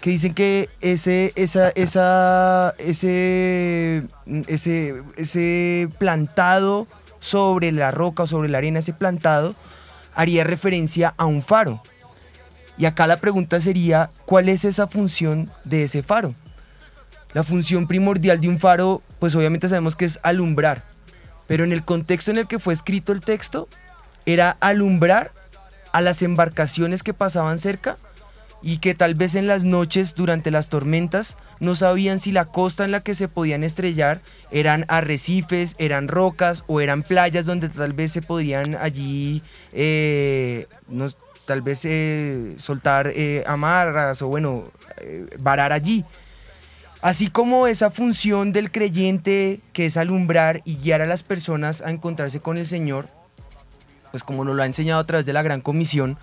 que 0.00 0.10
dicen 0.10 0.34
que 0.34 0.70
ese, 0.80 1.32
esa, 1.34 1.70
esa, 1.70 2.74
ese, 2.78 4.04
ese, 4.46 5.02
ese 5.16 5.88
plantado 5.98 6.86
sobre 7.18 7.70
la 7.72 7.90
roca 7.90 8.22
o 8.22 8.26
sobre 8.26 8.48
la 8.48 8.58
arena, 8.58 8.78
ese 8.78 8.94
plantado, 8.94 9.54
haría 10.14 10.44
referencia 10.44 11.14
a 11.16 11.26
un 11.26 11.42
faro. 11.42 11.82
Y 12.76 12.86
acá 12.86 13.06
la 13.06 13.18
pregunta 13.18 13.60
sería, 13.60 14.10
¿cuál 14.24 14.48
es 14.48 14.64
esa 14.64 14.86
función 14.86 15.50
de 15.64 15.84
ese 15.84 16.02
faro? 16.02 16.34
La 17.32 17.44
función 17.44 17.86
primordial 17.86 18.40
de 18.40 18.48
un 18.48 18.58
faro, 18.58 19.02
pues 19.18 19.34
obviamente 19.34 19.68
sabemos 19.68 19.96
que 19.96 20.04
es 20.04 20.18
alumbrar, 20.22 20.84
pero 21.46 21.64
en 21.64 21.72
el 21.72 21.84
contexto 21.84 22.30
en 22.30 22.38
el 22.38 22.48
que 22.48 22.58
fue 22.58 22.72
escrito 22.72 23.12
el 23.12 23.20
texto, 23.20 23.68
era 24.26 24.56
alumbrar 24.60 25.32
a 25.92 26.00
las 26.00 26.22
embarcaciones 26.22 27.02
que 27.02 27.14
pasaban 27.14 27.58
cerca 27.58 27.98
y 28.62 28.78
que 28.78 28.94
tal 28.94 29.14
vez 29.14 29.34
en 29.34 29.46
las 29.46 29.64
noches 29.64 30.14
durante 30.14 30.50
las 30.50 30.68
tormentas 30.68 31.36
no 31.60 31.74
sabían 31.74 32.20
si 32.20 32.32
la 32.32 32.44
costa 32.44 32.84
en 32.84 32.90
la 32.90 33.00
que 33.00 33.14
se 33.14 33.28
podían 33.28 33.64
estrellar 33.64 34.20
eran 34.50 34.84
arrecifes, 34.88 35.76
eran 35.78 36.08
rocas 36.08 36.64
o 36.66 36.80
eran 36.80 37.02
playas 37.02 37.46
donde 37.46 37.68
tal 37.68 37.92
vez 37.92 38.12
se 38.12 38.22
podían 38.22 38.74
allí 38.74 39.42
eh, 39.72 40.66
tal 41.46 41.62
vez 41.62 41.84
eh, 41.84 42.54
soltar 42.58 43.12
eh, 43.14 43.44
amarras 43.46 44.22
o 44.22 44.28
bueno, 44.28 44.70
varar 45.38 45.72
allí. 45.72 46.04
Así 47.02 47.28
como 47.28 47.66
esa 47.66 47.90
función 47.90 48.52
del 48.52 48.70
creyente 48.70 49.60
que 49.72 49.86
es 49.86 49.96
alumbrar 49.96 50.60
y 50.66 50.76
guiar 50.76 51.00
a 51.00 51.06
las 51.06 51.22
personas 51.22 51.80
a 51.80 51.90
encontrarse 51.90 52.40
con 52.40 52.58
el 52.58 52.66
Señor, 52.66 53.08
pues 54.10 54.22
como 54.22 54.44
nos 54.44 54.54
lo 54.54 54.62
ha 54.62 54.66
enseñado 54.66 55.00
a 55.00 55.06
través 55.06 55.24
de 55.24 55.32
la 55.32 55.42
Gran 55.42 55.62
Comisión, 55.62 56.18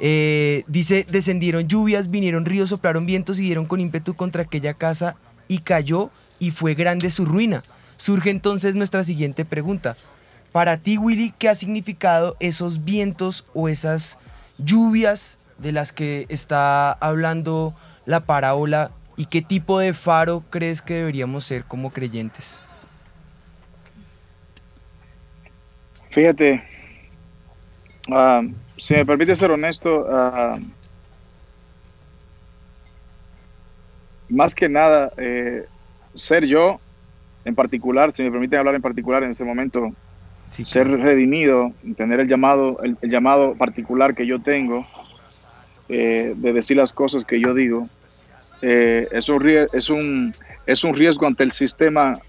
eh, 0.00 0.64
dice, 0.66 1.06
descendieron 1.08 1.68
lluvias, 1.68 2.10
vinieron 2.10 2.44
ríos, 2.44 2.68
soplaron 2.68 3.06
vientos 3.06 3.38
y 3.38 3.42
dieron 3.42 3.66
con 3.66 3.80
ímpetu 3.80 4.14
contra 4.14 4.42
aquella 4.42 4.74
casa 4.74 5.16
y 5.48 5.58
cayó 5.58 6.10
y 6.38 6.50
fue 6.50 6.74
grande 6.74 7.10
su 7.10 7.24
ruina. 7.24 7.62
Surge 7.96 8.30
entonces 8.30 8.74
nuestra 8.74 9.02
siguiente 9.02 9.44
pregunta. 9.44 9.96
Para 10.52 10.78
ti, 10.78 10.98
Willy, 10.98 11.34
¿qué 11.36 11.48
ha 11.48 11.54
significado 11.54 12.36
esos 12.40 12.84
vientos 12.84 13.44
o 13.54 13.68
esas 13.68 14.18
lluvias 14.58 15.38
de 15.58 15.72
las 15.72 15.92
que 15.92 16.26
está 16.28 16.92
hablando 16.92 17.74
la 18.06 18.20
parábola 18.20 18.92
y 19.16 19.26
qué 19.26 19.42
tipo 19.42 19.78
de 19.80 19.92
faro 19.92 20.44
crees 20.48 20.80
que 20.80 20.94
deberíamos 20.94 21.44
ser 21.44 21.64
como 21.64 21.90
creyentes? 21.90 22.62
Fíjate, 26.10 26.62
ah, 28.10 28.42
si 28.76 28.94
me 28.94 29.04
permite 29.04 29.34
ser 29.34 29.50
honesto, 29.50 30.06
ah, 30.10 30.58
más 34.28 34.54
que 34.54 34.68
nada, 34.68 35.12
eh, 35.16 35.66
ser 36.14 36.46
yo 36.46 36.80
en 37.44 37.54
particular, 37.54 38.12
si 38.12 38.22
me 38.22 38.30
permiten 38.30 38.58
hablar 38.58 38.74
en 38.74 38.82
particular 38.82 39.22
en 39.22 39.30
este 39.30 39.44
momento, 39.44 39.92
ser 40.50 40.88
redimido, 40.88 41.72
tener 41.96 42.20
el 42.20 42.28
llamado, 42.28 42.78
el, 42.82 42.96
llamado 43.02 43.54
particular 43.54 44.14
que 44.14 44.26
yo 44.26 44.40
tengo, 44.40 44.86
eh, 45.88 46.34
de 46.36 46.52
decir 46.52 46.76
las 46.76 46.92
cosas 46.92 47.24
que 47.24 47.40
yo 47.40 47.54
digo, 47.54 47.88
eh, 48.60 49.08
es, 49.12 49.28
un, 49.28 49.48
es, 49.72 49.88
un, 49.88 50.34
es 50.66 50.84
un 50.84 50.94
riesgo 50.94 51.26
ante 51.26 51.44
el 51.44 51.52
sistema, 51.52 52.20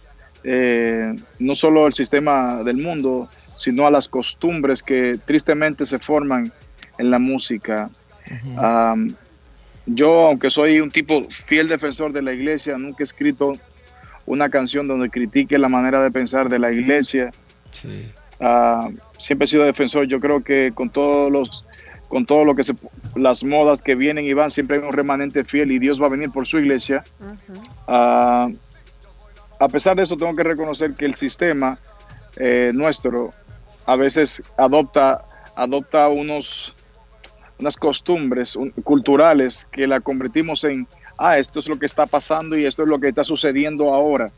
no 1.40 1.56
solo 1.56 1.88
el 1.88 1.94
sistema 1.94 2.64
del 2.64 2.78
mundo, 2.78 3.30
sino 3.60 3.86
a 3.86 3.92
las 3.92 4.08
costumbres 4.08 4.82
que 4.82 5.20
tristemente 5.26 5.86
se 5.86 6.00
forman 6.00 6.52
en 6.98 7.12
la 7.12 7.20
música. 7.20 7.90
yo, 9.86 10.28
aunque 10.28 10.50
soy 10.50 10.80
un 10.80 10.90
tipo 10.92 11.26
fiel 11.30 11.68
defensor 11.68 12.14
de 12.14 12.22
la 12.22 12.32
iglesia, 12.32 12.78
nunca 12.78 12.98
he 13.02 13.04
escrito 13.04 13.54
una 14.26 14.50
canción 14.50 14.88
donde 14.88 15.10
critique 15.10 15.58
la 15.58 15.68
manera 15.68 16.02
de 16.02 16.10
pensar 16.10 16.48
de 16.48 16.58
la 16.58 16.72
iglesia. 16.72 17.32
Ah, 18.40 18.88
siempre 19.18 19.44
he 19.44 19.48
sido 19.48 19.66
defensor. 19.66 20.06
Yo 20.06 20.22
creo 20.22 20.42
que 20.42 20.72
con 20.74 20.90
todos 20.90 21.30
los, 21.30 21.66
con 22.08 22.26
todo 22.26 22.46
lo 22.46 22.56
que 22.56 22.64
se, 22.64 22.76
las 23.16 23.44
modas 23.44 23.82
que 23.82 23.96
vienen 23.96 24.24
y 24.24 24.32
van, 24.32 24.52
siempre 24.52 24.78
hay 24.78 24.84
un 24.84 24.94
remanente 24.94 25.44
fiel 25.44 25.70
y 25.72 25.80
Dios 25.80 26.02
va 26.02 26.06
a 26.06 26.10
venir 26.10 26.32
por 26.32 26.48
su 26.48 26.60
iglesia. 26.60 27.04
Ah, 27.90 28.48
a 29.60 29.68
pesar 29.68 29.98
de 29.98 30.04
eso, 30.04 30.16
tengo 30.16 30.34
que 30.34 30.44
reconocer 30.44 30.94
que 30.94 31.04
el 31.04 31.16
sistema 31.16 31.78
eh, 32.38 32.72
nuestro 32.74 33.34
a 33.90 33.96
veces 33.96 34.44
adopta, 34.56 35.26
adopta 35.56 36.10
unos, 36.10 36.76
unas 37.58 37.76
costumbres 37.76 38.56
culturales 38.84 39.66
que 39.72 39.88
la 39.88 40.00
convertimos 40.00 40.64
en, 40.64 40.88
ah, 41.18 41.40
esto 41.40 41.58
es 41.58 41.68
lo 41.68 41.80
que 41.80 41.88
está 41.88 42.06
pasando 42.06 42.56
y 42.56 42.66
esto 42.66 42.84
es 42.84 42.90
lo 42.90 43.00
que 43.00 43.08
está 43.08 43.24
sucediendo 43.24 43.92
ahora. 43.92 44.30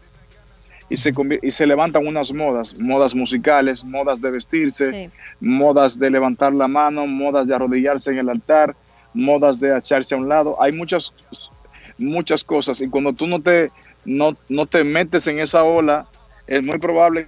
Y 0.89 0.95
se, 0.95 1.13
y 1.41 1.51
se 1.51 1.67
levantan 1.67 2.07
unas 2.07 2.31
modas, 2.31 2.79
modas 2.79 3.13
musicales, 3.13 3.83
modas 3.83 4.21
de 4.21 4.31
vestirse, 4.31 5.11
modas 5.41 5.99
de 5.99 6.09
levantar 6.09 6.53
la 6.53 6.69
mano, 6.69 7.05
modas 7.05 7.45
de 7.45 7.53
arrodillarse 7.53 8.11
en 8.11 8.19
el 8.19 8.29
altar, 8.29 8.73
modas 9.13 9.59
de 9.59 9.75
echarse 9.75 10.15
a 10.15 10.17
un 10.17 10.29
lado. 10.29 10.61
Hay 10.61 10.71
muchas, 10.71 11.13
muchas 11.97 12.45
cosas 12.45 12.81
y 12.81 12.87
cuando 12.87 13.11
tú 13.11 13.27
no 13.27 13.41
te, 13.41 13.69
no, 14.05 14.37
no 14.47 14.65
te 14.65 14.85
metes 14.85 15.27
en 15.27 15.39
esa 15.39 15.65
ola, 15.65 16.07
es 16.47 16.63
muy 16.63 16.79
probable 16.79 17.27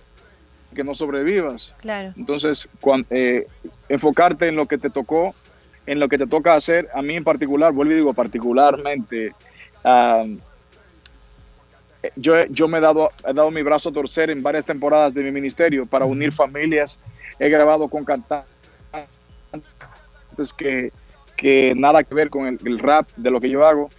que 0.74 0.84
no 0.84 0.96
sobrevivas. 0.96 1.76
Claro. 1.80 2.14
Entonces, 2.18 2.70
eh, 3.10 3.46
enfocarte 3.90 4.48
en 4.48 4.56
lo 4.56 4.68
que 4.68 4.78
te 4.78 4.90
tocó 4.90 5.34
en 5.86 6.00
lo 6.00 6.08
que 6.08 6.18
te 6.18 6.28
toca 6.28 6.56
hacer, 6.56 6.90
a 6.94 7.02
mí 7.02 7.16
en 7.16 7.24
particular, 7.24 7.74
vuelvo 7.74 7.94
y 7.94 7.98
digo 7.98 8.14
particularmente, 8.14 9.34
yo, 12.16 12.46
yo 12.46 12.68
me 12.68 12.78
he 12.78 12.82
dado, 12.82 13.12
he 13.28 13.34
dado 13.34 13.52
mi 13.52 13.62
brazo 13.64 13.90
a 13.90 13.94
torcer 13.94 14.30
en 14.30 14.42
varias 14.42 14.66
temporadas 14.66 15.14
de 15.14 15.24
mi 15.24 15.32
ministerio 15.32 15.86
para 15.86 16.06
unir 16.06 16.32
familias. 16.32 17.00
He 17.40 17.50
grabado 17.50 17.88
con 17.88 18.06
cantantes 18.06 18.48
que, 20.58 20.92
que 21.36 21.74
nada 21.76 22.04
que 22.04 22.16
ver 22.16 22.30
con 22.30 22.48
el, 22.48 22.80
rap 22.80 23.08
de 23.16 23.32
lo 23.32 23.42
que 23.42 23.50
yo 23.50 23.66
hago, 23.66 23.90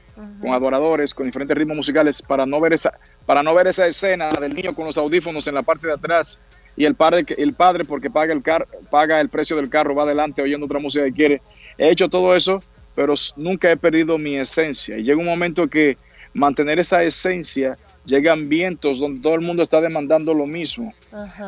con 0.41 0.55
adoradores, 0.55 1.15
con 1.15 1.27
diferentes 1.27 1.57
ritmos 1.57 1.77
musicales, 1.77 2.23
para 2.23 2.47
no 2.47 2.61
ver 2.61 2.73
esa, 2.73 2.99
para 3.27 3.43
no 3.43 3.55
ver 3.55 3.67
esa 3.67 3.87
escena 3.87 4.31
del 4.31 4.55
niño 4.55 4.75
con 4.75 4.87
los 4.87 4.97
audífonos 4.97 5.47
en 5.49 5.55
la 5.55 5.63
parte 5.63 5.87
de 5.87 5.95
atrás 5.95 6.39
y 6.77 6.85
el 6.85 6.95
padre, 6.95 7.25
el 7.37 7.55
padre 7.55 7.85
porque 7.85 8.11
paga 8.11 8.33
el, 8.33 8.43
car, 8.43 8.67
paga 8.91 9.21
el 9.21 9.29
precio 9.29 9.57
del 9.57 9.69
carro, 9.69 9.95
va 9.95 10.03
adelante 10.03 10.43
oyendo 10.43 10.67
otra 10.67 10.79
música 10.79 11.05
que 11.05 11.13
quiere 11.13 11.43
He 11.79 11.91
hecho 11.91 12.09
todo 12.09 12.35
eso, 12.37 12.63
pero 12.95 13.15
nunca 13.37 13.71
he 13.71 13.77
perdido 13.77 14.19
mi 14.19 14.37
esencia. 14.37 14.97
Y 14.97 15.03
llega 15.03 15.19
un 15.19 15.27
momento 15.27 15.69
que 15.69 15.97
mantener 16.33 16.79
esa 16.79 17.03
esencia, 17.03 17.77
llegan 18.05 18.49
vientos 18.49 18.99
donde 18.99 19.21
todo 19.21 19.35
el 19.35 19.41
mundo 19.41 19.63
está 19.63 19.81
demandando 19.81 20.35
lo 20.35 20.47
mismo. 20.47 20.95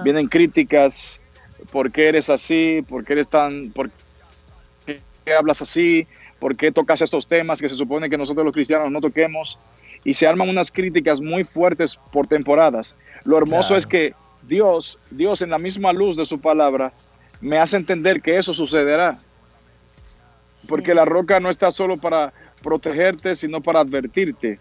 Vienen 0.03 0.27
críticas, 0.29 1.20
¿por 1.70 1.93
qué 1.93 2.09
eres 2.09 2.31
así? 2.31 2.85
¿Por 2.89 3.05
qué 3.05 3.14
eres 3.14 3.29
tan... 3.29 3.70
¿Por 3.70 3.91
qué 4.85 5.01
hablas 5.33 5.62
así? 5.62 6.07
¿Por 6.39 6.57
qué 6.57 6.72
tocas 6.72 7.03
esos 7.03 7.27
temas 7.27 7.61
que 7.61 7.68
se 7.68 7.77
supone 7.77 8.11
que 8.11 8.18
nosotros 8.18 8.45
los 8.45 8.55
cristianos 8.55 8.91
no 8.91 9.01
toquemos? 9.01 9.59
Y 10.05 10.14
se 10.14 10.27
arman 10.27 10.49
unas 10.49 10.70
críticas 10.70 11.20
muy 11.20 11.45
fuertes 11.45 11.99
por 12.12 12.27
temporadas. 12.27 12.95
Lo 13.24 13.39
hermoso 13.39 13.77
es 13.77 13.87
que 13.87 14.14
Dios, 14.47 14.99
Dios 15.11 15.42
en 15.42 15.51
la 15.51 15.59
misma 15.59 15.92
luz 15.92 16.16
de 16.16 16.24
su 16.24 16.40
palabra, 16.40 16.92
me 17.40 17.59
hace 17.59 17.76
entender 17.76 18.22
que 18.22 18.38
eso 18.38 18.55
sucederá 18.55 19.18
porque 20.68 20.94
la 20.94 21.05
roca 21.05 21.40
no 21.40 21.51
está 21.51 21.70
solo 21.70 21.97
para 21.97 22.32
protegerte, 22.62 23.34
sino 23.36 23.61
para 23.61 23.80
advertirte. 23.80 24.59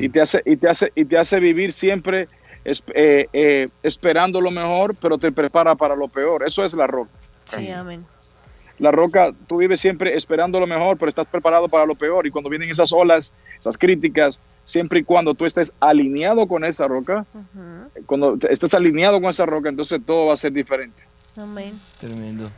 Y 0.00 0.08
te 0.08 0.20
hace, 0.20 0.42
y 0.44 0.56
te 0.56 0.68
hace, 0.68 0.92
y 0.94 1.04
te 1.04 1.18
hace 1.18 1.40
vivir 1.40 1.72
siempre 1.72 2.28
eh, 2.64 3.26
eh, 3.32 3.68
esperando 3.82 4.40
lo 4.40 4.50
mejor, 4.50 4.94
pero 4.96 5.18
te 5.18 5.30
prepara 5.32 5.74
para 5.74 5.94
lo 5.94 6.08
peor. 6.08 6.42
Eso 6.44 6.64
es 6.64 6.74
la 6.74 6.86
roca. 6.86 7.10
Sí, 7.44 7.70
amén. 7.70 8.04
La 8.78 8.90
roca, 8.90 9.32
tú 9.46 9.58
vives 9.58 9.78
siempre 9.78 10.16
esperando 10.16 10.58
lo 10.58 10.66
mejor, 10.66 10.96
pero 10.96 11.10
estás 11.10 11.28
preparado 11.28 11.68
para 11.68 11.84
lo 11.84 11.94
peor. 11.94 12.26
Y 12.26 12.30
cuando 12.30 12.48
vienen 12.48 12.70
esas 12.70 12.92
olas, 12.92 13.32
esas 13.58 13.76
críticas, 13.76 14.40
siempre 14.70 15.00
y 15.00 15.04
cuando 15.04 15.34
tú 15.34 15.44
estés 15.44 15.72
alineado 15.80 16.46
con 16.46 16.64
esa 16.64 16.86
roca, 16.86 17.26
cuando 18.06 18.38
estés 18.48 18.72
alineado 18.74 19.20
con 19.20 19.30
esa 19.30 19.46
roca, 19.46 19.68
entonces 19.68 20.00
todo 20.04 20.26
va 20.26 20.34
a 20.34 20.36
ser 20.36 20.52
diferente. 20.52 21.02
Amén. 21.36 21.80
Tremendo. 21.98 22.50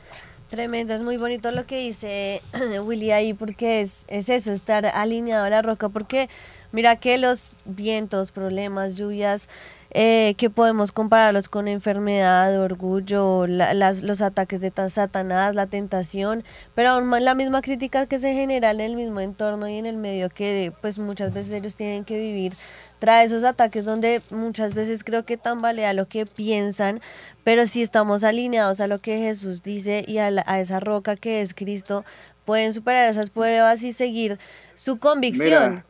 Tremendo, 0.48 0.92
es 0.92 1.00
muy 1.00 1.16
bonito 1.16 1.50
lo 1.50 1.64
que 1.64 1.78
dice 1.78 2.42
Willy 2.84 3.10
ahí 3.10 3.32
porque 3.32 3.80
es, 3.80 4.04
es 4.08 4.28
eso, 4.28 4.52
estar 4.52 4.84
alineado 4.84 5.46
a 5.46 5.50
la 5.50 5.62
roca, 5.62 5.88
porque 5.88 6.28
mira 6.72 6.96
que 6.96 7.16
los 7.16 7.52
vientos, 7.64 8.32
problemas, 8.32 8.96
lluvias, 8.96 9.48
eh, 9.94 10.34
que 10.38 10.50
podemos 10.50 10.90
compararlos 10.90 11.48
con 11.48 11.68
enfermedad, 11.68 12.58
orgullo, 12.60 13.46
las, 13.46 14.02
los 14.02 14.22
ataques 14.22 14.60
de 14.60 14.72
Satanás, 14.88 15.54
la 15.54 15.66
tentación, 15.66 16.44
pero 16.74 16.90
aún 16.90 17.06
más 17.06 17.22
la 17.22 17.34
misma 17.34 17.62
crítica 17.62 18.06
que 18.06 18.18
se 18.18 18.32
genera 18.32 18.70
en 18.70 18.80
el 18.80 18.96
mismo 18.96 19.20
entorno 19.20 19.68
y 19.68 19.76
en 19.76 19.86
el 19.86 19.96
medio 19.96 20.30
que 20.30 20.72
pues 20.80 20.98
muchas 20.98 21.34
veces 21.34 21.52
ellos 21.52 21.76
tienen 21.76 22.04
que 22.04 22.18
vivir 22.18 22.54
trae 23.02 23.24
esos 23.24 23.42
ataques 23.42 23.84
donde 23.84 24.22
muchas 24.30 24.74
veces 24.74 25.02
creo 25.02 25.24
que 25.24 25.36
tambalea 25.36 25.92
lo 25.92 26.06
que 26.06 26.24
piensan, 26.24 27.00
pero 27.42 27.66
si 27.66 27.82
estamos 27.82 28.22
alineados 28.22 28.80
a 28.80 28.86
lo 28.86 29.00
que 29.00 29.18
Jesús 29.18 29.64
dice 29.64 30.04
y 30.06 30.18
a, 30.18 30.28
esa 30.60 30.78
roca 30.78 31.16
que 31.16 31.40
es 31.40 31.52
Cristo, 31.52 32.04
pueden 32.44 32.72
superar 32.72 33.10
esas 33.10 33.30
pruebas 33.30 33.82
y 33.82 33.92
seguir 33.92 34.38
su 34.76 35.00
convicción. 35.00 35.82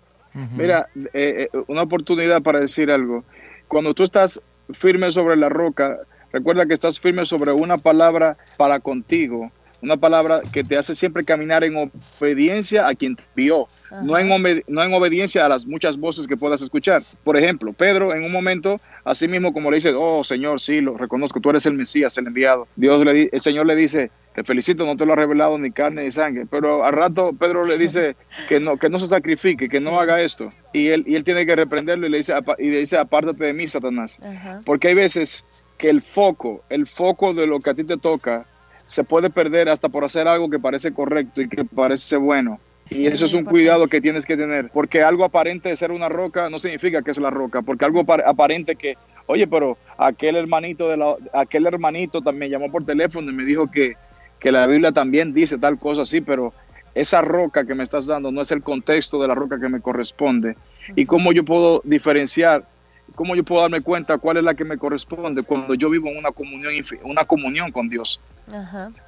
Mira, 0.57 0.88
eh, 1.12 1.50
eh, 1.53 1.59
una 1.66 1.82
oportunidad 1.82 2.40
para 2.40 2.61
decir 2.61 2.90
algo. 2.90 3.24
Cuando 3.73 3.95
tú 3.95 4.03
estás 4.03 4.39
firme 4.75 5.11
sobre 5.11 5.35
la 5.35 5.49
roca, 5.49 6.01
recuerda 6.31 6.66
que 6.66 6.75
estás 6.75 7.01
firme 7.01 7.25
sobre 7.25 7.53
una 7.53 7.79
palabra 7.79 8.37
para 8.59 8.81
contigo, 8.81 9.51
una 9.81 9.97
palabra 9.97 10.43
que 10.53 10.62
te 10.62 10.77
hace 10.77 10.95
siempre 10.95 11.25
caminar 11.25 11.64
en 11.64 11.91
obediencia 12.20 12.87
a 12.87 12.95
quien 12.95 13.16
te 13.16 13.25
vio 13.35 13.68
no 14.03 14.18
en, 14.18 14.62
no 14.66 14.82
en 14.82 14.95
obediencia 14.95 15.45
a 15.45 15.49
las 15.49 15.66
muchas 15.66 15.97
voces 15.97 16.26
que 16.26 16.36
puedas 16.36 16.62
escuchar. 16.62 17.03
Por 17.24 17.36
ejemplo, 17.36 17.72
Pedro 17.72 18.14
en 18.14 18.24
un 18.24 18.32
momento, 18.32 18.80
así 19.05 19.28
mismo 19.28 19.53
como 19.53 19.70
le 19.70 19.76
dice, 19.76 19.93
oh 19.97 20.24
Señor, 20.24 20.61
sí, 20.61 20.80
lo 20.80 20.97
reconozco, 20.97 21.40
tú 21.40 21.51
eres 21.51 21.66
el 21.66 21.74
Mesías, 21.74 22.16
el 22.18 22.26
enviado. 22.26 22.66
Dios 22.76 23.05
le 23.05 23.28
el 23.32 23.40
Señor 23.40 23.66
le 23.66 23.76
dice, 23.76 24.11
te 24.34 24.43
felicito, 24.45 24.86
no 24.86 24.97
te 24.97 25.05
lo 25.05 25.12
ha 25.12 25.16
revelado 25.16 25.59
ni 25.59 25.70
carne 25.70 26.05
ni 26.05 26.11
sangre. 26.11 26.47
Pero 26.51 26.84
al 26.84 26.93
rato 26.93 27.32
Pedro 27.38 27.64
le 27.64 27.76
dice 27.76 28.16
que 28.49 28.61
no, 28.61 28.76
que 28.76 28.88
no 28.88 28.99
se 28.99 29.09
sacrifique, 29.09 29.68
que 29.68 29.80
no 29.80 30.01
haga 30.01 30.20
esto. 30.20 30.53
Y 30.72 30.88
él, 30.88 31.05
y 31.07 31.14
él 31.16 31.24
tiene 31.24 31.45
que 31.45 31.55
reprenderlo 31.55 32.07
y 32.07 32.11
le 32.11 32.18
dice, 32.18 32.34
y 32.59 32.70
le 32.70 32.78
dice 32.78 32.97
apártate 32.97 33.45
de 33.45 33.53
mí, 33.53 33.66
Satanás. 33.66 34.18
Porque 34.64 34.88
hay 34.88 34.95
veces 34.95 35.45
que 35.76 35.90
el 35.90 36.03
foco, 36.03 36.64
el 36.70 36.86
foco 36.86 37.34
de 37.34 37.47
lo 37.47 37.61
que 37.61 37.70
a 37.70 37.74
ti 37.74 37.84
te 37.84 37.97
toca, 37.97 38.47
se 38.86 39.05
puede 39.05 39.30
perder 39.30 39.68
hasta 39.68 39.88
por 39.88 40.05
hacer 40.05 40.28
algo 40.28 40.51
que 40.51 40.59
parece 40.59 40.93
correcto 40.93 41.40
y 41.40 41.49
que 41.49 41.64
parece 41.64 42.16
bueno 42.16 42.61
y 42.91 43.07
eso 43.07 43.24
es 43.24 43.35
un 43.35 43.45
cuidado 43.45 43.87
que 43.87 44.01
tienes 44.01 44.26
que 44.26 44.37
tener, 44.37 44.70
porque 44.70 45.03
algo 45.03 45.24
aparente 45.24 45.68
de 45.68 45.76
ser 45.76 45.93
una 45.93 46.09
roca 46.09 46.51
no 46.51 46.59
significa 46.59 47.03
que 47.03 47.12
es 47.12 47.18
la 47.18 47.30
roca, 47.30 47.62
porque 47.62 47.85
algo 47.85 48.05
aparente 48.26 48.76
que, 48.76 48.97
oye, 49.26 49.47
pero 49.47 49.78
aquel 49.97 50.37
hermanito 50.37 50.89
de 50.89 50.97
la, 50.97 51.14
aquel 51.33 51.66
hermanito 51.66 52.20
también 52.22 52.51
llamó 52.51 52.70
por 52.70 52.85
teléfono 52.85 53.30
y 53.30 53.35
me 53.35 53.45
dijo 53.45 53.70
que, 53.70 53.95
que 54.39 54.51
la 54.51 54.66
Biblia 54.66 54.93
también 54.93 55.33
dice 55.33 55.59
tal 55.59 55.78
cosa 55.78 56.03
así, 56.03 56.20
pero 56.20 56.53
esa 56.95 57.22
roca 57.22 57.64
que 57.64 57.74
me 57.74 57.85
estás 57.85 58.07
dando 58.07 58.30
no 58.30 58.41
es 58.41 58.51
el 58.51 58.62
contexto 58.62 59.20
de 59.20 59.28
la 59.28 59.35
roca 59.35 59.59
que 59.59 59.68
me 59.68 59.80
corresponde. 59.80 60.57
Y 60.95 61.07
cómo 61.07 61.33
yo 61.33 61.45
puedo 61.45 61.80
diferenciar, 61.85 62.66
cómo 63.14 63.35
yo 63.35 63.45
puedo 63.45 63.62
darme 63.62 63.80
cuenta 63.80 64.18
cuál 64.18 64.39
es 64.39 64.45
la 64.45 64.55
que 64.55 64.64
me 64.64 64.76
corresponde 64.76 65.43
cuando 65.43 65.74
yo 65.74 65.89
vivo 65.89 66.09
en 66.09 66.18
una 66.18 66.33
comunión, 66.33 66.72
una 67.05 67.24
comunión 67.24 67.70
con 67.70 67.89
Dios. 67.89 68.20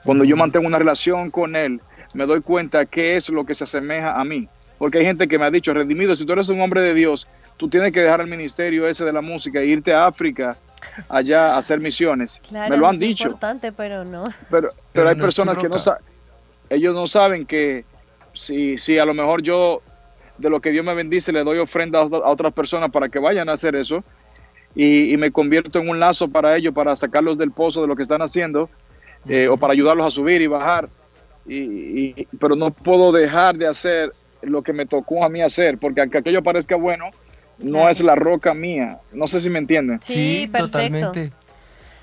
Cuando 0.05 0.25
yo 0.25 0.37
mantengo 0.37 0.67
una 0.67 0.79
relación 0.79 1.31
con 1.31 1.57
Él 1.57 1.81
me 2.15 2.27
doy 2.27 2.41
cuenta 2.41 2.87
qué 2.87 3.17
es 3.17 3.29
lo 3.29 3.45
que 3.45 3.55
se 3.55 3.65
asemeja 3.65 4.19
a 4.19 4.25
mí. 4.25 4.49
Porque 4.79 4.99
hay 4.99 5.05
gente 5.05 5.29
que 5.29 5.39
me 5.39 5.45
ha 5.45 5.51
dicho, 5.51 5.73
Redimido, 5.73 6.17
si 6.17 6.25
tú 6.25 6.33
eres 6.33 6.49
un 6.49 6.61
hombre 6.61 6.83
de 6.83 6.95
Dios, 6.95 7.29
tú 7.57 7.69
tienes 7.69 7.93
que 7.93 8.01
dejar 8.01 8.21
el 8.21 8.27
ministerio 8.27 8.89
ese 8.89 9.05
de 9.05 9.13
la 9.13 9.21
música 9.21 9.61
e 9.61 9.67
irte 9.67 9.93
a 9.93 10.07
África 10.07 10.57
allá 11.09 11.55
a 11.55 11.59
hacer 11.59 11.81
misiones. 11.81 12.41
me 12.51 12.77
lo 12.77 12.87
han 12.87 12.99
dicho. 12.99 13.25
importante, 13.25 13.73
pero 13.73 14.05
no. 14.05 14.25
Pero, 14.51 14.71
pero, 14.93 15.09
hay 15.09 15.15
personas 15.15 15.59
que 15.59 15.69
no 15.69 15.79
saben, 15.79 16.03
ellos 16.71 16.95
no 16.95 17.07
saben 17.07 17.47
que 17.47 17.85
si, 18.33 18.79
si 18.79 18.99
a 18.99 19.05
lo 19.05 19.15
mejor 19.15 19.43
yo 19.43 19.81
de 20.39 20.51
lo 20.51 20.61
que 20.61 20.71
Dios 20.71 20.85
me 20.85 20.95
bendice 20.95 21.33
le 21.33 21.45
doy 21.45 21.59
ofrenda 21.59 22.01
a 22.01 22.05
otras 22.05 22.53
personas 22.53 22.91
para 22.91 23.09
que 23.09 23.19
vayan 23.19 23.49
a 23.49 23.53
hacer 23.53 23.77
eso 23.77 24.03
y, 24.75 25.17
me 25.17 25.31
convierto 25.31 25.79
en 25.79 25.89
un 25.89 26.01
lazo 26.01 26.27
para 26.27 26.57
ellos, 26.57 26.75
para 26.75 26.97
sacarlos 26.97 27.39
del 27.39 27.53
pozo 27.53 27.81
de 27.83 27.87
lo 27.87 27.95
que 27.95 28.03
están 28.03 28.23
haciendo 28.23 28.69
eh, 29.29 29.47
o 29.47 29.57
para 29.57 29.73
ayudarlos 29.73 30.05
a 30.05 30.11
subir 30.11 30.43
y 30.43 30.49
bajar 30.49 30.89
y, 31.47 32.27
pero 32.39 32.57
no 32.57 32.71
puedo 32.71 33.13
dejar 33.13 33.57
de 33.57 33.67
hacer 33.67 34.13
lo 34.43 34.63
que 34.63 34.73
me 34.73 34.87
tocó 34.87 35.25
a 35.25 35.29
mí 35.29 35.41
hacer, 35.41 35.79
porque 35.79 36.01
aunque 36.01 36.19
aquello 36.19 36.43
parezca 36.43 36.77
bueno, 36.77 37.11
no 37.59 37.89
es 37.89 38.01
la 38.01 38.15
roca 38.15 38.55
mía. 38.55 38.99
No 39.13 39.27
sé 39.27 39.41
si 39.41 39.51
me 39.51 39.59
entienden. 39.59 40.01
Sí, 40.03 40.51
totalmente. 40.57 41.33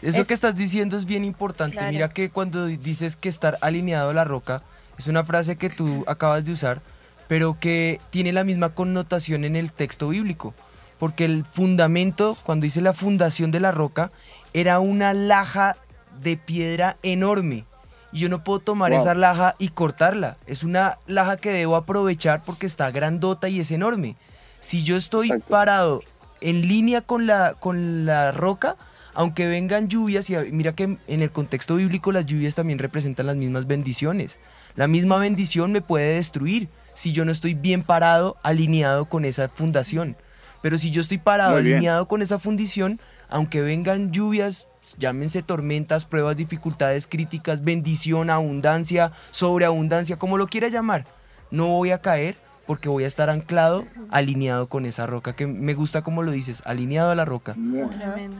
Eso 0.01 0.25
que 0.25 0.33
estás 0.33 0.55
diciendo 0.55 0.97
es 0.97 1.05
bien 1.05 1.23
importante. 1.25 1.79
Mira 1.89 2.09
que 2.09 2.29
cuando 2.29 2.65
dices 2.65 3.15
que 3.15 3.29
estar 3.29 3.57
alineado 3.61 4.09
a 4.09 4.13
la 4.13 4.23
roca, 4.23 4.63
es 4.97 5.07
una 5.07 5.23
frase 5.23 5.55
que 5.55 5.69
tú 5.69 6.03
acabas 6.07 6.45
de 6.45 6.51
usar, 6.51 6.81
pero 7.27 7.57
que 7.59 7.99
tiene 8.09 8.33
la 8.33 8.43
misma 8.43 8.73
connotación 8.73 9.45
en 9.45 9.55
el 9.55 9.71
texto 9.71 10.09
bíblico. 10.09 10.53
Porque 10.99 11.25
el 11.25 11.45
fundamento, 11.45 12.37
cuando 12.43 12.65
dice 12.65 12.81
la 12.81 12.93
fundación 12.93 13.51
de 13.51 13.59
la 13.59 13.71
roca, 13.71 14.11
era 14.53 14.79
una 14.79 15.13
laja 15.13 15.77
de 16.21 16.37
piedra 16.37 16.97
enorme. 17.03 17.65
Y 18.11 18.19
yo 18.19 18.29
no 18.29 18.43
puedo 18.43 18.59
tomar 18.59 18.91
Wow. 18.91 18.99
esa 19.01 19.13
laja 19.13 19.55
y 19.57 19.69
cortarla. 19.69 20.37
Es 20.45 20.63
una 20.63 20.97
laja 21.07 21.37
que 21.37 21.51
debo 21.51 21.75
aprovechar 21.75 22.43
porque 22.43 22.65
está 22.65 22.91
grandota 22.91 23.47
y 23.49 23.59
es 23.59 23.71
enorme. 23.71 24.15
Si 24.59 24.83
yo 24.83 24.97
estoy 24.97 25.27
Exacto. 25.27 25.47
parado 25.49 26.03
en 26.41 26.67
línea 26.67 27.01
con 27.01 27.25
la, 27.27 27.53
con 27.59 28.05
la 28.05 28.31
roca, 28.31 28.75
aunque 29.13 29.45
vengan 29.47 29.87
lluvias, 29.89 30.29
y 30.29 30.35
mira 30.51 30.73
que 30.73 30.83
en 31.07 31.21
el 31.21 31.31
contexto 31.31 31.75
bíblico 31.75 32.11
las 32.11 32.25
lluvias 32.25 32.55
también 32.55 32.79
representan 32.79 33.25
las 33.27 33.35
mismas 33.35 33.67
bendiciones. 33.67 34.39
La 34.75 34.87
misma 34.87 35.17
bendición 35.17 35.71
me 35.71 35.81
puede 35.81 36.15
destruir 36.15 36.69
si 36.93 37.11
yo 37.11 37.25
no 37.25 37.31
estoy 37.31 37.53
bien 37.53 37.83
parado, 37.83 38.37
alineado 38.43 39.05
con 39.05 39.25
esa 39.25 39.49
fundación. 39.49 40.15
Pero 40.61 40.77
si 40.77 40.91
yo 40.91 41.01
estoy 41.01 41.17
parado, 41.17 41.55
alineado 41.57 42.07
con 42.07 42.21
esa 42.21 42.37
fundición, 42.39 42.99
aunque 43.29 43.61
vengan 43.61 44.11
lluvias, 44.11 44.67
llámense 44.97 45.41
tormentas, 45.43 46.05
pruebas, 46.05 46.35
dificultades, 46.37 47.07
críticas, 47.07 47.63
bendición, 47.63 48.29
abundancia, 48.29 49.11
sobreabundancia, 49.31 50.17
como 50.17 50.37
lo 50.37 50.47
quiera 50.47 50.67
llamar, 50.69 51.05
no 51.51 51.67
voy 51.67 51.91
a 51.91 51.99
caer 51.99 52.35
porque 52.67 52.89
voy 52.89 53.03
a 53.03 53.07
estar 53.07 53.29
anclado, 53.29 53.85
alineado 54.11 54.67
con 54.67 54.85
esa 54.85 55.05
roca, 55.05 55.33
que 55.35 55.45
me 55.47 55.73
gusta 55.73 56.03
como 56.03 56.23
lo 56.23 56.31
dices, 56.31 56.61
alineado 56.65 57.11
a 57.11 57.15
la 57.15 57.25
roca. 57.25 57.53
Muy, 57.57 57.89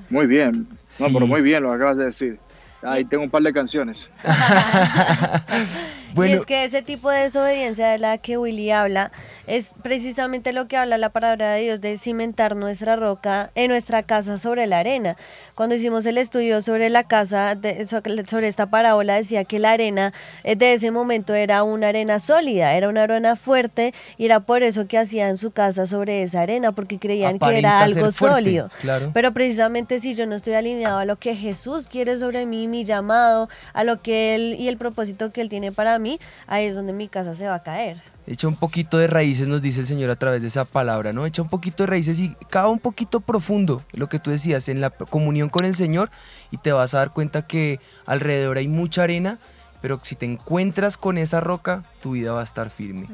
muy 0.10 0.26
bien. 0.28 0.68
No, 1.00 1.08
Sí. 1.08 1.14
pero 1.14 1.28
muy 1.28 1.42
bien 1.42 1.64
lo 1.64 1.72
acabas 1.74 1.98
de 1.98 2.06
decir. 2.06 2.40
Ahí 2.84 3.04
tengo 3.06 3.24
un 3.24 3.30
par 3.30 3.44
de 3.44 3.52
canciones. 3.54 4.10
Y 6.16 6.32
es 6.32 6.46
que 6.46 6.64
ese 6.64 6.82
tipo 6.82 7.10
de 7.10 7.20
desobediencia 7.22 7.88
de 7.90 7.98
la 7.98 8.18
que 8.18 8.38
Willy 8.38 8.72
habla 8.72 9.12
es 9.48 9.72
precisamente 9.84 10.54
lo 10.54 10.68
que 10.68 10.78
habla 10.78 10.98
la 10.98 11.10
palabra 11.10 11.52
de 11.54 11.62
Dios 11.62 11.82
de 11.82 11.98
cimentar 11.98 12.56
nuestra 12.56 12.96
roca 12.96 13.52
en 13.56 13.70
nuestra 13.70 14.04
casa 14.04 14.38
sobre 14.38 14.66
la 14.68 14.80
arena. 14.80 15.18
Cuando 15.56 15.76
hicimos 15.76 16.06
el 16.06 16.18
estudio 16.18 16.62
sobre 16.62 16.90
la 16.90 17.04
casa, 17.04 17.56
de- 17.56 17.86
sobre 17.86 18.48
esta 18.48 18.66
parábola, 18.68 19.16
decía 19.16 19.44
que 19.44 19.60
la 19.60 19.72
arena 19.72 20.14
eh, 20.44 20.56
de 20.56 20.74
ese 20.74 20.92
momento 20.92 21.34
era 21.34 21.64
una 21.64 21.90
arena 21.90 22.18
sólida, 22.20 22.74
era 22.76 22.90
una 22.90 23.04
arena 23.04 23.36
fuerte 23.36 23.94
y 24.18 24.26
era 24.26 24.40
por 24.40 24.64
eso 24.64 24.88
que 24.88 24.98
hacían 24.98 25.38
su 25.38 25.52
casa 25.52 25.86
sobre 25.86 26.24
esa 26.24 26.42
arena, 26.42 26.72
porque 26.72 26.98
creían 26.98 27.38
que 27.40 27.58
era 27.60 27.80
algo 27.82 28.12
fuerte, 28.12 28.36
sólido. 28.36 28.70
claro. 28.82 29.12
Pero 29.14 29.32
precisamente 29.34 30.00
si 30.00 30.16
yo 30.16 30.26
no 30.26 30.36
estoy 30.36 30.54
alineado 30.54 30.98
a 31.00 31.06
lo 31.06 31.18
que 31.18 31.36
Jesús 31.36 31.88
quiere 31.88 32.18
sobre 32.18 32.46
mí, 32.46 32.68
mi 32.68 32.84
llamado, 32.86 33.50
a 33.74 33.84
lo 33.84 34.02
que 34.02 34.36
Él 34.36 34.56
y 34.58 34.68
el 34.68 34.78
propósito 34.78 35.32
que 35.32 35.42
Él 35.42 35.50
tiene 35.50 35.72
para 35.72 36.00
mí, 36.00 36.01
ahí 36.48 36.66
es 36.66 36.76
donde 36.76 36.94
mi 36.94 37.08
casa 37.08 37.36
se 37.36 37.48
va 37.48 37.56
a 37.56 37.64
caer. 37.64 38.02
Echa 38.28 38.48
un 38.48 38.56
poquito 38.56 38.98
de 38.98 39.08
raíces, 39.08 39.48
nos 39.48 39.62
dice 39.62 39.80
el 39.80 39.88
Señor 39.88 40.10
a 40.10 40.16
través 40.16 40.42
de 40.42 40.48
esa 40.48 40.66
palabra, 40.66 41.12
¿no? 41.12 41.26
Echa 41.26 41.42
un 41.42 41.50
poquito 41.50 41.84
de 41.84 41.88
raíces 41.88 42.20
y 42.20 42.36
cava 42.50 42.70
un 42.70 42.80
poquito 42.80 43.20
profundo, 43.20 43.84
lo 43.94 44.10
que 44.10 44.20
tú 44.20 44.30
decías, 44.30 44.70
en 44.70 44.80
la 44.80 44.92
comunión 44.92 45.50
con 45.50 45.66
el 45.66 45.76
Señor 45.76 46.12
y 46.52 46.58
te 46.58 46.72
vas 46.72 46.94
a 46.94 47.00
dar 47.00 47.14
cuenta 47.14 47.48
que 47.48 47.80
alrededor 48.06 48.58
hay 48.58 48.68
mucha 48.68 49.04
arena, 49.04 49.40
pero 49.82 50.00
si 50.04 50.16
te 50.16 50.28
encuentras 50.28 50.98
con 50.98 51.18
esa 51.18 51.40
roca, 51.40 51.84
tu 52.02 52.12
vida 52.12 52.32
va 52.32 52.42
a 52.42 52.44
estar 52.44 52.70
firme. 52.70 53.08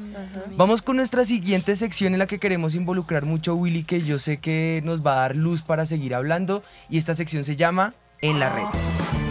Vamos 0.56 0.82
con 0.82 0.96
nuestra 0.96 1.24
siguiente 1.24 1.74
sección 1.76 2.12
en 2.12 2.18
la 2.18 2.26
que 2.26 2.38
queremos 2.38 2.74
involucrar 2.74 3.24
mucho 3.24 3.52
a 3.52 3.54
Willy, 3.54 3.84
que 3.84 4.02
yo 4.02 4.18
sé 4.18 4.36
que 4.36 4.82
nos 4.84 5.04
va 5.04 5.14
a 5.14 5.20
dar 5.20 5.36
luz 5.36 5.62
para 5.62 5.86
seguir 5.86 6.14
hablando, 6.14 6.62
y 6.90 6.98
esta 6.98 7.14
sección 7.14 7.44
se 7.44 7.56
llama 7.56 7.94
En 8.20 8.38
la 8.38 8.50
red. 8.50 9.27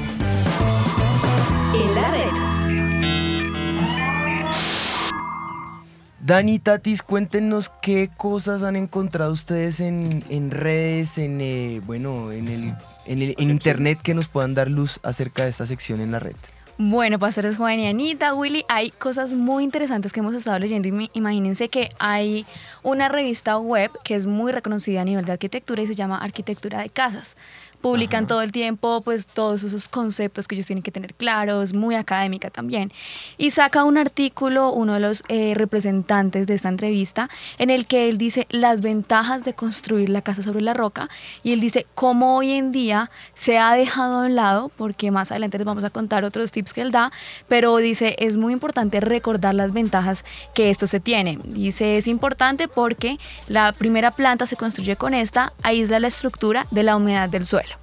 Dani, 6.27 6.59
Tatis, 6.59 7.03
cuéntenos 7.03 7.69
qué 7.81 8.09
cosas 8.17 8.61
han 8.61 8.75
encontrado 8.75 9.31
ustedes 9.31 9.79
en, 9.79 10.25
en 10.27 10.51
redes, 10.51 11.17
en, 11.17 11.39
eh, 11.39 11.79
bueno, 11.85 12.33
en, 12.33 12.49
el, 12.49 12.73
en, 13.05 13.21
el- 13.21 13.35
en 13.37 13.49
internet 13.49 13.99
que 14.03 14.13
nos 14.13 14.27
puedan 14.27 14.53
dar 14.53 14.69
luz 14.69 14.99
acerca 15.03 15.43
de 15.45 15.51
esta 15.51 15.65
sección 15.65 16.01
en 16.01 16.11
la 16.11 16.19
red. 16.19 16.35
Bueno, 16.79 17.17
pastores 17.17 17.55
Juan 17.55 17.79
y 17.79 17.87
Anita, 17.87 18.33
Willy, 18.35 18.65
hay 18.67 18.91
cosas 18.91 19.33
muy 19.33 19.63
interesantes 19.63 20.11
que 20.11 20.19
hemos 20.19 20.35
estado 20.35 20.59
leyendo. 20.59 20.89
Imagínense 21.13 21.69
que 21.69 21.89
hay 21.97 22.45
una 22.83 23.07
revista 23.07 23.57
web 23.57 23.89
que 24.03 24.13
es 24.13 24.25
muy 24.25 24.51
reconocida 24.51 25.01
a 25.01 25.05
nivel 25.05 25.23
de 25.23 25.31
arquitectura 25.31 25.81
y 25.81 25.87
se 25.87 25.95
llama 25.95 26.17
Arquitectura 26.17 26.81
de 26.81 26.89
Casas. 26.89 27.37
Publican 27.81 28.27
todo 28.27 28.41
el 28.41 28.51
tiempo 28.51 29.01
pues 29.01 29.27
todos 29.27 29.63
esos 29.63 29.87
conceptos 29.87 30.47
que 30.47 30.55
ellos 30.55 30.67
tienen 30.67 30.83
que 30.83 30.91
tener 30.91 31.13
claros, 31.13 31.73
muy 31.73 31.95
académica 31.95 32.49
también. 32.49 32.91
Y 33.37 33.51
saca 33.51 33.83
un 33.83 33.97
artículo, 33.97 34.71
uno 34.71 34.93
de 34.93 34.99
los 34.99 35.23
eh, 35.27 35.53
representantes 35.55 36.47
de 36.47 36.53
esta 36.53 36.69
entrevista, 36.69 37.29
en 37.57 37.69
el 37.69 37.85
que 37.85 38.09
él 38.09 38.17
dice 38.17 38.47
las 38.49 38.81
ventajas 38.81 39.43
de 39.43 39.53
construir 39.53 40.09
la 40.09 40.21
casa 40.21 40.41
sobre 40.41 40.61
la 40.61 40.73
roca 40.73 41.09
y 41.43 41.53
él 41.53 41.59
dice 41.59 41.85
cómo 41.95 42.37
hoy 42.37 42.51
en 42.51 42.71
día 42.71 43.09
se 43.33 43.57
ha 43.57 43.73
dejado 43.73 44.21
a 44.21 44.25
un 44.25 44.35
lado, 44.35 44.69
porque 44.77 45.11
más 45.11 45.31
adelante 45.31 45.57
les 45.57 45.65
vamos 45.65 45.83
a 45.83 45.89
contar 45.89 46.23
otros 46.23 46.51
tips 46.51 46.73
que 46.73 46.81
él 46.81 46.91
da, 46.91 47.11
pero 47.47 47.77
dice 47.77 48.15
es 48.19 48.37
muy 48.37 48.53
importante 48.53 48.99
recordar 48.99 49.55
las 49.55 49.73
ventajas 49.73 50.25
que 50.53 50.69
esto 50.69 50.87
se 50.87 50.99
tiene. 50.99 51.39
Dice 51.43 51.97
es 51.97 52.07
importante 52.07 52.67
porque 52.67 53.17
la 53.47 53.73
primera 53.73 54.11
planta 54.11 54.47
se 54.47 54.55
construye 54.55 54.95
con 54.95 55.13
esta, 55.13 55.53
aísla 55.63 55.99
la 55.99 56.07
estructura 56.07 56.67
de 56.71 56.83
la 56.83 56.95
humedad 56.95 57.29
del 57.29 57.45
suelo. 57.45 57.76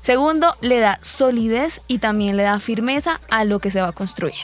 Segundo, 0.00 0.56
le 0.60 0.78
da 0.78 0.98
solidez 1.02 1.82
y 1.86 1.98
también 1.98 2.36
le 2.36 2.42
da 2.42 2.58
firmeza 2.58 3.20
a 3.30 3.44
lo 3.44 3.58
que 3.58 3.70
se 3.70 3.80
va 3.80 3.88
a 3.88 3.92
construir. 3.92 4.34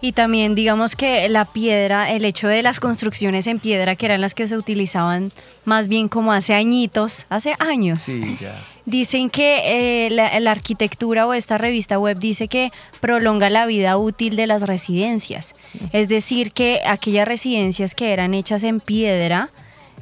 Y 0.00 0.12
también 0.12 0.56
digamos 0.56 0.96
que 0.96 1.28
la 1.28 1.44
piedra, 1.44 2.10
el 2.10 2.24
hecho 2.24 2.48
de 2.48 2.60
las 2.62 2.80
construcciones 2.80 3.46
en 3.46 3.60
piedra, 3.60 3.94
que 3.94 4.06
eran 4.06 4.20
las 4.20 4.34
que 4.34 4.48
se 4.48 4.56
utilizaban 4.56 5.30
más 5.64 5.86
bien 5.86 6.08
como 6.08 6.32
hace 6.32 6.54
añitos, 6.54 7.26
hace 7.28 7.54
años. 7.60 8.02
Sí, 8.02 8.36
ya. 8.40 8.66
Dicen 8.84 9.30
que 9.30 10.06
eh, 10.06 10.10
la, 10.10 10.40
la 10.40 10.50
arquitectura 10.50 11.24
o 11.28 11.34
esta 11.34 11.56
revista 11.56 12.00
web 12.00 12.18
dice 12.18 12.48
que 12.48 12.72
prolonga 13.00 13.48
la 13.48 13.64
vida 13.64 13.96
útil 13.96 14.34
de 14.34 14.48
las 14.48 14.62
residencias. 14.62 15.54
Es 15.92 16.08
decir, 16.08 16.50
que 16.50 16.80
aquellas 16.84 17.28
residencias 17.28 17.94
que 17.94 18.12
eran 18.12 18.34
hechas 18.34 18.64
en 18.64 18.80
piedra 18.80 19.50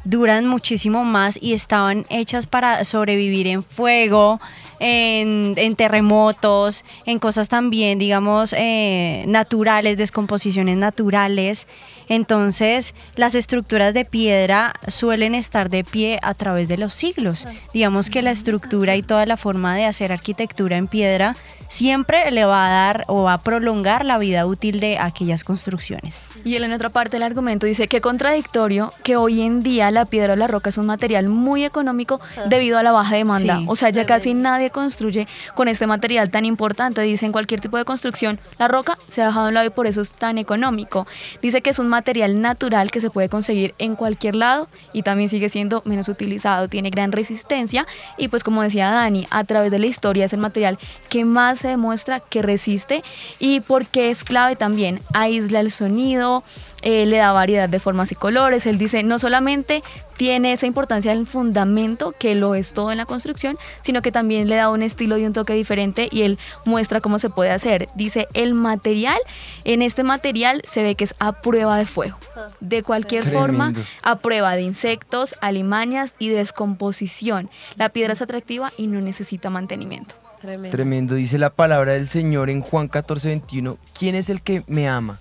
duran 0.04 0.46
muchísimo 0.46 1.04
más 1.04 1.38
y 1.40 1.52
estaban 1.52 2.06
hechas 2.08 2.46
para 2.46 2.84
sobrevivir 2.84 3.46
en 3.46 3.62
fuego, 3.62 4.40
en, 4.80 5.76
terremotos, 5.76 6.84
en 7.04 7.18
cosas 7.18 7.48
también, 7.48 7.98
digamos, 7.98 8.54
eh, 8.56 9.24
naturales, 9.26 9.96
descomposiciones 9.96 10.76
naturales. 10.76 11.68
Entonces, 12.08 12.94
las 13.14 13.34
estructuras 13.34 13.94
de 13.94 14.04
piedra 14.04 14.74
suelen 14.88 15.34
estar 15.34 15.68
de 15.68 15.84
pie 15.84 16.18
a 16.22 16.34
través 16.34 16.66
de 16.68 16.78
los 16.78 16.94
siglos. 16.94 17.46
Digamos 17.72 18.10
que 18.10 18.22
la 18.22 18.30
estructura 18.30 18.96
y 18.96 19.02
toda 19.02 19.26
la 19.26 19.36
forma 19.36 19.76
de 19.76 19.84
hacer 19.84 20.12
arquitectura 20.12 20.76
en 20.76 20.88
piedra 20.88 21.36
siempre 21.68 22.30
le 22.32 22.44
va 22.44 22.66
a 22.66 22.70
dar 22.70 23.04
o 23.06 23.22
va 23.22 23.34
a 23.34 23.42
prolongar 23.42 24.04
la 24.04 24.18
vida 24.18 24.44
útil 24.44 24.80
de 24.80 24.98
aquellas 24.98 25.44
construcciones. 25.44 26.30
Y 26.44 26.54
él 26.56 26.64
en 26.64 26.72
otra 26.72 26.88
parte 26.88 27.16
del 27.16 27.22
argumento 27.22 27.66
dice 27.66 27.88
que 27.88 28.00
contradictorio 28.00 28.92
que 29.02 29.16
hoy 29.16 29.42
en 29.42 29.62
día 29.62 29.90
la 29.90 30.04
piedra 30.04 30.34
o 30.34 30.36
la 30.36 30.46
roca 30.46 30.70
es 30.70 30.78
un 30.78 30.86
material 30.86 31.28
muy 31.28 31.64
económico 31.64 32.20
debido 32.46 32.78
a 32.78 32.82
la 32.82 32.92
baja 32.92 33.16
demanda. 33.16 33.58
Sí. 33.58 33.64
o 33.68 33.76
sea, 33.76 33.90
ya 33.90 34.06
casi 34.06 34.34
nadie 34.34 34.70
construye 34.70 35.26
con 35.54 35.68
este 35.68 35.86
material 35.86 36.30
tan 36.30 36.44
importante. 36.44 37.00
Dice 37.02 37.26
en 37.26 37.32
cualquier 37.32 37.60
tipo 37.60 37.76
de 37.76 37.84
construcción, 37.84 38.38
la 38.58 38.68
roca 38.68 38.98
se 39.10 39.22
ha 39.22 39.26
dejado 39.26 39.46
a 39.46 39.48
un 39.48 39.54
lado 39.54 39.66
y 39.66 39.70
por 39.70 39.86
eso 39.86 40.00
es 40.00 40.12
tan 40.12 40.38
económico. 40.38 41.06
Dice 41.42 41.62
que 41.62 41.70
es 41.70 41.78
un 41.78 41.88
material 41.88 42.40
natural 42.40 42.90
que 42.90 43.00
se 43.00 43.10
puede 43.10 43.28
conseguir 43.28 43.74
en 43.78 43.96
cualquier 43.96 44.34
lado 44.34 44.68
y 44.92 45.02
también 45.02 45.28
sigue 45.28 45.48
siendo 45.48 45.82
menos 45.84 46.08
utilizado. 46.08 46.68
Tiene 46.68 46.90
gran 46.90 47.12
resistencia 47.12 47.86
y 48.16 48.28
pues 48.28 48.44
como 48.44 48.62
decía 48.62 48.90
Dani, 48.90 49.26
a 49.30 49.44
través 49.44 49.70
de 49.70 49.78
la 49.78 49.86
historia 49.86 50.24
es 50.24 50.32
el 50.32 50.40
material 50.40 50.78
que 51.08 51.24
más 51.24 51.60
se 51.60 51.68
demuestra 51.68 52.20
que 52.20 52.42
resiste 52.42 53.02
y 53.38 53.60
porque 53.60 54.10
es 54.10 54.24
clave 54.24 54.56
también, 54.56 55.00
aísla 55.12 55.60
el 55.60 55.70
sonido, 55.70 56.29
eh, 56.82 57.06
le 57.06 57.18
da 57.18 57.32
variedad 57.32 57.68
de 57.68 57.78
formas 57.78 58.12
y 58.12 58.14
colores. 58.14 58.66
Él 58.66 58.78
dice, 58.78 59.02
no 59.02 59.18
solamente 59.18 59.82
tiene 60.20 60.52
esa 60.52 60.66
importancia 60.66 61.14
del 61.14 61.26
fundamento, 61.26 62.12
que 62.18 62.34
lo 62.34 62.54
es 62.54 62.74
todo 62.74 62.92
en 62.92 62.98
la 62.98 63.06
construcción, 63.06 63.56
sino 63.80 64.02
que 64.02 64.12
también 64.12 64.50
le 64.50 64.56
da 64.56 64.68
un 64.68 64.82
estilo 64.82 65.16
y 65.16 65.24
un 65.24 65.32
toque 65.32 65.54
diferente 65.54 66.08
y 66.10 66.22
él 66.22 66.38
muestra 66.66 67.00
cómo 67.00 67.18
se 67.18 67.30
puede 67.30 67.50
hacer. 67.50 67.88
Dice, 67.94 68.28
el 68.34 68.52
material, 68.52 69.18
en 69.64 69.80
este 69.80 70.04
material 70.04 70.60
se 70.64 70.82
ve 70.82 70.94
que 70.94 71.04
es 71.04 71.14
a 71.20 71.32
prueba 71.40 71.78
de 71.78 71.86
fuego. 71.86 72.18
De 72.60 72.82
cualquier 72.82 73.24
forma, 73.24 73.72
a 74.02 74.16
prueba 74.16 74.56
de 74.56 74.62
insectos, 74.62 75.34
alimañas 75.40 76.14
y 76.18 76.28
descomposición. 76.28 77.48
La 77.76 77.88
piedra 77.88 78.12
es 78.12 78.20
atractiva 78.20 78.72
y 78.76 78.88
no 78.88 79.00
necesita 79.00 79.48
mantenimiento. 79.48 80.14
Tremendo. 80.38 80.70
Tremendo, 80.70 81.14
dice 81.14 81.38
la 81.38 81.50
palabra 81.50 81.92
del 81.92 82.08
Señor 82.08 82.50
en 82.50 82.60
Juan 82.60 82.88
14, 82.88 83.28
21. 83.28 83.78
¿Quién 83.98 84.14
es 84.14 84.28
el 84.30 84.42
que 84.42 84.64
me 84.66 84.88
ama? 84.88 85.18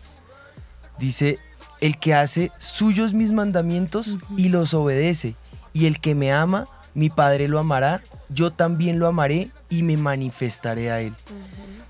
Dice, 1.00 1.40
el 1.82 1.98
que 1.98 2.14
hace 2.14 2.52
suyos 2.58 3.14
mis 3.14 3.32
mandamientos 3.32 4.18
y 4.38 4.50
los 4.50 4.74
obedece. 4.74 5.36
Y 5.74 5.86
el 5.86 6.00
que 6.00 6.16
me 6.16 6.32
ama, 6.32 6.68
mi 6.94 7.10
Padre 7.10 7.48
lo 7.48 7.60
amará, 7.60 8.02
yo 8.30 8.52
también 8.52 9.00
lo 9.00 9.08
amaré 9.08 9.50
y 9.70 9.84
me 9.84 9.98
manifestaré 9.98 10.92
a 10.92 11.02
él. 11.02 11.14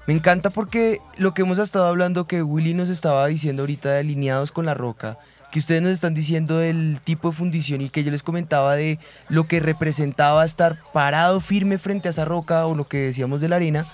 Me 0.05 0.13
encanta 0.13 0.49
porque 0.49 0.99
lo 1.17 1.33
que 1.33 1.43
hemos 1.43 1.57
estado 1.59 1.85
hablando, 1.87 2.27
que 2.27 2.41
Willy 2.43 2.73
nos 2.73 2.89
estaba 2.89 3.27
diciendo 3.27 3.63
ahorita 3.63 3.89
de 3.91 3.99
alineados 3.99 4.51
con 4.51 4.65
la 4.65 4.73
roca, 4.73 5.17
que 5.51 5.59
ustedes 5.59 5.81
nos 5.81 5.91
están 5.91 6.13
diciendo 6.13 6.57
del 6.57 6.99
tipo 7.03 7.29
de 7.29 7.35
fundición 7.35 7.81
y 7.81 7.89
que 7.89 8.03
yo 8.03 8.11
les 8.11 8.21
comentaba 8.23 8.75
de 8.75 8.99
lo 9.29 9.47
que 9.47 9.59
representaba 9.59 10.45
estar 10.45 10.77
parado 10.93 11.39
firme 11.41 11.77
frente 11.79 12.07
a 12.07 12.11
esa 12.11 12.25
roca 12.25 12.65
o 12.67 12.75
lo 12.75 12.85
que 12.87 12.97
decíamos 12.97 13.41
de 13.41 13.49
la 13.49 13.55
arena, 13.55 13.87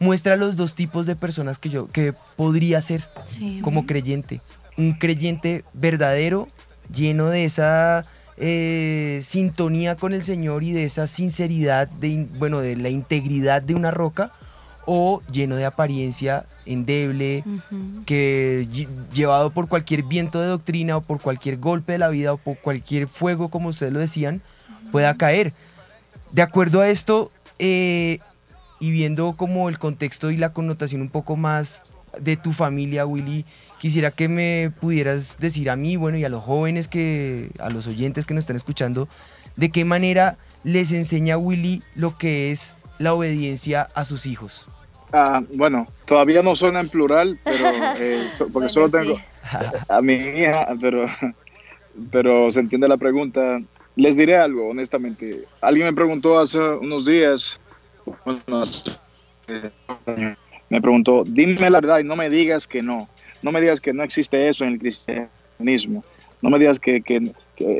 muestra 0.00 0.36
los 0.36 0.56
dos 0.56 0.74
tipos 0.74 1.06
de 1.06 1.16
personas 1.16 1.58
que 1.58 1.70
yo 1.70 1.88
que 1.90 2.12
podría 2.36 2.82
ser 2.82 3.08
Sí. 3.24 3.60
como 3.62 3.86
creyente. 3.86 4.40
Un 4.76 4.92
creyente 4.92 5.64
verdadero, 5.72 6.48
lleno 6.94 7.28
de 7.30 7.44
esa 7.44 8.04
eh, 8.36 9.20
sintonía 9.22 9.96
con 9.96 10.12
el 10.12 10.22
Señor 10.22 10.62
y 10.62 10.72
de 10.72 10.84
esa 10.84 11.06
sinceridad, 11.06 11.88
de, 11.88 12.26
bueno, 12.38 12.60
de 12.60 12.76
la 12.76 12.88
integridad 12.90 13.62
de 13.62 13.74
una 13.74 13.90
roca, 13.90 14.32
o 14.88 15.20
lleno 15.32 15.56
de 15.56 15.64
apariencia 15.64 16.46
endeble, 16.64 17.42
que 18.04 18.68
lle- 18.70 18.88
llevado 19.12 19.50
por 19.50 19.66
cualquier 19.66 20.04
viento 20.04 20.40
de 20.40 20.46
doctrina 20.46 20.96
o 20.96 21.00
por 21.00 21.20
cualquier 21.20 21.56
golpe 21.56 21.92
de 21.92 21.98
la 21.98 22.08
vida 22.08 22.32
o 22.32 22.36
por 22.36 22.56
cualquier 22.58 23.08
fuego, 23.08 23.48
como 23.48 23.70
ustedes 23.70 23.92
lo 23.92 23.98
decían, 23.98 24.42
pueda 24.92 25.16
caer. 25.16 25.52
De 26.30 26.42
acuerdo 26.42 26.82
a 26.82 26.88
esto, 26.88 27.32
eh, 27.58 28.20
y 28.78 28.90
viendo 28.92 29.32
como 29.32 29.68
el 29.68 29.78
contexto 29.78 30.30
y 30.30 30.36
la 30.36 30.52
connotación 30.52 31.00
un 31.00 31.08
poco 31.08 31.34
más 31.34 31.82
de 32.20 32.36
tu 32.36 32.52
familia, 32.52 33.06
Willy, 33.06 33.44
quisiera 33.78 34.10
que 34.10 34.28
me 34.28 34.70
pudieras 34.80 35.38
decir 35.38 35.70
a 35.70 35.76
mí, 35.76 35.96
bueno, 35.96 36.18
y 36.18 36.24
a 36.24 36.28
los 36.28 36.42
jóvenes 36.42 36.88
que, 36.88 37.50
a 37.58 37.70
los 37.70 37.86
oyentes 37.86 38.26
que 38.26 38.34
nos 38.34 38.42
están 38.42 38.56
escuchando, 38.56 39.08
de 39.56 39.70
qué 39.70 39.84
manera 39.84 40.36
les 40.64 40.92
enseña 40.92 41.36
Willy 41.38 41.82
lo 41.94 42.16
que 42.16 42.50
es 42.50 42.74
la 42.98 43.14
obediencia 43.14 43.88
a 43.94 44.04
sus 44.04 44.26
hijos. 44.26 44.68
Ah, 45.12 45.42
bueno, 45.54 45.86
todavía 46.04 46.42
no 46.42 46.56
suena 46.56 46.80
en 46.80 46.88
plural, 46.88 47.38
pero 47.44 47.64
eh, 47.98 48.28
so- 48.32 48.48
porque 48.48 48.68
solo 48.68 48.90
tengo 48.90 49.16
sí. 49.16 49.22
a 49.88 50.02
mi 50.02 50.14
hija, 50.14 50.66
pero, 50.80 51.06
pero 52.10 52.50
se 52.50 52.60
entiende 52.60 52.88
la 52.88 52.96
pregunta. 52.96 53.58
Les 53.94 54.16
diré 54.16 54.36
algo, 54.36 54.68
honestamente. 54.68 55.44
Alguien 55.62 55.86
me 55.86 55.92
preguntó 55.94 56.38
hace 56.38 56.58
unos 56.58 57.06
días, 57.06 57.58
bueno, 58.24 58.60
hace, 58.60 58.90
eh, 59.48 59.70
me 60.70 60.80
preguntó, 60.80 61.24
dime 61.26 61.70
la 61.70 61.80
verdad 61.80 62.00
y 62.00 62.04
no 62.04 62.16
me 62.16 62.28
digas 62.30 62.66
que 62.66 62.82
no. 62.82 63.08
No 63.42 63.52
me 63.52 63.60
digas 63.60 63.80
que 63.80 63.92
no 63.92 64.02
existe 64.02 64.48
eso 64.48 64.64
en 64.64 64.72
el 64.72 64.78
cristianismo. 64.78 66.04
No 66.42 66.50
me 66.50 66.58
digas 66.58 66.80
que, 66.80 67.00
que, 67.02 67.32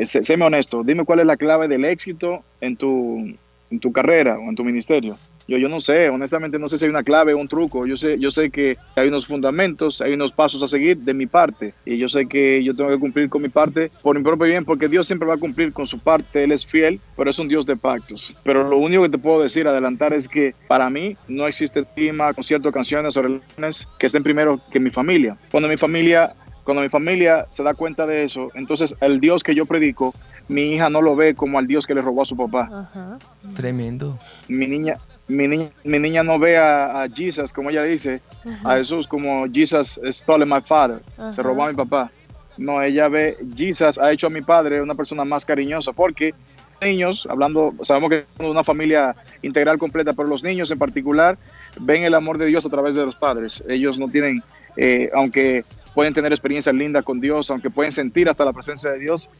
sé- 0.05 0.23
séme 0.23 0.45
honesto. 0.45 0.83
Dime 0.85 1.05
cuál 1.05 1.21
es 1.21 1.27
la 1.27 1.37
clave 1.37 1.69
del 1.69 1.85
éxito 1.85 2.43
en 2.61 2.77
tu, 2.77 3.35
en 3.71 3.81
tu 3.81 3.93
carrera 3.93 4.39
o 4.39 4.49
en 4.49 4.55
tu 4.55 4.65
ministerio. 4.65 5.19
Yo, 5.49 5.59
yo 5.59 5.69
no 5.69 5.81
sé, 5.81 6.09
honestamente 6.09 6.59
no 6.59 6.69
sé 6.69 6.79
si 6.79 6.85
hay 6.85 6.91
una 6.91 7.03
clave 7.03 7.35
o 7.35 7.39
un 7.39 7.49
truco. 7.49 7.87
Yo 7.87 7.97
sé, 7.97 8.19
yo 8.19 8.31
sé 8.31 8.51
que 8.51 8.77
hay 8.97 9.09
unos 9.09 9.27
fundamentos, 9.27 10.01
hay 10.01 10.15
unos 10.15 10.33
pasos 10.33 10.63
a 10.63 10.67
seguir 10.67 10.99
de 10.99 11.15
mi 11.15 11.27
parte. 11.27 11.75
Y 11.85 11.99
yo 11.99 12.09
sé 12.09 12.27
que 12.27 12.63
yo 12.65 12.75
tengo 12.75 12.91
que 12.91 12.99
cumplir 12.99 13.29
con 13.29 13.43
mi 13.43 13.49
parte 13.49 13.91
por 14.03 14.17
mi 14.17 14.25
propio 14.25 14.47
bien, 14.47 14.65
porque 14.65 14.89
Dios 14.89 15.07
siempre 15.07 15.29
va 15.29 15.35
a 15.35 15.39
cumplir 15.39 15.73
con 15.73 15.87
su 15.87 15.99
parte. 15.99 16.45
Él 16.45 16.53
es 16.53 16.67
fiel, 16.67 17.01
pero 17.17 17.31
es 17.31 17.39
un 17.39 17.49
Dios 17.49 17.67
de 17.67 17.77
pactos. 17.77 18.35
Pero 18.43 18.69
lo 18.69 18.79
único 18.79 19.03
que 19.05 19.11
te 19.11 19.19
puedo 19.19 19.43
decir, 19.43 19.69
adelantar, 19.69 20.13
es 20.13 20.29
que 20.29 20.55
para 20.69 20.91
mí 20.91 21.17
no 21.29 21.47
existe 21.47 21.85
clima, 21.95 22.33
concierto, 22.35 22.73
canciones 22.73 23.17
o 23.17 23.23
relaciones 23.23 23.87
que 23.99 24.07
estén 24.07 24.23
primero 24.23 24.61
que 24.73 24.81
mi 24.81 24.91
familia. 24.91 25.37
Cuando 25.51 25.69
mi 25.69 25.77
familia 25.77 26.35
cuando 26.67 26.83
mi 26.83 26.89
familia 26.89 27.47
se 27.49 27.63
da 27.63 27.75
cuenta 27.75 28.07
de 28.07 28.25
eso, 28.25 28.51
entonces 28.55 28.97
el 29.01 29.21
Dios 29.21 29.45
que 29.45 29.55
yo 29.55 29.67
predico, 29.67 30.13
mi 30.49 30.73
hija 30.73 30.91
no 30.91 31.01
lo 31.01 31.15
ve 31.15 31.37
como 31.37 31.61
al 31.61 31.69
Dios 31.69 31.87
que 31.87 31.95
le 31.95 32.03
robó 32.03 32.23
a 32.23 32.25
su 32.25 32.37
papá 32.37 32.69
Ajá. 32.73 33.19
Tremendo. 33.55 34.19
mi 34.49 34.67
niña, 34.67 34.97
mi 35.29 35.49
niña, 35.49 35.71
mi 35.85 35.99
niña 35.99 36.23
no 36.23 36.39
ve 36.39 36.57
a, 36.57 37.03
a 37.03 37.09
Jesus, 37.09 37.53
como 37.53 37.71
ella 37.71 37.83
dice, 37.83 38.21
a 38.65 38.77
Jesús 38.77 39.07
como 39.09 39.47
Jesus 39.53 39.99
stole 40.11 40.47
my 40.47 40.61
father, 40.61 41.01
se 41.33 41.43
robó 41.43 41.65
a 41.65 41.69
mi 41.69 41.75
papá. 41.75 42.11
No, 42.59 42.81
ella 42.83 43.09
ve, 43.09 43.37
Jesus 43.55 43.99
ha 43.99 44.13
hecho 44.13 44.29
a 44.29 44.31
mi 44.31 44.41
padre 44.41 44.81
una 44.81 44.95
persona 44.95 45.25
más 45.25 45.45
cariñosa, 45.45 45.93
porque 45.93 46.33
niños, 46.81 47.27
hablando, 47.31 47.73
sabemos 47.83 48.11
que 48.11 48.25
somos 48.37 48.53
una 48.53 48.65
familia 48.65 49.15
integral 49.43 49.79
completa, 49.79 50.13
pero 50.13 50.29
los 50.29 50.43
niños 50.43 50.71
en 50.71 50.79
particular 50.79 51.39
ven 51.81 52.05
el 52.05 52.15
amor 52.15 52.39
de 52.39 52.47
Dios 52.47 52.67
a 52.67 52.71
través 52.71 52.95
de 52.95 53.05
los 53.05 53.17
padres. 53.17 53.63
Ellos 53.69 53.99
no 53.99 54.09
tienen, 54.09 54.43
eh, 54.77 55.11
aunque 55.15 55.65
pueden 55.95 56.13
tener 56.13 56.33
experiencias 56.33 56.75
lindas 56.75 57.05
con 57.05 57.21
Dios, 57.21 57.51
aunque 57.51 57.71
pueden 57.71 57.93
sentir 57.93 58.29
hasta 58.29 58.45
la 58.45 58.53
presencia 58.53 58.91
de 58.91 58.99
Dios, 58.99 59.31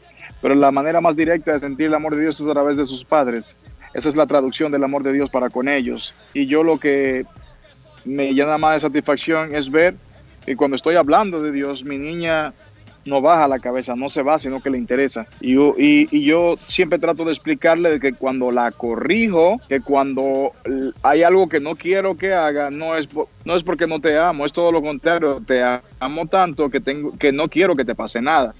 pero 0.41 0.55
la 0.55 0.71
manera 0.71 1.01
más 1.01 1.15
directa 1.15 1.51
de 1.51 1.59
sentir 1.59 1.87
el 1.87 1.93
amor 1.93 2.15
de 2.15 2.21
Dios 2.21 2.39
es 2.39 2.47
a 2.47 2.51
través 2.51 2.77
de 2.77 2.85
sus 2.85 3.03
padres. 3.05 3.55
Esa 3.93 4.09
es 4.09 4.15
la 4.15 4.27
traducción 4.27 4.71
del 4.71 4.83
amor 4.83 5.03
de 5.03 5.13
Dios 5.13 5.29
para 5.29 5.49
con 5.49 5.67
ellos. 5.67 6.13
Y 6.33 6.45
yo 6.47 6.63
lo 6.63 6.77
que 6.77 7.25
me 8.05 8.33
llena 8.33 8.57
más 8.57 8.75
de 8.75 8.87
satisfacción 8.87 9.55
es 9.55 9.69
ver 9.69 9.95
que 10.45 10.55
cuando 10.55 10.75
estoy 10.75 10.95
hablando 10.95 11.41
de 11.41 11.51
Dios, 11.51 11.83
mi 11.83 11.97
niña 11.97 12.53
no 13.07 13.21
baja 13.21 13.47
la 13.47 13.59
cabeza, 13.59 13.95
no 13.95 14.09
se 14.09 14.21
va, 14.21 14.37
sino 14.37 14.61
que 14.61 14.69
le 14.69 14.77
interesa. 14.77 15.25
Y 15.39 15.55
yo, 15.55 15.73
y, 15.77 16.07
y 16.15 16.25
yo 16.25 16.55
siempre 16.67 16.99
trato 16.99 17.25
de 17.25 17.31
explicarle 17.31 17.91
de 17.91 17.99
que 17.99 18.13
cuando 18.13 18.51
la 18.51 18.71
corrijo, 18.71 19.59
que 19.67 19.81
cuando 19.81 20.51
hay 21.01 21.23
algo 21.23 21.49
que 21.49 21.59
no 21.59 21.75
quiero 21.75 22.17
que 22.17 22.33
haga, 22.33 22.69
no 22.69 22.95
es, 22.95 23.09
no 23.45 23.55
es 23.55 23.63
porque 23.63 23.87
no 23.87 23.99
te 23.99 24.17
amo, 24.17 24.45
es 24.45 24.53
todo 24.53 24.71
lo 24.71 24.81
contrario, 24.81 25.41
te 25.45 25.61
amo 25.99 26.27
tanto 26.27 26.69
que, 26.69 26.79
tengo, 26.79 27.17
que 27.17 27.31
no 27.31 27.47
quiero 27.47 27.75
que 27.75 27.85
te 27.85 27.95
pase 27.95 28.21
nada. 28.21 28.53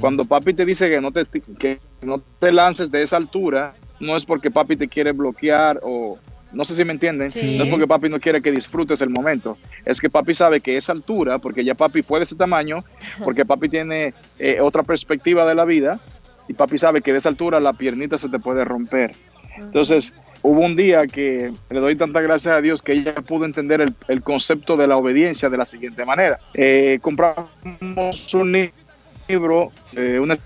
Cuando 0.00 0.24
papi 0.24 0.52
te 0.52 0.64
dice 0.64 0.90
que 0.90 1.00
no 1.00 1.12
te, 1.12 1.22
que 1.58 1.78
no 2.02 2.20
te 2.40 2.50
lances 2.50 2.90
de 2.90 3.02
esa 3.02 3.16
altura, 3.16 3.74
no 4.00 4.16
es 4.16 4.24
porque 4.26 4.50
papi 4.50 4.76
te 4.76 4.88
quiere 4.88 5.12
bloquear 5.12 5.78
o 5.82 6.18
no 6.52 6.64
sé 6.64 6.74
si 6.74 6.84
me 6.84 6.92
entienden, 6.92 7.30
Sí. 7.30 7.56
no 7.56 7.62
es 7.64 7.70
porque 7.70 7.86
papi 7.86 8.08
no 8.08 8.18
quiere 8.18 8.42
que 8.42 8.50
disfrutes 8.50 9.00
el 9.02 9.10
momento, 9.10 9.56
es 9.84 10.00
que 10.00 10.10
papi 10.10 10.34
sabe 10.34 10.60
que 10.60 10.76
esa 10.76 10.90
altura, 10.92 11.38
porque 11.38 11.64
ya 11.64 11.74
papi 11.76 12.02
fue 12.02 12.18
de 12.18 12.24
ese 12.24 12.34
tamaño, 12.34 12.82
porque 13.22 13.44
papi 13.44 13.68
tiene 13.68 14.14
eh, 14.40 14.58
otra 14.60 14.82
perspectiva 14.82 15.46
de 15.48 15.54
la 15.54 15.64
vida 15.64 16.00
y 16.48 16.54
papi 16.54 16.76
sabe 16.78 17.02
que 17.02 17.12
de 17.12 17.18
esa 17.18 17.28
altura 17.28 17.60
la 17.60 17.74
piernita 17.74 18.18
se 18.18 18.28
te 18.28 18.40
puede 18.40 18.64
romper. 18.64 19.12
Entonces, 19.56 20.12
hubo 20.42 20.60
un 20.60 20.74
día 20.74 21.06
que 21.06 21.52
le 21.70 21.80
doy 21.80 21.94
tanta 21.94 22.20
gracias 22.20 22.54
a 22.56 22.60
Dios 22.60 22.82
que 22.82 22.92
ella 22.94 23.14
pudo 23.14 23.44
entender 23.44 23.80
el, 23.82 23.94
el 24.08 24.22
concepto 24.22 24.76
de 24.76 24.86
la 24.86 24.96
obediencia 24.96 25.50
de 25.50 25.56
la 25.58 25.66
siguiente 25.66 26.04
manera. 26.04 26.40
Eh, 26.54 26.98
compramos 27.02 28.34
un 28.34 28.50
li- 28.52 28.72
libro, 29.28 29.70
eh, 29.94 30.18
una 30.18 30.36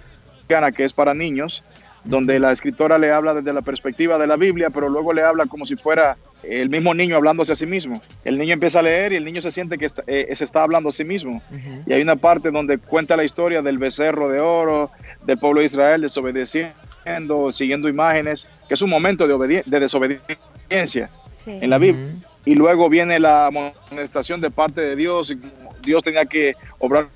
que 0.72 0.84
es 0.84 0.92
para 0.92 1.14
niños, 1.14 1.62
donde 2.04 2.38
la 2.38 2.52
escritora 2.52 2.98
le 2.98 3.10
habla 3.10 3.32
desde 3.34 3.52
la 3.52 3.62
perspectiva 3.62 4.18
de 4.18 4.26
la 4.26 4.36
Biblia, 4.36 4.68
pero 4.70 4.88
luego 4.88 5.12
le 5.12 5.22
habla 5.22 5.46
como 5.46 5.64
si 5.64 5.74
fuera 5.76 6.16
el 6.42 6.68
mismo 6.68 6.92
niño 6.94 7.16
hablándose 7.16 7.54
a 7.54 7.56
sí 7.56 7.64
mismo. 7.66 8.02
El 8.24 8.36
niño 8.38 8.52
empieza 8.52 8.80
a 8.80 8.82
leer 8.82 9.12
y 9.12 9.16
el 9.16 9.24
niño 9.24 9.40
se 9.40 9.50
siente 9.50 9.78
que 9.78 9.86
está- 9.86 10.02
eh, 10.06 10.28
se 10.34 10.44
está 10.44 10.62
hablando 10.62 10.90
a 10.90 10.92
sí 10.92 11.02
mismo. 11.04 11.40
Y 11.86 11.92
hay 11.94 12.02
una 12.02 12.16
parte 12.16 12.50
donde 12.50 12.76
cuenta 12.78 13.16
la 13.16 13.24
historia 13.24 13.62
del 13.62 13.78
becerro 13.78 14.28
de 14.28 14.40
oro, 14.40 14.90
del 15.24 15.38
pueblo 15.38 15.60
de 15.60 15.66
Israel 15.66 16.02
desobedeciendo, 16.02 17.50
siguiendo 17.50 17.88
imágenes, 17.88 18.46
que 18.68 18.74
es 18.74 18.82
un 18.82 18.90
momento 18.90 19.26
de, 19.26 19.34
obedi- 19.34 19.64
de 19.64 19.80
desobediencia 19.80 21.10
Sí. 21.30 21.58
en 21.60 21.70
la 21.70 21.78
Biblia. 21.78 22.10
Y 22.44 22.54
luego 22.54 22.90
viene 22.90 23.18
la 23.18 23.46
amonestación 23.46 24.40
de 24.42 24.50
parte 24.50 24.80
de 24.82 24.96
Dios, 24.96 25.30
y 25.30 25.38
Dios 25.82 26.02
tenía 26.02 26.26
que 26.26 26.54
obrar 26.78 27.06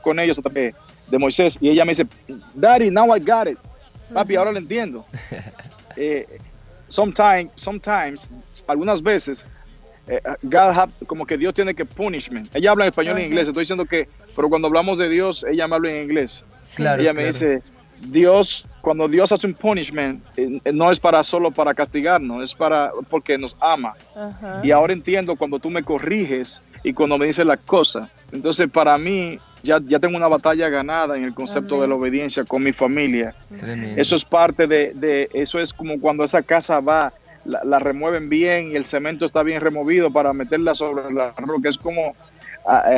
con 0.00 0.18
ellos 0.18 0.38
a 0.38 0.42
través 0.42 0.74
de 1.10 1.18
Moisés. 1.18 1.58
Y 1.60 1.68
ella 1.68 1.84
me 1.84 1.90
dice, 1.92 2.06
Daddy, 2.54 2.90
now 2.90 3.14
I 3.14 3.20
got 3.20 3.48
it. 3.48 3.58
Papi, 4.12 4.36
ahora 4.36 4.52
lo 4.52 4.58
entiendo. 4.58 5.04
Eh, 5.98 6.26
sometimes, 6.88 7.50
sometimes, 7.56 8.30
algunas 8.66 9.02
veces, 9.02 9.46
eh, 10.08 10.20
God 10.42 10.72
have- 10.74 11.06
como 11.06 11.24
que 11.26 11.38
Dios 11.38 11.54
tiene 11.54 11.74
que 11.74 11.86
punishment. 11.86 12.54
Ella 12.54 12.72
habla 12.72 12.84
en 12.84 12.88
español 12.90 13.14
y 13.14 13.16
en 13.16 13.18
Ajá. 13.22 13.26
inglés, 13.28 13.48
estoy 13.48 13.62
diciendo 13.62 13.86
que, 13.86 14.06
pero 14.36 14.50
cuando 14.50 14.68
hablamos 14.68 14.98
de 14.98 15.08
Dios, 15.08 15.44
ella 15.50 15.66
me 15.66 15.74
habla 15.76 15.90
en 15.92 16.02
inglés. 16.02 16.44
Sí. 16.60 16.82
Claro. 16.82 17.00
ella 17.00 17.14
me 17.14 17.24
dice, 17.24 17.62
Dios, 17.98 18.66
cuando 18.82 19.08
Dios 19.08 19.32
hace 19.32 19.46
un 19.46 19.54
punishment, 19.54 20.22
eh, 20.36 20.60
no 20.70 20.90
es 20.90 21.00
para 21.00 21.24
solo 21.24 21.50
para 21.50 21.72
castigarnos, 21.72 22.44
es 22.44 22.54
para 22.54 22.90
porque 23.08 23.38
nos 23.38 23.56
ama. 23.58 23.94
Ajá. 24.14 24.60
Y 24.62 24.70
ahora 24.70 24.92
entiendo 24.92 25.34
cuando 25.36 25.58
tú 25.58 25.70
me 25.70 25.82
corriges 25.82 26.60
y 26.82 26.92
cuando 26.92 27.16
me 27.16 27.24
dices 27.26 27.46
las 27.46 27.60
cosas. 27.64 28.10
Entonces, 28.32 28.68
para 28.70 28.98
mí, 28.98 29.38
ya, 29.66 29.80
ya 29.84 29.98
tengo 29.98 30.16
una 30.16 30.28
batalla 30.28 30.68
ganada 30.68 31.16
en 31.16 31.24
el 31.24 31.34
concepto 31.34 31.74
Amén. 31.74 31.82
de 31.82 31.88
la 31.88 31.94
obediencia 31.96 32.44
con 32.44 32.62
mi 32.62 32.72
familia. 32.72 33.34
Tremendo. 33.58 34.00
Eso 34.00 34.16
es 34.16 34.24
parte 34.24 34.66
de, 34.66 34.92
de- 34.94 35.28
eso 35.34 35.58
es 35.60 35.72
como 35.74 36.00
cuando 36.00 36.24
esa 36.24 36.42
casa 36.42 36.80
va, 36.80 37.12
la, 37.44 37.60
la 37.64 37.78
remueven 37.78 38.28
bien 38.28 38.72
y 38.72 38.76
el 38.76 38.84
cemento 38.84 39.24
está 39.26 39.42
bien 39.42 39.60
removido 39.60 40.10
para 40.10 40.32
meterla 40.32 40.74
sobre 40.74 41.12
la 41.12 41.32
roca. 41.36 41.68
Es 41.68 41.78
como 41.78 42.14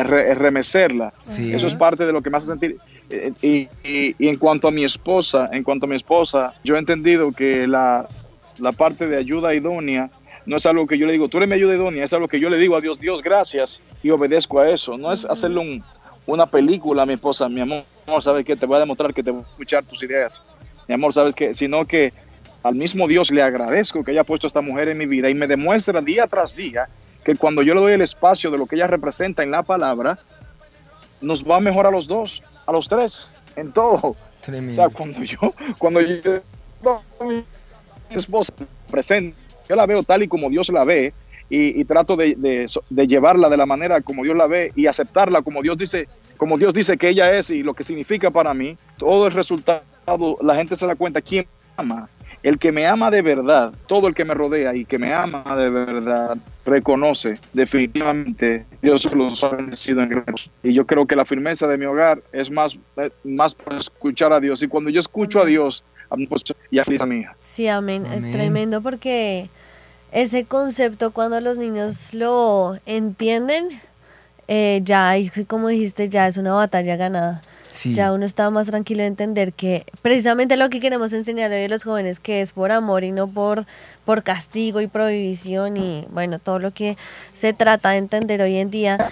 re- 0.05 0.35
remecerla. 0.35 1.13
Sí. 1.23 1.53
Eso 1.53 1.67
es 1.67 1.75
parte 1.75 2.07
de 2.07 2.13
lo 2.13 2.23
que 2.23 2.31
me 2.31 2.37
hace 2.39 2.47
sentir. 2.49 2.77
Eh, 3.11 3.33
Y, 3.43 3.69
y- 3.85 4.15
y 4.19 4.29
en 4.29 4.37
cuanto 4.37 4.69
a 4.69 4.71
mi 4.71 4.85
esposa, 4.85 5.49
en 5.53 5.63
cuanto 5.65 5.87
a 5.87 5.89
mi 5.89 5.97
esposa, 5.97 6.55
yo 6.65 6.77
he 6.77 6.79
entendido 6.79 7.33
que 7.33 7.67
la, 7.67 8.07
la 8.59 8.73
parte 8.73 9.07
de 9.07 9.17
ayuda 9.17 9.55
idónea 9.55 10.11
no 10.47 10.57
es 10.57 10.65
algo 10.65 10.87
que 10.87 10.97
yo 10.97 11.05
le 11.07 11.13
digo, 11.13 11.29
tú 11.29 11.37
eres 11.37 11.49
mi 11.51 11.57
ayuda 11.57 11.75
idónea, 11.75 12.05
es 12.05 12.13
algo 12.15 12.27
que 12.27 12.41
yo 12.41 12.49
le 12.49 12.57
digo 12.57 12.75
a 12.75 12.81
Dios, 12.81 12.99
Dios, 12.99 13.23
gracias, 13.23 13.83
y 14.03 14.09
obedezco 14.09 14.61
a 14.61 14.71
eso. 14.71 14.97
No 14.97 15.13
es 15.13 15.27
hacerle 15.27 15.61
un- 15.61 15.85
una 16.29 16.45
película 16.45 17.03
a 17.03 17.07
mi 17.07 17.15
esposa, 17.15 17.49
mi 17.49 17.63
amor, 17.63 17.85
¿sabes 18.21 18.45
qué? 18.45 18.55
Te 18.55 18.67
voy 18.67 18.77
a 18.77 18.81
demostrar 18.81 19.15
que 19.15 19.23
te 19.23 19.31
voy 19.31 19.41
a 19.41 19.47
escuchar 19.51 19.85
tus 19.85 20.03
ideas. 20.03 20.43
Mi 20.87 20.95
amor, 20.95 21.15
¿sabes 21.15 21.35
qué? 21.35 21.55
Sino 21.55 21.87
que 21.87 22.13
al 22.63 22.75
mismo 22.75 23.09
Dios 23.09 23.31
le 23.31 23.43
agradezco 23.43 24.05
que 24.05 24.11
haya 24.11 24.25
puesto 24.25 24.47
a 24.47 24.49
esta 24.49 24.61
mujer 24.61 24.91
en 24.91 24.99
mi 24.99 25.07
vida 25.07 25.31
y 25.31 25.35
me 25.35 25.47
demuestra 25.47 26.03
día 26.03 26.27
tras 26.27 26.55
día 26.55 26.87
que 27.25 27.35
cuando 27.35 27.63
yo 27.63 27.75
le 27.75 27.81
doy 27.81 27.93
el 27.95 28.03
espacio 28.03 28.51
de 28.51 28.59
lo 28.59 28.67
que 28.67 28.77
ella 28.77 28.87
representa 28.87 29.43
en 29.43 29.51
la 29.51 29.63
palabra, 29.63 30.19
nos 31.23 31.43
va 31.43 31.61
mejor 31.61 31.87
a 31.87 31.91
los 31.91 32.07
dos, 32.07 32.43
a 32.67 32.73
los 32.73 32.89
tres, 32.89 33.35
en 33.57 33.73
todo. 33.73 34.15
O 34.73 34.75
sea, 34.75 34.91
cuando 34.91 35.25
yo, 35.25 35.39
cuando 35.79 36.03
yo, 36.03 36.43
mi 37.27 37.43
esposa 38.11 38.53
presente, 38.91 39.35
yo 39.67 39.77
la 39.77 39.87
veo 39.87 40.03
tal 40.03 40.23
y 40.23 40.29
como 40.29 40.51
Dios 40.51 40.69
la 40.69 40.85
ve 40.85 41.15
y, 41.51 41.85
trato 41.85 42.17
de, 42.17 42.37
de, 42.37 43.07
llevarla 43.07 43.49
de 43.49 43.57
la 43.57 43.67
manera 43.67 44.01
como 44.03 44.23
Dios 44.23 44.37
la 44.37 44.47
ve 44.47 44.71
y 44.77 44.87
aceptarla 44.87 45.43
como 45.43 45.63
Dios 45.63 45.79
dice, 45.79 46.09
como 46.37 46.59
Dios 46.59 46.75
dice 46.75 46.99
que 46.99 47.09
ella 47.09 47.33
es 47.37 47.51
y 47.51 47.63
lo 47.63 47.75
que 47.75 47.85
significa 47.85 48.31
para 48.31 48.53
mí. 48.55 48.77
Todo 48.99 49.27
el 49.27 49.33
resultado, 49.33 49.83
la 50.43 50.57
gente 50.57 50.77
se 50.77 50.87
da 50.87 50.95
cuenta 50.95 51.21
quién 51.21 51.47
ama. 51.77 52.09
El 52.43 52.59
que 52.59 52.71
me 52.71 52.87
ama 52.87 53.11
de 53.11 53.21
verdad, 53.21 53.73
todo 53.87 54.07
el 54.07 54.15
que 54.15 54.25
me 54.25 54.33
rodea 54.33 54.75
y 54.75 54.85
que 54.85 54.97
me 54.99 55.13
ama 55.13 55.57
de 55.57 55.71
verdad, 55.71 56.39
reconoce 56.65 57.39
definitivamente 57.53 58.65
Dios 58.81 59.13
los 59.13 59.43
ha 59.43 59.49
bendecido 59.49 60.03
en 60.03 60.25
Y 60.63 60.73
yo 60.73 60.87
creo 60.87 61.07
que 61.07 61.17
la 61.17 61.25
firmeza 61.25 61.67
de 61.67 61.77
mi 61.77 61.87
hogar 61.87 62.23
es 62.33 62.49
más, 62.51 62.79
más 63.25 63.55
por 63.55 63.75
escuchar 63.75 64.33
a 64.33 64.39
Dios. 64.39 64.63
Y 64.63 64.69
cuando 64.69 64.89
yo 64.91 65.01
escucho 65.01 65.43
a 65.43 65.47
Dios, 65.47 65.85
pues, 66.29 66.45
y 66.71 66.79
a 66.79 67.07
mi 67.07 67.21
hija. 67.21 67.37
Sí, 67.43 67.67
amén. 67.67 68.05
Tremendo 68.33 68.81
porque 68.83 69.49
ese 70.13 70.45
concepto 70.45 71.11
cuando 71.11 71.41
los 71.41 71.59
niños 71.59 72.15
lo 72.15 72.79
entienden, 72.87 73.81
eh, 74.49 74.81
ya, 74.85 75.15
como 75.47 75.69
dijiste, 75.69 76.09
ya 76.09 76.27
es 76.27 76.37
una 76.37 76.53
batalla 76.53 76.97
ganada. 76.97 77.43
Ya 77.85 78.13
uno 78.13 78.25
está 78.25 78.51
más 78.51 78.67
tranquilo 78.67 79.03
de 79.03 79.07
entender 79.07 79.53
que 79.53 79.85
precisamente 80.03 80.57
lo 80.57 80.69
que 80.69 80.81
queremos 80.81 81.13
enseñar 81.13 81.53
hoy 81.53 81.65
a 81.65 81.69
los 81.69 81.85
jóvenes, 81.85 82.19
que 82.19 82.41
es 82.41 82.53
por 82.53 82.73
amor 82.73 83.05
y 83.05 83.13
no 83.13 83.29
por, 83.29 83.67
por 84.05 84.25
castigo 84.25 84.81
y 84.81 84.89
prohibición 84.89 85.77
y 85.77 86.07
bueno, 86.11 86.39
todo 86.41 86.59
lo 86.59 86.73
que 86.73 86.97
se 87.35 87.53
trata 87.53 87.91
de 87.91 87.99
entender 87.99 88.43
hoy 88.43 88.57
en 88.57 88.71
día. 88.71 89.11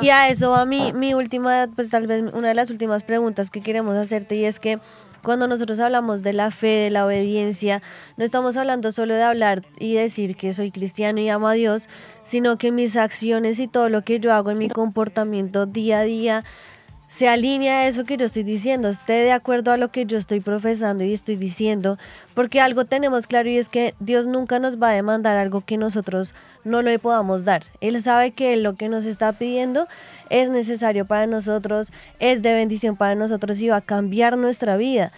Y 0.00 0.08
a 0.08 0.28
eso 0.28 0.50
va 0.50 0.64
mi, 0.64 0.92
mi 0.92 1.14
última, 1.14 1.68
pues 1.74 1.90
tal 1.90 2.06
vez 2.06 2.24
una 2.32 2.48
de 2.48 2.54
las 2.54 2.70
últimas 2.70 3.02
preguntas 3.02 3.50
que 3.50 3.60
queremos 3.60 3.96
hacerte 3.96 4.36
y 4.36 4.44
es 4.44 4.58
que 4.58 4.78
cuando 5.22 5.46
nosotros 5.46 5.78
hablamos 5.78 6.22
de 6.22 6.32
la 6.32 6.50
fe, 6.50 6.66
de 6.66 6.90
la 6.90 7.06
obediencia, 7.06 7.80
no 8.16 8.24
estamos 8.24 8.56
hablando 8.56 8.90
solo 8.90 9.14
de 9.14 9.22
hablar 9.22 9.62
y 9.78 9.94
decir 9.94 10.36
que 10.36 10.52
soy 10.52 10.72
cristiano 10.72 11.20
y 11.20 11.28
amo 11.28 11.46
a 11.46 11.52
Dios, 11.52 11.88
sino 12.24 12.58
que 12.58 12.72
mis 12.72 12.96
acciones 12.96 13.60
y 13.60 13.68
todo 13.68 13.88
lo 13.88 14.02
que 14.02 14.18
yo 14.18 14.32
hago 14.32 14.50
en 14.50 14.58
mi 14.58 14.68
comportamiento 14.68 15.66
día 15.66 16.00
a 16.00 16.02
día 16.02 16.44
se 17.12 17.28
alinea 17.28 17.80
a 17.80 17.88
eso 17.88 18.04
que 18.04 18.16
yo 18.16 18.24
estoy 18.24 18.42
diciendo, 18.42 18.88
esté 18.88 19.12
de 19.12 19.32
acuerdo 19.32 19.70
a 19.70 19.76
lo 19.76 19.90
que 19.90 20.06
yo 20.06 20.16
estoy 20.16 20.40
profesando 20.40 21.04
y 21.04 21.12
estoy 21.12 21.36
diciendo, 21.36 21.98
porque 22.32 22.58
algo 22.58 22.86
tenemos 22.86 23.26
claro 23.26 23.50
y 23.50 23.58
es 23.58 23.68
que 23.68 23.94
Dios 24.00 24.26
nunca 24.26 24.58
nos 24.58 24.82
va 24.82 24.88
a 24.88 24.94
demandar 24.94 25.36
algo 25.36 25.60
que 25.60 25.76
nosotros 25.76 26.34
no 26.64 26.80
le 26.80 26.98
podamos 26.98 27.44
dar. 27.44 27.64
Él 27.82 28.00
sabe 28.00 28.30
que 28.30 28.56
lo 28.56 28.76
que 28.76 28.88
nos 28.88 29.04
está 29.04 29.34
pidiendo 29.34 29.88
es 30.30 30.48
necesario 30.48 31.04
para 31.04 31.26
nosotros, 31.26 31.92
es 32.18 32.42
de 32.42 32.54
bendición 32.54 32.96
para 32.96 33.14
nosotros 33.14 33.60
y 33.60 33.68
va 33.68 33.76
a 33.76 33.80
cambiar 33.82 34.38
nuestra 34.38 34.78
vida. 34.78 35.12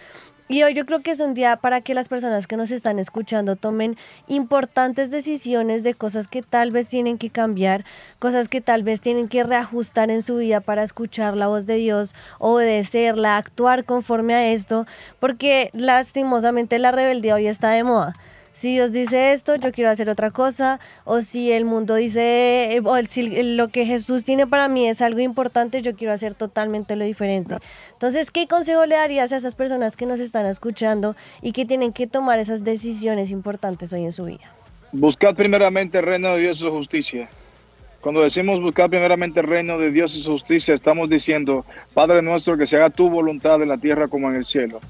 Y 0.46 0.62
hoy 0.62 0.74
yo 0.74 0.84
creo 0.84 1.00
que 1.00 1.10
es 1.10 1.20
un 1.20 1.32
día 1.32 1.56
para 1.56 1.80
que 1.80 1.94
las 1.94 2.08
personas 2.08 2.46
que 2.46 2.58
nos 2.58 2.70
están 2.70 2.98
escuchando 2.98 3.56
tomen 3.56 3.96
importantes 4.28 5.10
decisiones 5.10 5.82
de 5.82 5.94
cosas 5.94 6.28
que 6.28 6.42
tal 6.42 6.70
vez 6.70 6.86
tienen 6.86 7.16
que 7.16 7.30
cambiar, 7.30 7.86
cosas 8.18 8.48
que 8.48 8.60
tal 8.60 8.82
vez 8.82 9.00
tienen 9.00 9.28
que 9.28 9.42
reajustar 9.42 10.10
en 10.10 10.20
su 10.20 10.36
vida 10.36 10.60
para 10.60 10.82
escuchar 10.82 11.34
la 11.34 11.46
voz 11.46 11.64
de 11.64 11.76
Dios, 11.76 12.14
obedecerla, 12.38 13.38
actuar 13.38 13.84
conforme 13.84 14.34
a 14.34 14.52
esto, 14.52 14.86
porque 15.18 15.70
lastimosamente 15.72 16.78
la 16.78 16.92
rebeldía 16.92 17.36
hoy 17.36 17.46
está 17.46 17.70
de 17.70 17.84
moda 17.84 18.14
si 18.54 18.74
Dios 18.74 18.92
dice 18.92 19.32
esto, 19.32 19.56
yo 19.56 19.72
quiero 19.72 19.90
hacer 19.90 20.08
otra 20.08 20.30
cosa, 20.30 20.78
o 21.04 21.22
si 21.22 21.50
el 21.50 21.64
mundo 21.64 21.96
dice, 21.96 22.80
o 22.84 22.96
si 23.02 23.42
lo 23.56 23.68
que 23.68 23.84
Jesús 23.84 24.22
tiene 24.22 24.46
para 24.46 24.68
mí 24.68 24.88
es 24.88 25.02
algo 25.02 25.18
importante, 25.18 25.82
yo 25.82 25.96
quiero 25.96 26.12
hacer 26.14 26.34
totalmente 26.34 26.94
lo 26.94 27.04
diferente. 27.04 27.56
Entonces, 27.92 28.30
¿qué 28.30 28.46
consejo 28.46 28.86
le 28.86 28.94
darías 28.94 29.32
a 29.32 29.36
esas 29.36 29.56
personas 29.56 29.96
que 29.96 30.06
nos 30.06 30.20
están 30.20 30.46
escuchando 30.46 31.16
y 31.42 31.50
que 31.50 31.66
tienen 31.66 31.92
que 31.92 32.06
tomar 32.06 32.38
esas 32.38 32.62
decisiones 32.62 33.32
importantes 33.32 33.92
hoy 33.92 34.04
en 34.04 34.12
su 34.12 34.24
vida? 34.24 34.44
Buscad 34.92 35.34
primeramente 35.34 35.98
el 35.98 36.04
reino 36.04 36.36
de 36.36 36.42
Dios 36.42 36.58
y 36.58 36.60
su 36.60 36.70
justicia 36.70 37.28
cuando 38.04 38.22
decimos 38.22 38.60
buscar 38.60 38.90
primeramente 38.90 39.40
el 39.40 39.46
reino 39.46 39.78
de 39.78 39.90
Dios 39.90 40.14
y 40.14 40.20
su 40.20 40.32
justicia, 40.32 40.74
estamos 40.74 41.08
diciendo, 41.08 41.64
Padre 41.94 42.20
nuestro, 42.20 42.58
que 42.58 42.66
se 42.66 42.76
haga 42.76 42.90
tu 42.90 43.08
voluntad 43.08 43.62
en 43.62 43.70
la 43.70 43.78
tierra 43.78 44.08
como 44.08 44.28
en 44.28 44.36
el 44.36 44.44
cielo. 44.44 44.80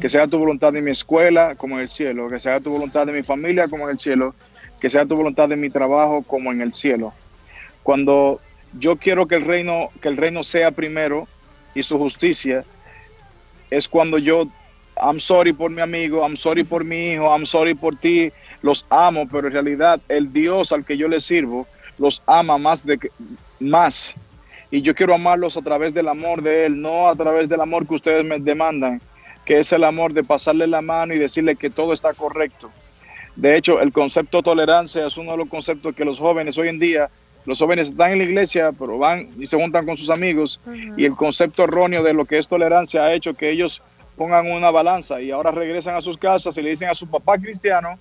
Que 0.00 0.08
se 0.08 0.18
haga 0.18 0.28
tu 0.28 0.38
voluntad 0.38 0.76
en 0.76 0.84
mi 0.84 0.92
escuela 0.92 1.56
como 1.56 1.74
en 1.74 1.82
el 1.82 1.88
cielo. 1.88 2.28
Que 2.28 2.38
se 2.38 2.48
haga 2.48 2.60
tu 2.60 2.70
voluntad 2.70 3.06
de 3.06 3.12
mi 3.12 3.24
familia 3.24 3.66
como 3.66 3.86
en 3.86 3.90
el 3.90 3.98
cielo. 3.98 4.36
Que 4.80 4.88
se 4.88 4.98
haga 5.00 5.08
tu 5.08 5.16
voluntad 5.16 5.48
de 5.48 5.56
mi 5.56 5.68
trabajo 5.68 6.22
como 6.22 6.52
en 6.52 6.60
el 6.60 6.72
cielo. 6.72 7.12
Cuando 7.82 8.40
yo 8.78 8.98
quiero 8.98 9.26
que 9.26 9.34
el 9.34 9.46
reino, 9.46 9.88
que 10.00 10.06
el 10.06 10.16
reino 10.16 10.44
sea 10.44 10.70
primero 10.70 11.26
y 11.74 11.82
su 11.82 11.98
justicia, 11.98 12.64
es 13.68 13.88
cuando 13.88 14.16
yo, 14.16 14.46
I'm 14.96 15.18
sorry 15.18 15.52
por 15.52 15.72
mi 15.72 15.82
amigo, 15.82 16.22
I'm 16.22 16.36
sorry 16.36 16.62
por 16.62 16.84
mi 16.84 17.14
hijo, 17.14 17.36
I'm 17.36 17.46
sorry 17.46 17.74
por 17.74 17.96
ti, 17.96 18.30
los 18.62 18.86
amo, 18.90 19.26
pero 19.28 19.48
en 19.48 19.54
realidad 19.54 20.00
el 20.08 20.32
Dios 20.32 20.70
al 20.70 20.84
que 20.84 20.96
yo 20.96 21.08
le 21.08 21.18
sirvo, 21.18 21.66
los 22.00 22.22
ama 22.26 22.58
más 22.58 22.84
de 22.84 22.98
más. 23.60 24.16
Y 24.70 24.82
yo 24.82 24.94
quiero 24.94 25.14
amarlos 25.14 25.56
a 25.56 25.62
través 25.62 25.92
del 25.92 26.08
amor 26.08 26.42
de 26.42 26.66
Él, 26.66 26.80
no 26.80 27.08
a 27.08 27.14
través 27.14 27.48
del 27.48 27.60
amor 27.60 27.86
que 27.86 27.94
ustedes 27.94 28.24
me 28.24 28.38
demandan, 28.38 29.00
que 29.44 29.58
es 29.58 29.72
el 29.72 29.84
amor 29.84 30.14
de 30.14 30.24
pasarle 30.24 30.66
la 30.66 30.80
mano 30.80 31.14
y 31.14 31.18
decirle 31.18 31.56
que 31.56 31.70
todo 31.70 31.92
está 31.92 32.14
correcto. 32.14 32.70
De 33.36 33.56
hecho, 33.56 33.80
el 33.80 33.92
concepto 33.92 34.42
tolerancia 34.42 35.06
es 35.06 35.16
uno 35.18 35.32
de 35.32 35.38
los 35.38 35.48
conceptos 35.48 35.94
que 35.94 36.04
los 36.04 36.18
jóvenes 36.18 36.56
hoy 36.56 36.68
en 36.68 36.78
día, 36.78 37.10
los 37.44 37.58
jóvenes 37.58 37.90
están 37.90 38.12
en 38.12 38.18
la 38.18 38.24
iglesia, 38.24 38.72
pero 38.78 38.98
van 38.98 39.28
y 39.38 39.46
se 39.46 39.56
juntan 39.56 39.84
con 39.84 39.96
sus 39.96 40.10
amigos, 40.10 40.60
y 40.96 41.04
el 41.04 41.14
concepto 41.16 41.64
erróneo 41.64 42.02
de 42.02 42.14
lo 42.14 42.24
que 42.24 42.38
es 42.38 42.48
tolerancia 42.48 43.04
ha 43.04 43.12
hecho 43.12 43.34
que 43.34 43.50
ellos 43.50 43.82
pongan 44.16 44.50
una 44.50 44.70
balanza 44.70 45.20
y 45.20 45.30
ahora 45.30 45.50
regresan 45.50 45.96
a 45.96 46.00
sus 46.00 46.16
casas 46.16 46.56
y 46.56 46.62
le 46.62 46.70
dicen 46.70 46.88
a 46.88 46.94
su 46.94 47.08
papá 47.08 47.38
cristiano, 47.38 47.98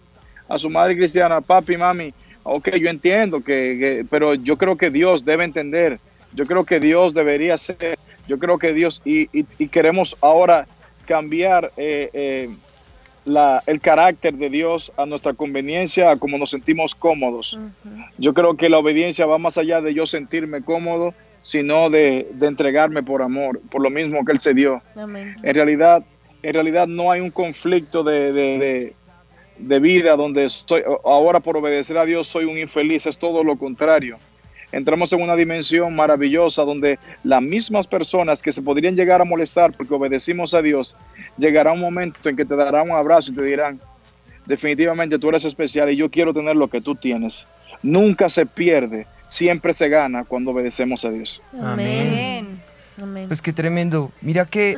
a 0.48 0.58
su 0.58 0.70
madre 0.70 0.96
cristiana, 0.96 1.42
papi, 1.42 1.78
mami, 1.78 2.14
ok, 2.44 2.70
yo 2.78 2.90
entiendo 2.90 3.42
que, 3.42 4.06
pero 4.10 4.34
yo 4.36 4.58
creo 4.58 4.78
que 4.78 4.90
Dios 4.90 5.26
debe 5.26 5.44
entender, 5.44 6.00
yo 6.34 6.46
creo 6.46 6.64
que 6.64 6.80
Dios 6.80 7.14
debería 7.14 7.58
ser, 7.58 7.98
yo 8.28 8.40
creo 8.40 8.58
que 8.58 8.74
Dios, 8.74 9.02
y, 9.06 9.28
queremos 9.68 10.16
ahora 10.22 10.68
cambiar 11.06 11.72
eh, 11.78 12.10
eh, 12.14 12.50
la, 13.26 13.64
el 13.66 13.82
carácter 13.82 14.34
de 14.36 14.50
Dios 14.50 14.92
a 14.98 15.06
nuestra 15.06 15.34
conveniencia, 15.34 16.12
a 16.12 16.18
como 16.18 16.38
nos 16.38 16.52
sentimos 16.52 16.96
cómodos. 16.96 17.58
Yo 18.18 18.34
creo 18.34 18.56
que 18.56 18.70
la 18.70 18.80
obediencia 18.80 19.26
va 19.26 19.38
más 19.38 19.58
allá 19.58 19.82
de 19.82 19.94
yo 19.94 20.06
sentirme 20.06 20.62
cómodo, 20.62 21.14
sino 21.42 21.90
de, 21.90 22.28
entregarme 22.42 23.04
por 23.04 23.22
amor, 23.22 23.60
por 23.72 23.82
lo 23.82 23.90
mismo 23.90 24.24
que 24.26 24.34
Él 24.34 24.40
se 24.40 24.54
dio. 24.54 24.82
En 24.96 25.56
realidad, 25.56 26.04
en 26.44 26.54
realidad 26.54 26.88
no 26.88 27.12
hay 27.12 27.22
un 27.22 27.32
conflicto 27.32 28.04
de, 28.04 28.32
de 28.32 28.94
vida 29.60 30.16
donde 30.16 30.48
soy, 30.50 30.84
ahora 31.04 31.40
por 31.40 31.58
obedecer 31.58 31.98
a 31.98 32.06
Dios 32.06 32.28
soy 32.28 32.46
un 32.46 32.58
infeliz, 32.58 33.06
es 33.06 33.18
todo 33.18 33.44
lo 33.44 33.58
contrario. 33.58 34.18
Entramos 34.72 35.12
en 35.14 35.22
una 35.22 35.36
dimensión 35.36 35.96
maravillosa 35.96 36.64
donde 36.64 37.00
las 37.24 37.42
mismas 37.42 37.88
personas 37.88 38.42
que 38.44 38.52
se 38.52 38.62
podrían 38.62 38.96
llegar 38.96 39.20
a 39.20 39.26
molestar 39.26 39.74
porque 39.76 39.94
obedecimos 39.94 40.54
a 40.54 40.62
Dios, 40.62 40.96
llegará 41.38 41.72
un 41.72 41.80
momento 41.80 42.30
en 42.30 42.36
que 42.36 42.46
te 42.46 42.56
darán 42.56 42.92
un 42.92 42.96
abrazo 42.96 43.32
y 43.32 43.36
te 43.36 43.44
dirán, 43.44 43.80
definitivamente 44.46 45.18
tú 45.18 45.30
eres 45.30 45.46
especial 45.46 45.92
y 45.92 45.96
yo 45.96 46.10
quiero 46.10 46.34
tener 46.34 46.56
lo 46.56 46.68
que 46.68 46.82
tú 46.82 46.96
tienes. 46.96 47.48
Nunca 47.82 48.30
se 48.30 48.46
pierde, 48.46 49.08
siempre 49.28 49.74
se 49.74 49.90
gana 49.90 50.24
cuando 50.24 50.52
obedecemos 50.52 51.04
a 51.04 51.10
Dios. 51.10 51.42
Amén. 51.62 52.60
Amén. 53.02 53.28
Pues 53.28 53.42
qué 53.42 53.54
tremendo. 53.54 54.12
Mira 54.22 54.46
que 54.46 54.76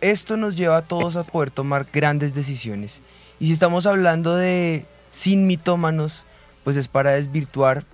esto 0.00 0.36
nos 0.36 0.54
lleva 0.54 0.76
a 0.76 0.82
todos 0.82 1.16
a 1.16 1.24
poder 1.24 1.50
tomar 1.50 1.86
grandes 1.92 2.34
decisiones. 2.34 3.02
Y 3.38 3.46
si 3.46 3.52
estamos 3.52 3.86
hablando 3.86 4.36
de 4.36 4.86
sin 5.10 5.46
mitómanos, 5.46 6.24
pues 6.64 6.76
es 6.76 6.88
para 6.88 7.12
desvirtuar 7.12 7.84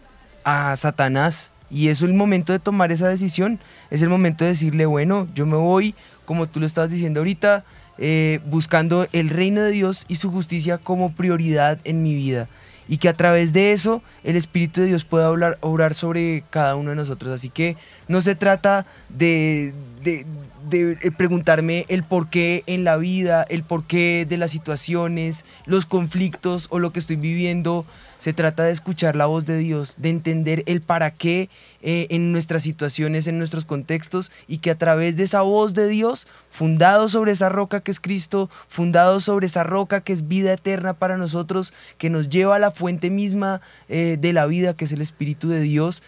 a 0.44 0.74
Satanás. 0.76 1.50
Y 1.70 1.88
es 1.88 2.02
el 2.02 2.14
momento 2.14 2.52
de 2.52 2.58
tomar 2.58 2.90
esa 2.92 3.08
decisión. 3.08 3.60
Es 3.90 4.02
el 4.02 4.08
momento 4.08 4.44
de 4.44 4.50
decirle, 4.50 4.86
bueno, 4.86 5.28
yo 5.34 5.46
me 5.46 5.56
voy, 5.56 5.94
como 6.24 6.48
tú 6.48 6.60
lo 6.60 6.66
estabas 6.66 6.90
diciendo 6.90 7.20
ahorita, 7.20 7.64
eh, 7.98 8.40
buscando 8.46 9.06
el 9.12 9.28
reino 9.28 9.62
de 9.62 9.70
Dios 9.70 10.06
y 10.08 10.16
su 10.16 10.30
justicia 10.30 10.78
como 10.78 11.12
prioridad 11.12 11.78
en 11.84 12.02
mi 12.02 12.14
vida. 12.14 12.48
Y 12.88 12.98
que 12.98 13.08
a 13.08 13.12
través 13.12 13.52
de 13.52 13.72
eso 13.72 14.02
el 14.24 14.34
Espíritu 14.36 14.80
de 14.80 14.88
Dios 14.88 15.04
pueda 15.04 15.28
hablar, 15.28 15.58
obrar 15.60 15.94
sobre 15.94 16.42
cada 16.50 16.74
uno 16.74 16.90
de 16.90 16.96
nosotros. 16.96 17.32
Así 17.32 17.48
que 17.48 17.76
no 18.08 18.20
se 18.20 18.34
trata 18.34 18.84
de, 19.08 19.74
de 20.02 20.26
eh, 20.72 21.10
preguntarme 21.16 21.84
el 21.88 22.04
porqué 22.04 22.62
en 22.66 22.84
la 22.84 22.96
vida, 22.96 23.44
el 23.48 23.62
porqué 23.62 24.26
de 24.28 24.36
las 24.36 24.50
situaciones, 24.50 25.44
los 25.66 25.86
conflictos 25.86 26.66
o 26.70 26.78
lo 26.78 26.92
que 26.92 26.98
estoy 26.98 27.16
viviendo. 27.16 27.84
Se 28.18 28.32
trata 28.32 28.64
de 28.64 28.72
escuchar 28.72 29.16
la 29.16 29.26
voz 29.26 29.46
de 29.46 29.56
Dios, 29.56 29.96
de 29.98 30.10
entender 30.10 30.62
el 30.66 30.82
para 30.82 31.10
qué 31.10 31.48
eh, 31.82 32.06
en 32.10 32.32
nuestras 32.32 32.62
situaciones, 32.62 33.26
en 33.26 33.38
nuestros 33.38 33.64
contextos 33.64 34.30
y 34.46 34.58
que 34.58 34.70
a 34.70 34.78
través 34.78 35.16
de 35.16 35.24
esa 35.24 35.40
voz 35.40 35.72
de 35.72 35.88
Dios, 35.88 36.28
fundado 36.50 37.08
sobre 37.08 37.32
esa 37.32 37.48
roca 37.48 37.80
que 37.80 37.90
es 37.90 38.00
Cristo, 38.00 38.50
fundado 38.68 39.20
sobre 39.20 39.46
esa 39.46 39.64
roca 39.64 40.02
que 40.02 40.12
es 40.12 40.28
vida 40.28 40.52
eterna 40.52 40.94
para 40.94 41.16
nosotros, 41.16 41.72
que 41.96 42.10
nos 42.10 42.28
lleva 42.28 42.56
a 42.56 42.58
la 42.58 42.70
fuente 42.70 43.10
misma 43.10 43.62
eh, 43.88 44.18
de 44.20 44.32
la 44.32 44.46
vida, 44.46 44.74
que 44.74 44.84
es 44.84 44.92
el 44.92 45.00
Espíritu 45.00 45.48
de 45.48 45.60
Dios, 45.60 46.02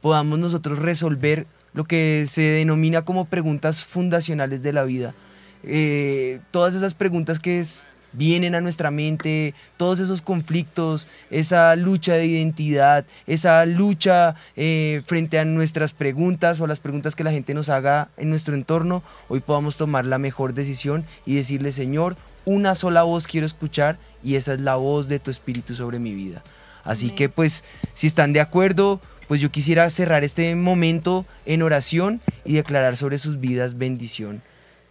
podamos 0.00 0.38
nosotros 0.38 0.78
resolver 0.78 1.46
lo 1.74 1.84
que 1.84 2.24
se 2.28 2.40
denomina 2.42 3.02
como 3.02 3.26
preguntas 3.26 3.84
fundacionales 3.84 4.62
de 4.62 4.72
la 4.72 4.84
vida. 4.84 5.14
Eh, 5.64 6.40
todas 6.50 6.74
esas 6.74 6.94
preguntas 6.94 7.38
que 7.38 7.60
es- 7.60 7.88
vienen 8.16 8.54
a 8.54 8.60
nuestra 8.60 8.92
mente, 8.92 9.54
todos 9.76 9.98
esos 9.98 10.22
conflictos, 10.22 11.08
esa 11.32 11.74
lucha 11.74 12.12
de 12.14 12.26
identidad, 12.26 13.04
esa 13.26 13.66
lucha 13.66 14.36
eh, 14.54 15.02
frente 15.04 15.40
a 15.40 15.44
nuestras 15.44 15.92
preguntas 15.92 16.60
o 16.60 16.68
las 16.68 16.78
preguntas 16.78 17.16
que 17.16 17.24
la 17.24 17.32
gente 17.32 17.54
nos 17.54 17.70
haga 17.70 18.10
en 18.16 18.30
nuestro 18.30 18.54
entorno, 18.54 19.02
hoy 19.28 19.40
podamos 19.40 19.76
tomar 19.76 20.06
la 20.06 20.18
mejor 20.18 20.54
decisión 20.54 21.04
y 21.26 21.34
decirle, 21.34 21.72
Señor, 21.72 22.16
una 22.44 22.76
sola 22.76 23.02
voz 23.02 23.26
quiero 23.26 23.46
escuchar 23.46 23.98
y 24.22 24.36
esa 24.36 24.54
es 24.54 24.60
la 24.60 24.76
voz 24.76 25.08
de 25.08 25.18
tu 25.18 25.32
Espíritu 25.32 25.74
sobre 25.74 25.98
mi 25.98 26.14
vida. 26.14 26.44
Así 26.84 27.10
que 27.10 27.28
pues 27.28 27.64
si 27.94 28.06
están 28.06 28.32
de 28.32 28.40
acuerdo, 28.42 29.00
pues 29.28 29.40
yo 29.40 29.50
quisiera 29.50 29.88
cerrar 29.90 30.24
este 30.24 30.54
momento 30.54 31.26
en 31.46 31.62
oración 31.62 32.20
y 32.44 32.54
declarar 32.54 32.96
sobre 32.96 33.18
sus 33.18 33.40
vidas 33.40 33.78
bendición. 33.78 34.42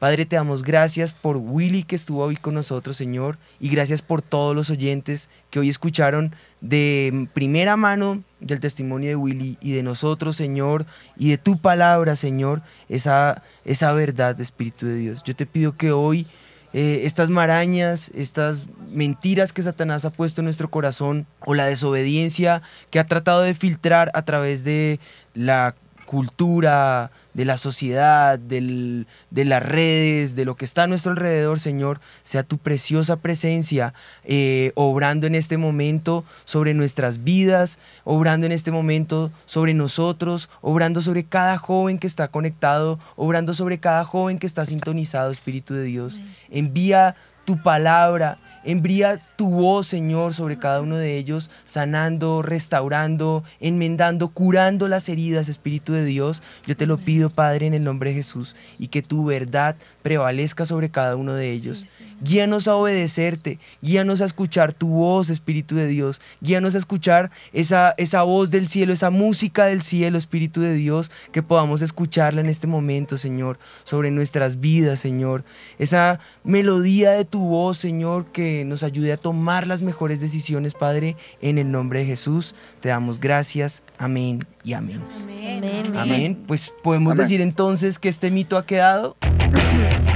Padre, 0.04 0.26
te 0.26 0.36
damos 0.36 0.64
gracias 0.64 1.14
por 1.14 1.38
Willy 1.38 1.84
que 1.84 1.96
estuvo 1.96 2.26
hoy 2.26 2.36
con 2.36 2.56
nosotros, 2.56 2.98
Señor, 2.98 3.38
y 3.62 3.70
gracias 3.70 4.02
por 4.02 4.22
todos 4.22 4.54
los 4.54 4.70
oyentes 4.70 5.30
que 5.50 5.60
hoy 5.60 5.70
escucharon 5.70 6.36
de 6.60 7.30
primera 7.34 7.78
mano 7.78 8.22
del 8.42 8.60
testimonio 8.60 9.08
de 9.08 9.16
Willy 9.16 9.58
y 9.62 9.72
de 9.72 9.82
nosotros, 9.82 10.36
Señor, 10.36 10.86
y 11.16 11.30
de 11.30 11.38
tu 11.38 11.58
palabra, 11.58 12.18
Señor, 12.18 12.64
esa, 12.90 13.44
esa 13.64 13.94
verdad, 13.94 14.42
Espíritu 14.42 14.88
de 14.88 14.96
Dios. 14.96 15.24
Yo 15.24 15.38
te 15.38 15.46
pido 15.46 15.78
que 15.78 15.94
hoy 15.94 16.28
eh, 16.74 17.02
estas 17.04 17.30
marañas, 17.30 18.12
estas 18.16 18.68
mentiras 18.92 19.54
que 19.54 19.62
Satanás 19.62 20.06
ha 20.06 20.10
puesto 20.10 20.42
en 20.42 20.46
nuestro 20.46 20.70
corazón 20.70 21.28
o 21.46 21.54
la 21.54 21.66
desobediencia 21.66 22.62
que 22.90 23.00
ha 23.00 23.06
tratado 23.06 23.42
de 23.42 23.54
filtrar 23.54 24.10
a 24.14 24.24
través 24.24 24.64
de 24.64 25.00
la 25.36 25.76
cultura, 26.06 27.12
de 27.34 27.46
la 27.46 27.58
sociedad, 27.58 28.38
del- 28.38 29.08
de 29.32 29.46
las 29.46 29.64
redes, 29.64 30.36
de 30.36 30.46
lo 30.46 30.56
que 30.56 30.66
está 30.66 30.84
a 30.84 30.88
nuestro 30.88 31.12
alrededor, 31.12 31.60
Señor, 31.60 32.00
sea 32.24 32.44
tu 32.44 32.58
preciosa 32.58 33.16
presencia 33.18 33.94
eh, 34.24 34.72
obrando 34.76 35.28
en 35.28 35.36
este 35.36 35.58
momento 35.58 36.24
sobre 36.46 36.74
nuestras 36.74 37.24
vidas, 37.24 37.80
obrando 38.04 38.46
en 38.46 38.52
este 38.52 38.72
momento 38.72 39.32
sobre 39.46 39.74
nosotros, 39.74 40.50
obrando 40.62 41.02
sobre 41.02 41.24
cada 41.24 41.58
joven 41.58 41.98
que 41.98 42.08
está 42.08 42.28
conectado, 42.28 43.00
obrando 43.16 43.54
sobre 43.54 43.80
cada 43.80 44.04
joven 44.06 44.40
que 44.40 44.48
está 44.48 44.66
sintonizado, 44.66 45.32
Espíritu 45.32 45.74
de 45.74 45.84
Dios. 45.84 46.22
Envía 46.52 47.16
tu 47.46 47.62
palabra, 47.62 48.38
envía 48.64 49.18
tu 49.36 49.50
voz, 49.50 49.88
Señor, 49.88 50.34
sobre 50.34 50.58
cada 50.58 50.82
uno 50.82 50.98
de 50.98 51.18
ellos, 51.18 51.50
sanando, 51.66 52.42
restaurando, 52.42 53.44
enmendando, 53.60 54.30
curando 54.30 54.88
las 54.88 55.10
heridas, 55.10 55.50
Espíritu 55.50 55.94
de 55.94 56.06
Dios. 56.06 56.42
Yo 56.66 56.76
te 56.76 56.86
lo 56.86 56.98
pido, 56.98 57.30
Padre, 57.30 57.68
en 57.68 57.74
el 57.74 57.84
nombre 57.84 58.12
de 58.12 58.18
Jesús, 58.18 58.56
y 58.80 58.88
que 58.88 59.02
tu 59.02 59.26
verdad 59.26 59.76
prevalezca 60.02 60.66
sobre 60.66 60.90
cada 60.90 61.16
uno 61.16 61.34
de 61.34 61.52
ellos. 61.52 62.00
Guíanos 62.24 62.68
a 62.68 62.76
obedecerte, 62.76 63.60
guíanos 63.82 64.22
a 64.22 64.26
escuchar 64.26 64.72
tu 64.72 64.88
voz, 64.88 65.30
Espíritu 65.30 65.76
de 65.76 65.88
Dios, 65.88 66.22
guíanos 66.42 66.76
a 66.76 66.78
escuchar 66.78 67.32
esa, 67.52 67.94
esa 67.98 68.24
voz 68.24 68.50
del 68.50 68.68
cielo, 68.68 68.94
esa 68.94 69.10
música 69.10 69.66
del 69.66 69.82
cielo, 69.82 70.18
Espíritu 70.18 70.62
de 70.62 70.74
Dios, 70.74 71.12
que 71.32 71.44
podamos 71.44 71.82
escucharla 71.82 72.40
en 72.42 72.48
este 72.48 72.66
momento, 72.66 73.18
Señor, 73.18 73.60
sobre 73.84 74.10
nuestras 74.10 74.62
vidas, 74.62 75.02
Señor. 75.02 75.44
Esa 75.80 76.20
melodía 76.44 77.12
de 77.12 77.26
tu 77.26 77.40
voz, 77.42 77.78
Señor, 77.78 78.32
que 78.32 78.64
nos 78.64 78.84
ayude 78.84 79.12
a 79.12 79.18
tomar 79.18 79.68
las 79.68 79.82
mejores 79.82 80.22
decisiones, 80.22 80.76
Padre, 80.76 81.18
en 81.42 81.58
el 81.58 81.72
nombre 81.72 82.00
de 82.00 82.06
Jesús. 82.06 82.56
Te 82.80 82.90
damos 82.90 83.20
gracias. 83.20 83.84
Amén 83.98 84.40
y 84.64 84.74
amén. 84.74 85.04
Amén. 85.14 85.98
Amén. 85.98 86.44
Pues 86.48 86.74
podemos 86.84 87.14
Amén. 87.14 87.24
decir 87.24 87.42
entonces 87.42 88.00
que 88.00 88.10
este 88.10 88.32
mito 88.32 88.58
ha 88.58 88.66
quedado 88.66 89.18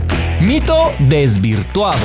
Mito 0.47 0.93
desvirtuado. 0.97 1.97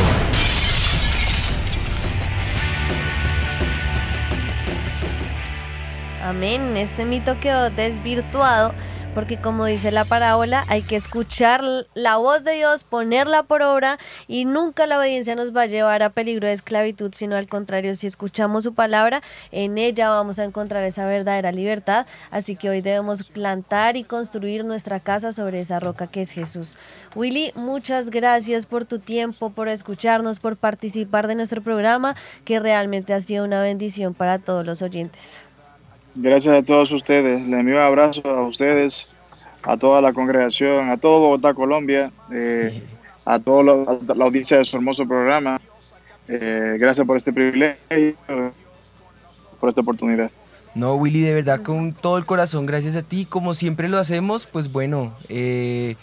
Amén. 6.25 6.77
Este 6.77 7.05
mito 7.05 7.39
quedó 7.39 7.71
desvirtuado 7.71 8.75
porque 9.15 9.37
como 9.37 9.67
dice 9.67 9.91
la 9.91 10.05
parábola, 10.05 10.65
hay 10.69 10.83
que 10.83 10.97
escuchar 10.97 11.63
la 11.95 12.17
voz 12.17 12.45
de 12.45 12.53
Dios, 12.53 12.85
ponerla 12.85 13.43
por 13.43 13.63
obra 13.63 13.99
y 14.27 14.47
nunca 14.47 14.87
la 14.87 14.99
obediencia 14.99 15.35
nos 15.35 15.55
va 15.55 15.63
a 15.63 15.67
llevar 15.67 16.03
a 16.03 16.11
peligro 16.11 16.49
de 16.49 16.55
esclavitud, 16.55 17.13
sino 17.13 17.37
al 17.37 17.47
contrario, 17.47 17.95
si 17.95 18.07
escuchamos 18.07 18.65
su 18.65 18.75
palabra, 18.75 19.23
en 19.51 19.77
ella 19.77 20.09
vamos 20.09 20.39
a 20.39 20.45
encontrar 20.45 20.83
esa 20.85 21.05
verdadera 21.05 21.53
libertad. 21.53 22.07
Así 22.31 22.57
que 22.57 22.71
hoy 22.71 22.81
debemos 22.81 23.25
plantar 23.25 23.97
y 23.97 24.05
construir 24.05 24.65
nuestra 24.65 24.99
casa 25.01 25.33
sobre 25.33 25.61
esa 25.61 25.79
roca 25.79 26.07
que 26.07 26.23
es 26.23 26.31
Jesús. 26.31 26.77
Willy, 27.15 27.53
muchas 27.55 28.11
gracias 28.11 28.65
por 28.65 28.87
tu 28.87 28.99
tiempo, 28.99 29.51
por 29.51 29.69
escucharnos, 29.69 30.41
por 30.41 30.57
participar 30.57 31.27
de 31.27 31.35
nuestro 31.35 31.61
programa, 31.61 32.17
que 32.45 32.61
realmente 32.61 33.13
ha 33.13 33.21
sido 33.21 33.45
una 33.45 33.61
bendición 33.61 34.15
para 34.15 34.39
todos 34.39 34.65
los 34.65 34.81
oyentes. 34.81 35.43
Gracias 36.15 36.55
a 36.55 36.63
todos 36.63 36.93
ustedes. 36.93 37.41
Les 37.49 37.61
envío 37.61 37.77
un 37.77 37.83
abrazo 37.83 38.23
a 38.29 38.47
ustedes, 38.47 39.07
a 39.63 39.77
toda 39.77 40.01
la 40.01 40.13
congregación, 40.13 40.91
a 40.91 40.97
todo 40.97 41.21
Bogotá, 41.21 41.55
Colombia, 41.55 42.11
eh, 42.33 42.83
a 43.25 43.39
toda 43.39 43.63
la, 44.15 44.25
audiencia 44.25 44.59
de 44.59 44.65
su 44.65 44.77
hermoso 44.77 45.07
programa. 45.07 45.61
Eh, 46.29 46.77
gracias 46.79 47.07
por 47.07 47.17
este 47.17 47.33
privilegio, 47.33 48.17
por 49.59 49.69
esta 49.69 49.81
oportunidad. 49.81 50.31
No, 50.75 50.95
Willy, 50.95 51.21
de 51.21 51.35
verdad, 51.35 51.61
con 51.63 51.93
todo 51.93 52.17
el 52.19 52.25
corazón, 52.25 52.67
gracias 52.67 52.97
a 52.97 53.03
ti. 53.03 53.27
Como 53.27 53.55
siempre 53.55 53.89
lo 53.89 53.99
hacemos, 53.99 54.47
pues 54.47 54.73
bueno, 54.73 55.15
eh, 55.29 55.97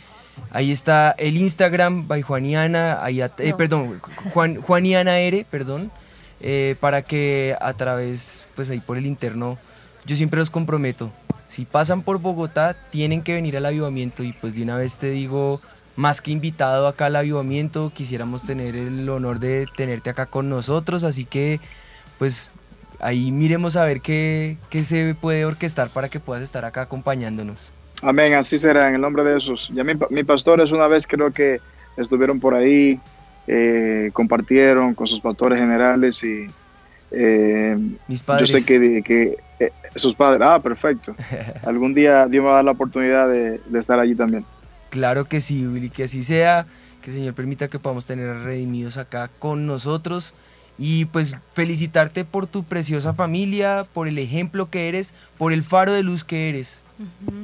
ahí 0.52 0.72
está 0.72 1.16
el 1.18 1.38
Instagram, 1.38 2.08
by 2.08 2.22
Juaniana, 2.22 3.04
ahí 3.04 3.22
at- 3.22 3.40
eh, 3.40 3.52
No. 3.52 3.58
perdón, 3.58 4.02
Juan, 4.34 4.62
Juaniana 4.62 5.20
R, 5.20 5.46
perdón, 5.50 5.92
eh, 6.42 6.76
para 6.80 7.02
que 7.02 7.56
a 7.60 7.74
través, 7.74 8.48
pues 8.56 8.70
ahí 8.70 8.80
por 8.80 8.98
el 8.98 9.08
interno, 9.08 9.58
yo 10.10 10.16
siempre 10.16 10.40
los 10.40 10.50
comprometo. 10.50 11.12
Si 11.48 11.66
pasan 11.66 12.02
por 12.02 12.20
Bogotá, 12.20 12.76
tienen 12.92 13.22
que 13.22 13.34
venir 13.34 13.56
al 13.58 13.66
avivamiento 13.66 14.24
y 14.24 14.34
pues 14.34 14.56
de 14.56 14.64
una 14.64 14.76
vez 14.76 14.98
te 14.98 15.10
digo, 15.12 15.62
más 15.96 16.20
que 16.22 16.32
invitado 16.32 16.88
acá 16.88 17.06
al 17.08 17.16
avivamiento, 17.16 17.92
quisiéramos 17.94 18.44
tener 18.46 18.76
el 18.76 19.08
honor 19.10 19.40
de 19.40 19.66
tenerte 19.78 20.10
acá 20.10 20.26
con 20.26 20.50
nosotros, 20.50 21.04
así 21.04 21.26
que 21.26 21.60
pues 22.18 22.52
ahí 23.00 23.32
miremos 23.32 23.76
a 23.76 23.86
ver 23.86 24.02
qué, 24.02 24.58
qué 24.70 24.84
se 24.84 25.16
puede 25.16 25.46
orquestar 25.46 25.90
para 25.90 26.10
que 26.10 26.20
puedas 26.20 26.44
estar 26.44 26.66
acá 26.66 26.82
acompañándonos. 26.82 27.72
Amén, 28.02 28.34
así 28.34 28.58
será 28.58 28.88
en 28.90 28.96
el 28.96 29.02
nombre 29.02 29.24
de 29.24 29.34
Jesús. 29.36 29.70
Ya 29.74 29.84
mi, 29.84 29.94
mi 30.10 30.24
pastores 30.24 30.72
una 30.72 30.88
vez 30.88 31.06
creo 31.06 31.32
que 31.32 31.60
estuvieron 31.98 32.40
por 32.40 32.54
ahí, 32.56 33.00
eh, 33.48 34.10
compartieron 34.14 34.94
con 34.96 35.06
sus 35.08 35.20
pastores 35.20 35.60
generales 35.60 36.24
y 36.24 36.46
eh, 37.12 37.76
Mis 38.08 38.20
yo 38.22 38.26
padres. 38.26 38.52
sé 38.52 38.66
que, 38.66 38.80
de- 38.80 39.02
que 39.04 39.38
eh, 39.60 39.72
sus 39.96 40.14
padres, 40.16 40.48
ah, 40.50 40.60
perfecto. 40.62 41.16
Algún 41.66 41.94
día 41.94 42.26
Dios 42.28 42.44
me 42.44 42.48
va 42.50 42.54
a 42.54 42.56
dar 42.58 42.66
la 42.66 42.72
oportunidad 42.72 43.28
de, 43.30 43.60
de 43.66 43.80
estar 43.80 44.00
allí 44.00 44.16
también. 44.16 44.46
Claro 44.90 45.26
que 45.26 45.42
sí, 45.42 45.68
Willy, 45.68 45.90
que 45.90 46.06
así 46.06 46.24
sea, 46.24 46.66
que 47.02 47.12
el 47.12 47.18
Señor 47.18 47.34
permita 47.34 47.68
que 47.68 47.80
podamos 47.80 48.06
tener 48.06 48.30
a 48.30 48.44
redimidos 48.44 48.98
acá 48.98 49.30
con 49.40 49.66
nosotros 49.68 50.34
y 50.80 51.06
pues 51.06 51.36
felicitarte 51.54 52.24
por 52.26 52.48
tu 52.48 52.64
preciosa 52.64 53.14
familia, 53.14 53.86
por 53.94 54.08
el 54.08 54.18
ejemplo 54.18 54.70
que 54.70 54.88
eres, 54.88 55.14
por 55.38 55.52
el 55.52 55.62
faro 55.62 55.92
de 55.92 56.04
luz 56.04 56.24
que 56.24 56.50
eres 56.50 56.84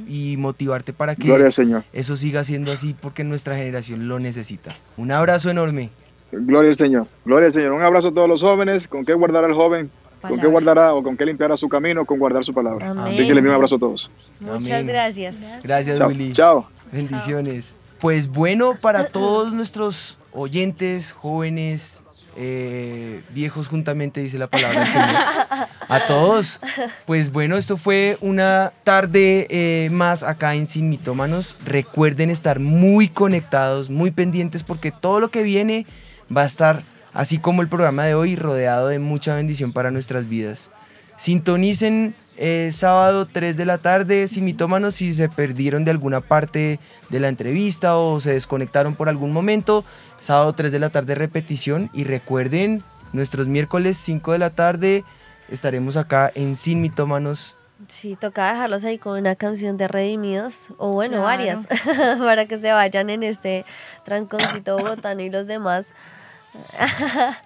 y 0.08 0.36
motivarte 0.38 0.92
para 0.92 1.14
que 1.16 1.24
Gloria 1.24 1.46
al 1.46 1.52
Señor. 1.52 1.84
eso 1.92 2.16
siga 2.16 2.44
siendo 2.44 2.72
así 2.72 2.94
porque 3.00 3.24
nuestra 3.24 3.56
generación 3.56 4.08
lo 4.08 4.18
necesita. 4.18 4.74
Un 4.96 5.12
abrazo 5.12 5.50
enorme. 5.50 5.90
Gloria 6.32 6.70
al 6.70 6.76
Señor. 6.76 7.06
Gloria 7.24 7.46
al 7.46 7.52
Señor. 7.52 7.72
Un 7.72 7.82
abrazo 7.82 8.08
a 8.08 8.12
todos 8.14 8.28
los 8.28 8.42
jóvenes. 8.42 8.88
¿Con 8.88 9.04
qué 9.04 9.14
guardará 9.14 9.46
el 9.46 9.54
joven? 9.54 9.90
¿Con 10.28 10.40
qué 10.40 10.46
guardará 10.46 10.94
o 10.94 11.02
con 11.02 11.16
qué 11.16 11.24
limpiará 11.26 11.56
su 11.56 11.68
camino? 11.68 12.04
Con 12.04 12.18
guardar 12.18 12.44
su 12.44 12.52
palabra. 12.52 12.90
Amén. 12.90 13.06
Así 13.08 13.26
que 13.26 13.32
le 13.32 13.38
envío 13.38 13.50
un 13.50 13.56
abrazo 13.56 13.76
a 13.76 13.78
todos. 13.78 14.10
Muchas 14.40 14.70
Amén. 14.70 14.86
gracias. 14.86 15.44
Gracias, 15.62 15.98
Chao. 15.98 16.08
Willy. 16.08 16.32
Chao. 16.32 16.68
Bendiciones. 16.92 17.76
Pues 18.00 18.28
bueno, 18.28 18.74
para 18.80 19.08
todos 19.08 19.52
nuestros 19.52 20.18
oyentes, 20.32 21.12
jóvenes, 21.12 22.02
eh, 22.36 23.22
viejos 23.30 23.68
juntamente, 23.68 24.20
dice 24.20 24.36
la 24.36 24.46
palabra 24.46 24.80
del 24.80 24.88
Señor. 24.88 25.08
A 25.88 26.00
todos. 26.06 26.60
Pues 27.06 27.32
bueno, 27.32 27.56
esto 27.56 27.76
fue 27.76 28.18
una 28.20 28.72
tarde 28.84 29.46
eh, 29.50 29.88
más 29.90 30.22
acá 30.22 30.54
en 30.54 30.66
Sin 30.66 30.90
Mitómanos. 30.90 31.56
Recuerden 31.64 32.28
estar 32.28 32.58
muy 32.58 33.08
conectados, 33.08 33.88
muy 33.88 34.10
pendientes, 34.10 34.62
porque 34.62 34.90
todo 34.90 35.20
lo 35.20 35.28
que 35.28 35.42
viene 35.42 35.86
va 36.34 36.42
a 36.42 36.46
estar, 36.46 36.82
así 37.16 37.38
como 37.38 37.62
el 37.62 37.68
programa 37.68 38.04
de 38.04 38.14
hoy, 38.14 38.36
rodeado 38.36 38.88
de 38.88 38.98
mucha 38.98 39.34
bendición 39.34 39.72
para 39.72 39.90
nuestras 39.90 40.28
vidas. 40.28 40.70
Sintonicen 41.16 42.14
eh, 42.36 42.68
sábado 42.72 43.26
3 43.26 43.56
de 43.56 43.64
la 43.64 43.78
tarde, 43.78 44.28
sin 44.28 44.44
mitómanos, 44.44 44.96
si 44.96 45.14
se 45.14 45.30
perdieron 45.30 45.84
de 45.86 45.90
alguna 45.90 46.20
parte 46.20 46.78
de 47.08 47.20
la 47.20 47.28
entrevista 47.28 47.96
o 47.96 48.20
se 48.20 48.32
desconectaron 48.32 48.94
por 48.94 49.08
algún 49.08 49.32
momento. 49.32 49.84
Sábado 50.20 50.52
3 50.52 50.70
de 50.70 50.78
la 50.78 50.90
tarde 50.90 51.14
repetición 51.14 51.88
y 51.94 52.04
recuerden, 52.04 52.82
nuestros 53.14 53.48
miércoles 53.48 53.96
5 53.96 54.32
de 54.32 54.38
la 54.38 54.50
tarde 54.50 55.04
estaremos 55.48 55.96
acá 55.96 56.30
en 56.34 56.54
Sin 56.54 56.82
Mitómanos. 56.82 57.56
Sí, 57.88 58.16
toca 58.20 58.52
dejarlos 58.52 58.84
ahí 58.84 58.98
con 58.98 59.18
una 59.18 59.36
canción 59.36 59.76
de 59.78 59.88
Redimidos, 59.88 60.68
o 60.76 60.92
bueno, 60.92 61.18
Claro. 61.22 61.24
varias, 61.24 61.66
para 62.18 62.46
que 62.46 62.58
se 62.58 62.72
vayan 62.72 63.08
en 63.10 63.22
este 63.22 63.64
tranconcito 64.04 64.78
botano 64.78 65.22
y 65.22 65.30
los 65.30 65.46
demás. 65.46 65.92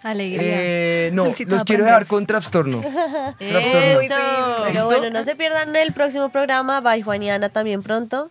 Alegría. 0.02 0.40
Eh, 0.42 1.11
no, 1.12 1.24
Solcito 1.26 1.54
los 1.54 1.64
quiero 1.64 1.84
dejar 1.84 2.06
con 2.06 2.26
Trastorno. 2.26 2.80
Trastorno. 3.38 4.00
Eso. 4.00 4.14
Pero 4.58 4.70
¿Listo? 4.72 4.86
bueno, 4.86 5.11
no 5.11 5.24
se 5.24 5.36
pierdan 5.36 5.74
el 5.76 5.92
próximo 5.92 6.28
programa. 6.30 6.80
Bye, 6.80 7.02
Juan 7.02 7.22
y 7.22 7.30
Ana, 7.30 7.48
también 7.48 7.82
pronto. 7.82 8.30